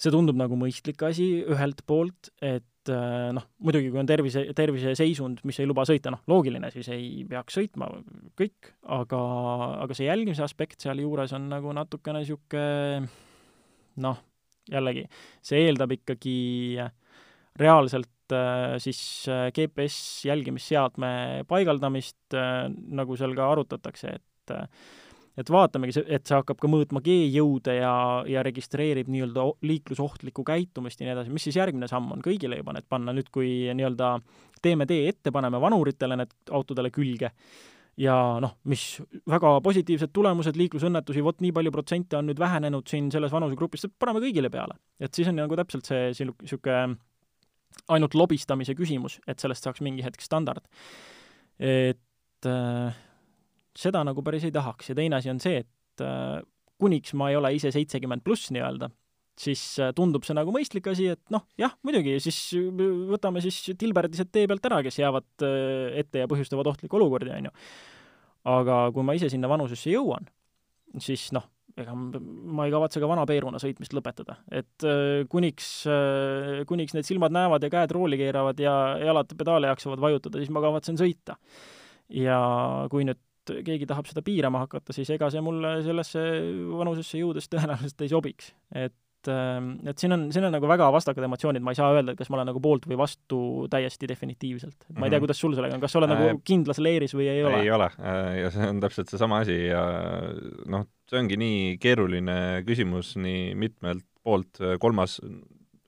see 0.00 0.12
tundub 0.12 0.38
nagu 0.38 0.56
mõistlik 0.58 1.02
asi 1.04 1.28
ühelt 1.44 1.82
poolt, 1.88 2.30
et 2.40 2.92
äh, 2.92 3.30
noh, 3.36 3.46
muidugi 3.64 3.90
kui 3.92 4.00
on 4.00 4.08
tervise, 4.08 4.46
terviseseisund, 4.56 5.42
mis 5.48 5.60
ei 5.60 5.68
luba 5.68 5.84
sõita, 5.88 6.12
noh, 6.14 6.22
loogiline, 6.30 6.70
siis 6.72 6.88
ei 6.94 7.10
peaks 7.28 7.58
sõitma 7.58 7.90
kõik, 8.38 8.72
aga, 8.96 9.20
aga 9.84 9.96
see 9.96 10.08
jälgimise 10.08 10.44
aspekt 10.46 10.80
sealjuures 10.86 11.34
on 11.36 11.50
nagu 11.52 11.74
natukene 11.76 12.22
niisugune 12.22 13.10
noh, 14.00 14.22
jällegi, 14.70 15.04
see 15.44 15.66
eeldab 15.66 15.92
ikkagi 15.98 16.38
reaalselt 17.60 18.32
äh, 18.32 18.78
siis 18.80 19.02
äh, 19.28 19.50
GPS 19.52 20.00
jälgimisseadme 20.30 21.12
paigaldamist, 21.50 22.22
nagu 22.32 23.20
seal 23.20 23.36
ka 23.36 23.52
arutatakse, 23.52 24.16
et 24.16 24.56
et 25.40 25.50
vaatamegi, 25.52 26.04
et 26.06 26.26
see 26.28 26.36
hakkab 26.36 26.60
ka 26.60 26.68
mõõtma 26.70 27.02
G-jõude 27.04 27.74
ja, 27.78 27.94
ja 28.28 28.44
registreerib 28.46 29.08
nii-öelda 29.12 29.46
liiklusohtlikku 29.66 30.44
käitumist 30.46 31.00
ja 31.00 31.08
nii 31.08 31.16
edasi, 31.16 31.34
mis 31.34 31.48
siis 31.48 31.58
järgmine 31.60 31.88
samm 31.90 32.12
on 32.14 32.24
kõigile 32.24 32.60
juba 32.60 32.76
need 32.76 32.88
panna, 32.90 33.14
nüüd 33.16 33.32
kui 33.32 33.50
nii-öelda 33.74 34.14
teeme 34.62 34.86
tee 34.90 35.08
ette, 35.08 35.32
paneme 35.32 35.60
vanuritele 35.62 36.18
need 36.20 36.34
autodele 36.52 36.92
külge 36.94 37.32
ja 38.00 38.14
noh, 38.42 38.56
mis 38.70 38.84
väga 39.28 39.56
positiivsed 39.64 40.12
tulemused, 40.14 40.56
liiklusõnnetusi, 40.58 41.24
vot 41.24 41.40
nii 41.42 41.52
palju 41.56 41.72
protsente 41.74 42.18
on 42.18 42.28
nüüd 42.30 42.40
vähenenud 42.40 42.88
siin 42.88 43.10
selles 43.12 43.32
vanusegrupis, 43.34 43.88
paneme 43.98 44.22
kõigile 44.24 44.50
peale. 44.52 44.78
et 45.00 45.14
siis 45.14 45.28
on 45.28 45.40
nagu 45.40 45.56
täpselt 45.58 45.88
see 45.88 46.10
niisugune 46.14 46.96
ainult 47.90 48.14
lobistamise 48.14 48.74
küsimus, 48.78 49.18
et 49.26 49.38
sellest 49.42 49.66
saaks 49.66 49.82
mingi 49.84 50.04
hetk 50.04 50.22
standard. 50.24 50.64
et 51.58 52.46
äh, 52.46 52.96
seda 53.80 54.02
nagu 54.06 54.24
päris 54.24 54.46
ei 54.46 54.54
tahaks 54.54 54.92
ja 54.92 54.96
teine 54.98 55.18
asi 55.20 55.30
on 55.32 55.40
see, 55.42 55.62
et 55.64 56.04
äh, 56.04 56.40
kuniks 56.80 57.14
ma 57.18 57.30
ei 57.30 57.38
ole 57.38 57.52
ise 57.56 57.72
seitsekümmend 57.74 58.24
pluss 58.24 58.50
nii-öelda, 58.54 58.90
siis 59.40 59.62
äh, 59.82 59.92
tundub 59.96 60.26
see 60.26 60.36
nagu 60.36 60.52
mõistlik 60.54 60.88
asi, 60.92 61.10
et 61.14 61.22
noh, 61.32 61.46
jah, 61.60 61.76
muidugi, 61.86 62.18
siis 62.22 62.40
võtame 63.10 63.42
siis 63.44 63.62
tilberdised 63.80 64.32
tee 64.32 64.48
pealt 64.50 64.66
ära, 64.70 64.82
kes 64.86 65.00
jäävad 65.00 65.46
äh, 65.46 66.02
ette 66.02 66.24
ja 66.24 66.30
põhjustavad 66.30 66.72
ohtlikke 66.72 67.00
olukordi, 67.00 67.32
on 67.36 67.48
ju. 67.50 67.54
aga 68.50 68.82
kui 68.96 69.06
ma 69.06 69.16
ise 69.16 69.32
sinna 69.32 69.48
vanusesse 69.50 69.92
jõuan, 69.92 70.28
siis 71.00 71.30
noh, 71.36 71.46
ega 71.80 71.94
ma 71.94 72.66
ei 72.66 72.72
kavatse 72.74 73.00
ka 73.00 73.08
vana 73.08 73.24
Peeruna 73.28 73.60
sõitmist 73.62 73.94
lõpetada, 73.96 74.34
et 74.52 74.84
kuniks, 75.30 75.68
kuniks 76.68 76.96
need 76.96 77.06
silmad 77.06 77.32
näevad 77.32 77.62
ja 77.62 77.70
käed 77.72 77.94
rooli 77.94 78.18
keeravad 78.20 78.58
ja 78.60 78.72
jalad 79.00 79.30
pedaale 79.38 79.70
jaksavad 79.70 80.02
vajutada, 80.02 80.42
siis 80.42 80.50
ma 80.52 80.60
kavatsen 80.64 80.98
sõita. 81.00 81.38
ja 82.10 82.40
kui 82.90 83.06
nüüd 83.06 83.20
keegi 83.48 83.86
tahab 83.88 84.08
seda 84.10 84.22
piirama 84.24 84.64
hakata, 84.66 84.94
siis 84.96 85.10
ega 85.14 85.30
see 85.32 85.42
mulle 85.44 85.78
sellesse 85.86 86.24
vanusesse 86.72 87.20
jõudes 87.20 87.48
tõenäoliselt 87.50 88.04
ei 88.04 88.10
sobiks. 88.12 88.50
et, 88.74 89.30
ähm, 89.32 89.72
et 89.88 89.98
siin 90.00 90.14
on, 90.16 90.26
siin 90.32 90.46
on 90.48 90.54
nagu 90.54 90.68
väga 90.68 90.90
vastakad 90.94 91.24
emotsioonid, 91.26 91.64
ma 91.64 91.74
ei 91.74 91.78
saa 91.80 91.92
öelda, 91.94 92.14
et 92.14 92.20
kas 92.20 92.30
ma 92.30 92.38
olen 92.38 92.50
nagu 92.52 92.62
poolt 92.64 92.88
või 92.90 92.98
vastu 93.00 93.40
täiesti 93.72 94.08
definitiivselt. 94.10 94.88
et 94.88 94.96
ma 94.96 95.06
ei 95.06 95.12
tea, 95.12 95.18
mhm. 95.18 95.26
kuidas 95.26 95.42
sul 95.42 95.56
sellega 95.56 95.76
on, 95.76 95.84
kas 95.84 95.94
sa 95.94 96.02
oled 96.02 96.12
nagu 96.12 96.26
äh, 96.26 96.34
nagu 96.34 96.44
kindlas 96.52 96.82
leeris 96.82 97.16
või 97.16 97.30
ei 97.32 97.44
ole? 97.44 97.62
ei 97.64 97.72
ole 97.76 97.88
äh, 97.98 98.34
ja 98.42 98.50
see 98.54 98.68
on 98.68 98.82
täpselt 98.84 99.12
seesama 99.12 99.42
asi 99.44 99.56
ja 99.70 99.84
noh, 100.70 100.88
see 101.10 101.22
ongi 101.22 101.40
nii 101.40 101.78
keeruline 101.82 102.36
küsimus 102.68 103.16
nii 103.20 103.54
mitmelt 103.58 104.06
poolt, 104.20 104.60
kolmas 104.82 105.16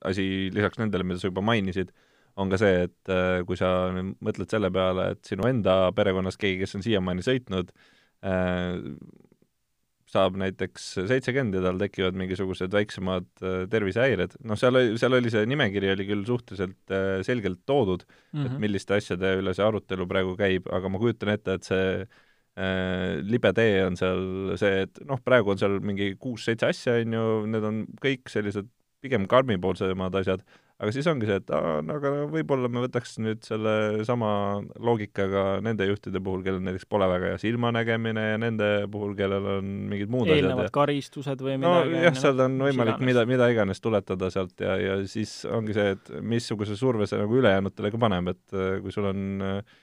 asi 0.08 0.48
lisaks 0.54 0.80
nendele, 0.80 1.04
mida 1.06 1.20
sa 1.20 1.28
juba 1.28 1.44
mainisid 1.44 1.92
on 2.40 2.52
ka 2.52 2.60
see, 2.60 2.86
et 2.86 3.12
äh, 3.12 3.40
kui 3.48 3.58
sa 3.60 3.90
mõtled 3.92 4.52
selle 4.52 4.70
peale, 4.72 5.10
et 5.14 5.26
sinu 5.28 5.48
enda 5.48 5.76
perekonnas 5.96 6.38
keegi, 6.40 6.62
kes 6.62 6.78
on 6.78 6.86
siiamaani 6.86 7.24
sõitnud, 7.26 7.72
äh, 8.24 8.78
saab 10.12 10.36
näiteks 10.36 10.90
seitsekümmend 11.08 11.56
ja 11.56 11.62
tal 11.64 11.78
tekivad 11.80 12.16
mingisugused 12.20 12.72
väiksemad 12.72 13.28
äh, 13.44 13.62
tervisehäired, 13.72 14.36
noh, 14.48 14.58
seal 14.60 14.76
oli, 14.80 14.98
seal 15.00 15.16
oli 15.16 15.32
see 15.32 15.46
nimekiri 15.48 15.92
oli 15.94 16.08
küll 16.08 16.26
suhteliselt 16.28 16.96
selgelt 17.24 17.62
toodud 17.68 18.04
mm, 18.04 18.12
-hmm. 18.12 18.44
et 18.44 18.52
mhm. 18.52 18.60
milliste 18.66 18.98
asjade 18.98 19.38
üle 19.40 19.56
see 19.56 19.64
arutelu 19.64 20.08
praegu 20.08 20.36
käib, 20.36 20.68
aga 20.72 20.92
ma 20.92 21.00
kujutan 21.00 21.32
ette, 21.32 21.56
et 21.56 21.68
see 21.68 21.86
äh, 22.02 23.20
libe 23.24 23.52
tee 23.56 23.80
on 23.86 23.96
seal 23.96 24.54
see, 24.60 24.84
et 24.86 25.02
noh, 25.08 25.20
praegu 25.24 25.54
on 25.54 25.60
seal 25.60 25.78
mingi 25.80 26.12
kuus-seitse 26.20 26.68
asja, 26.68 26.98
on 27.00 27.18
ju, 27.18 27.26
need 27.52 27.68
on 27.68 27.84
kõik 28.02 28.32
sellised 28.32 28.68
pigem 29.02 29.26
karmipoolsemad 29.30 30.14
asjad, 30.20 30.44
aga 30.82 30.90
siis 30.94 31.06
ongi 31.10 31.28
see, 31.28 31.38
et 31.38 31.50
aa, 31.54 31.76
no 31.86 31.96
aga 32.00 32.10
võib-olla 32.30 32.68
me 32.72 32.82
võtaks 32.82 33.14
nüüd 33.22 33.44
selle 33.46 34.02
sama 34.06 34.30
loogikaga 34.82 35.60
nende 35.62 35.86
juhtide 35.86 36.18
puhul, 36.24 36.42
kellel 36.42 36.62
näiteks 36.64 36.88
pole 36.90 37.06
väga 37.10 37.30
hea 37.32 37.40
silmanägemine 37.42 38.24
ja 38.32 38.40
nende 38.42 38.70
puhul, 38.90 39.14
kellel 39.18 39.46
on 39.58 39.68
mingid 39.92 40.10
muud 40.12 40.30
eelnevad 40.32 40.66
asjad. 40.66 40.74
karistused 40.74 41.44
või 41.44 41.60
midagi. 41.62 41.94
nojah, 41.94 42.18
seal 42.18 42.42
on 42.46 42.58
võimalik 42.66 43.04
mida, 43.06 43.22
mida 43.30 43.46
iganes 43.54 43.82
tuletada 43.84 44.32
sealt 44.34 44.64
ja, 44.64 44.74
ja 44.80 44.98
siis 45.10 45.36
ongi 45.46 45.76
see, 45.76 45.94
et 45.94 46.12
missuguse 46.34 46.74
surve 46.78 47.06
see 47.10 47.20
nagu 47.22 47.38
ülejäänutele 47.38 47.92
ka 47.94 48.02
paneb, 48.02 48.34
et 48.34 48.58
äh, 48.58 48.74
kui 48.82 48.94
sul 48.94 49.06
on 49.12 49.46
äh, 49.52 49.78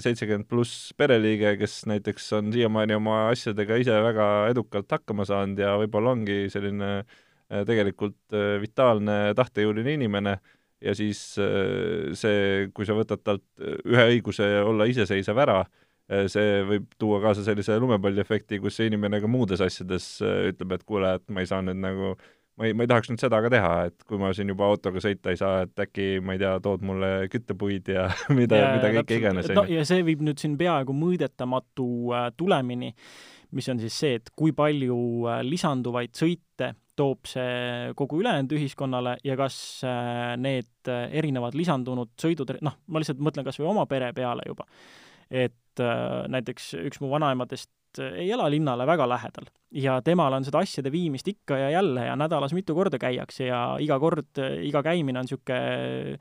seitsekümmend 0.00 0.48
pluss 0.50 0.94
pereliige, 0.98 1.52
kes 1.60 1.82
näiteks 1.90 2.32
on 2.40 2.48
siiamaani 2.54 2.96
oma 2.96 3.26
asjadega 3.28 3.76
ise 3.82 4.00
väga 4.08 4.30
edukalt 4.54 4.88
hakkama 4.96 5.28
saanud 5.28 5.60
ja 5.60 5.76
võib-olla 5.84 6.16
ongi 6.16 6.46
selline 6.52 6.94
Äh, 6.94 7.23
tegelikult 7.68 8.36
äh, 8.36 8.58
vitaalne 8.62 9.34
tahtejõuline 9.38 9.96
inimene 9.98 10.36
ja 10.84 10.94
siis 10.98 11.22
äh, 11.40 12.12
see, 12.18 12.68
kui 12.74 12.88
sa 12.88 12.96
võtad 12.98 13.24
talt 13.24 13.46
ühe 13.62 14.06
õiguse 14.16 14.48
olla 14.66 14.88
iseseisev 14.90 15.42
ära, 15.46 15.62
see 16.28 16.58
võib 16.68 16.90
tuua 17.00 17.16
kaasa 17.22 17.40
sellise 17.46 17.78
lumepalliefekti, 17.80 18.58
kus 18.60 18.76
see 18.76 18.90
inimene 18.90 19.22
ka 19.22 19.28
muudes 19.30 19.62
asjades 19.64 20.18
ütleb, 20.20 20.74
et 20.76 20.82
kuule, 20.84 21.14
et 21.16 21.24
ma 21.32 21.40
ei 21.40 21.48
saa 21.48 21.62
nüüd 21.64 21.80
nagu 21.80 22.10
ma 22.56 22.68
ei, 22.68 22.74
ma 22.76 22.84
ei 22.84 22.90
tahaks 22.90 23.10
nüüd 23.10 23.22
seda 23.22 23.40
ka 23.42 23.50
teha, 23.52 23.72
et 23.88 24.06
kui 24.08 24.20
ma 24.20 24.30
siin 24.36 24.50
juba 24.52 24.68
autoga 24.70 25.02
sõita 25.02 25.32
ei 25.34 25.38
saa, 25.40 25.64
et 25.66 25.84
äkki, 25.86 26.20
ma 26.24 26.36
ei 26.36 26.42
tea, 26.42 26.52
tood 26.64 26.84
mulle 26.86 27.10
küttepuid 27.32 27.90
ja 27.94 28.06
mida, 28.38 28.60
mida 28.76 28.92
kõike 29.00 29.18
iganes. 29.20 29.50
no 29.56 29.66
ja 29.70 29.84
see 29.88 30.04
viib 30.06 30.22
nüüd 30.26 30.42
siin 30.42 30.56
peaaegu 30.60 30.94
mõõdetamatu 30.96 31.88
tulemini, 32.38 32.92
mis 33.54 33.70
on 33.72 33.82
siis 33.82 33.98
see, 34.04 34.20
et 34.20 34.32
kui 34.36 34.54
palju 34.56 34.98
lisanduvaid 35.46 36.14
sõite 36.18 36.74
toob 36.98 37.28
see 37.28 37.92
kogu 37.98 38.20
ülejäänud 38.22 38.52
ühiskonnale 38.56 39.16
ja 39.26 39.36
kas 39.38 39.56
äh, 39.86 40.34
need 40.40 40.90
äh, 40.90 41.08
erinevad 41.20 41.56
lisandunud 41.58 42.14
sõidud, 42.20 42.54
noh, 42.64 42.76
ma 42.86 43.02
lihtsalt 43.02 43.22
mõtlen 43.24 43.46
kas 43.46 43.58
või 43.60 43.70
oma 43.72 43.86
pere 43.90 44.12
peale 44.16 44.46
juba, 44.48 44.66
et 45.30 45.82
äh, 45.82 46.24
näiteks 46.30 46.74
üks 46.84 47.02
mu 47.02 47.10
vanaemadest 47.12 47.72
ei 48.04 48.26
ela 48.34 48.48
linnale 48.50 48.86
väga 48.90 49.06
lähedal 49.06 49.46
ja 49.78 50.00
temal 50.02 50.34
on 50.34 50.42
seda 50.46 50.64
asjade 50.64 50.90
viimist 50.90 51.28
ikka 51.30 51.60
ja 51.60 51.68
jälle 51.76 52.08
ja 52.08 52.16
nädalas 52.18 52.54
mitu 52.56 52.74
korda 52.74 52.98
käiakse 52.98 53.46
ja 53.46 53.60
iga 53.78 54.00
kord, 54.02 54.34
iga 54.66 54.82
käimine 54.82 55.20
on 55.20 55.28
niisugune 55.28 56.18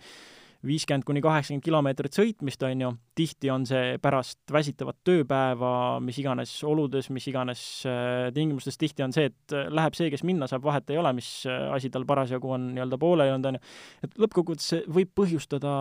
viiskümmend 0.68 1.06
kuni 1.08 1.22
kaheksakümmend 1.24 1.64
kilomeetrit 1.66 2.16
sõitmist, 2.16 2.64
on 2.64 2.84
ju, 2.84 2.92
tihti 3.18 3.52
on 3.52 3.66
see 3.68 3.98
pärast 4.04 4.40
väsitavat 4.54 5.00
tööpäeva, 5.06 5.74
mis 6.04 6.20
iganes 6.22 6.54
oludes, 6.68 7.10
mis 7.14 7.28
iganes 7.32 7.64
äh, 7.90 8.30
tingimustes, 8.36 8.80
tihti 8.80 9.06
on 9.06 9.16
see, 9.16 9.30
et 9.32 9.56
äh, 9.56 9.68
läheb 9.74 9.98
see, 9.98 10.10
kes 10.14 10.24
minna 10.28 10.48
saab, 10.50 10.64
vahet 10.68 10.90
ei 10.94 11.00
ole, 11.02 11.14
mis 11.18 11.30
äh, 11.50 11.68
asi 11.76 11.92
tal 11.94 12.08
parasjagu 12.10 12.56
on 12.56 12.72
nii-öelda 12.78 13.00
pooleli 13.02 13.36
olnud, 13.36 13.50
on 13.52 13.60
ju. 13.60 13.64
et 14.08 14.20
lõppkokkuvõttes 14.26 14.70
see 14.74 14.84
võib 15.00 15.14
põhjustada 15.20 15.74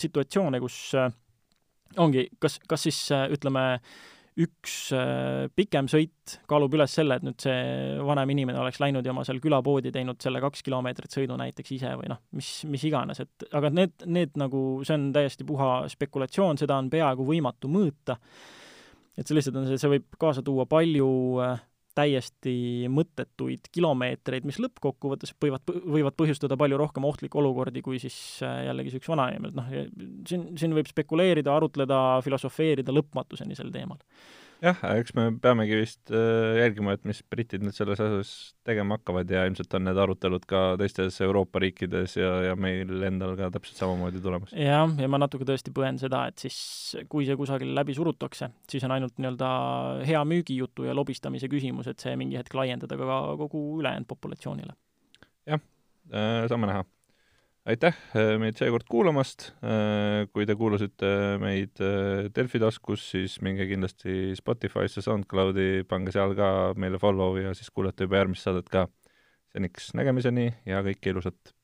situatsioone, 0.00 0.62
kus 0.62 0.80
ongi, 2.00 2.28
kas, 2.42 2.58
kas 2.70 2.86
siis 2.88 2.98
ütleme, 3.34 3.64
üks 4.40 4.74
äh, 4.96 5.48
pikem 5.56 5.88
sõit 5.90 6.36
kaalub 6.50 6.74
üles 6.76 6.94
selle, 6.94 7.18
et 7.18 7.26
nüüd 7.26 7.40
see 7.42 7.98
vanem 8.06 8.32
inimene 8.34 8.60
oleks 8.62 8.80
läinud 8.82 9.06
ja 9.06 9.14
oma 9.14 9.24
seal 9.26 9.40
külapoodi 9.42 9.92
teinud 9.94 10.20
selle 10.22 10.42
kaks 10.42 10.64
kilomeetrit 10.66 11.14
sõidu 11.14 11.36
näiteks 11.40 11.74
ise 11.76 11.94
või 12.00 12.10
noh, 12.12 12.20
mis, 12.36 12.50
mis 12.70 12.84
iganes, 12.88 13.22
et 13.24 13.48
aga 13.56 13.72
need, 13.74 13.94
need 14.06 14.38
nagu, 14.40 14.62
see 14.86 14.96
on 14.96 15.10
täiesti 15.16 15.46
puha 15.48 15.72
spekulatsioon, 15.92 16.60
seda 16.60 16.78
on 16.80 16.90
peaaegu 16.92 17.26
võimatu 17.26 17.70
mõõta. 17.72 18.18
et 19.16 19.26
see 19.26 19.36
lihtsalt 19.36 19.60
on 19.60 19.68
see, 19.70 19.80
see 19.80 19.94
võib 19.96 20.06
kaasa 20.20 20.44
tuua 20.46 20.68
palju 20.70 21.10
äh, 21.44 21.66
täiesti 22.00 22.54
mõttetuid 22.92 23.70
kilomeetreid, 23.74 24.46
mis 24.48 24.60
lõppkokkuvõttes 24.62 25.34
võivad, 25.42 25.64
võivad 25.68 26.16
põhjustada 26.18 26.58
palju 26.60 26.80
rohkem 26.80 27.06
ohtlikke 27.08 27.40
olukordi 27.40 27.84
kui 27.84 28.00
siis 28.02 28.16
äh, 28.46 28.64
jällegi 28.70 28.96
üks 28.98 29.10
vanainimene, 29.10 29.52
et 29.52 29.58
noh, 29.58 30.20
siin, 30.28 30.50
siin 30.60 30.76
võib 30.76 30.90
spekuleerida, 30.90 31.54
arutleda, 31.56 32.00
filosofeerida 32.26 32.94
lõpmatuseni 32.96 33.58
sel 33.58 33.72
teemal. 33.74 34.00
Jah, 34.64 34.80
eks 34.98 35.14
me 35.16 35.26
peamegi 35.42 35.78
vist 35.78 36.12
äh, 36.12 36.58
jälgima, 36.60 36.94
et 36.96 37.06
mis 37.08 37.22
britid 37.32 37.64
nüüd 37.64 37.76
selles 37.76 38.00
asjas 38.02 38.32
tegema 38.66 38.98
hakkavad 38.98 39.30
ja 39.32 39.44
ilmselt 39.48 39.72
on 39.78 39.86
need 39.88 40.00
arutelud 40.00 40.44
ka 40.50 40.62
teistes 40.80 41.16
Euroopa 41.24 41.62
riikides 41.64 42.16
ja, 42.20 42.32
ja 42.50 42.58
meil 42.60 43.06
endal 43.08 43.36
ka 43.38 43.50
täpselt 43.54 43.80
samamoodi 43.80 44.22
tulemas. 44.24 44.52
jah, 44.56 44.92
ja 45.00 45.10
ma 45.10 45.22
natuke 45.22 45.48
tõesti 45.48 45.74
põen 45.76 45.98
seda, 46.02 46.26
et 46.30 46.44
siis 46.44 46.60
kui 47.12 47.28
see 47.28 47.38
kusagil 47.40 47.72
läbi 47.76 47.96
surutakse, 47.96 48.52
siis 48.70 48.86
on 48.88 48.96
ainult 48.96 49.16
nii-öelda 49.18 49.50
hea 50.08 50.22
müügijutu 50.28 50.88
ja 50.88 50.96
lobistamise 50.96 51.50
küsimus, 51.52 51.90
et 51.90 52.02
see 52.02 52.14
mingi 52.20 52.38
hetk 52.40 52.54
laiendada 52.56 53.00
ka 53.00 53.20
kogu 53.40 53.64
ülejäänud 53.80 54.08
populatsioonile. 54.10 54.76
jah, 55.48 55.68
äh, 56.12 56.46
saame 56.52 56.70
näha 56.70 56.84
aitäh 57.68 57.96
äh, 58.16 58.34
meid 58.40 58.58
seekord 58.58 58.86
kuulamast, 58.90 59.50
äh, 59.60 60.24
kui 60.32 60.46
te 60.48 60.56
kuulasite 60.58 61.10
meid 61.42 61.82
äh, 61.84 62.30
Delfi 62.34 62.60
taskus, 62.62 63.04
siis 63.12 63.36
minge 63.44 63.66
kindlasti 63.68 64.32
Spotify'sse, 64.38 65.04
SoundCloudi, 65.04 65.84
pange 65.90 66.14
seal 66.14 66.34
ka 66.38 66.50
meile 66.80 67.00
follow 67.02 67.36
ja 67.40 67.54
siis 67.56 67.70
kuulete 67.74 68.08
juba 68.08 68.22
järgmist 68.22 68.48
saadet 68.48 68.72
ka. 68.72 68.88
seniks 69.50 69.88
nägemiseni 69.98 70.52
ja 70.66 70.84
kõike 70.86 71.10
ilusat! 71.10 71.59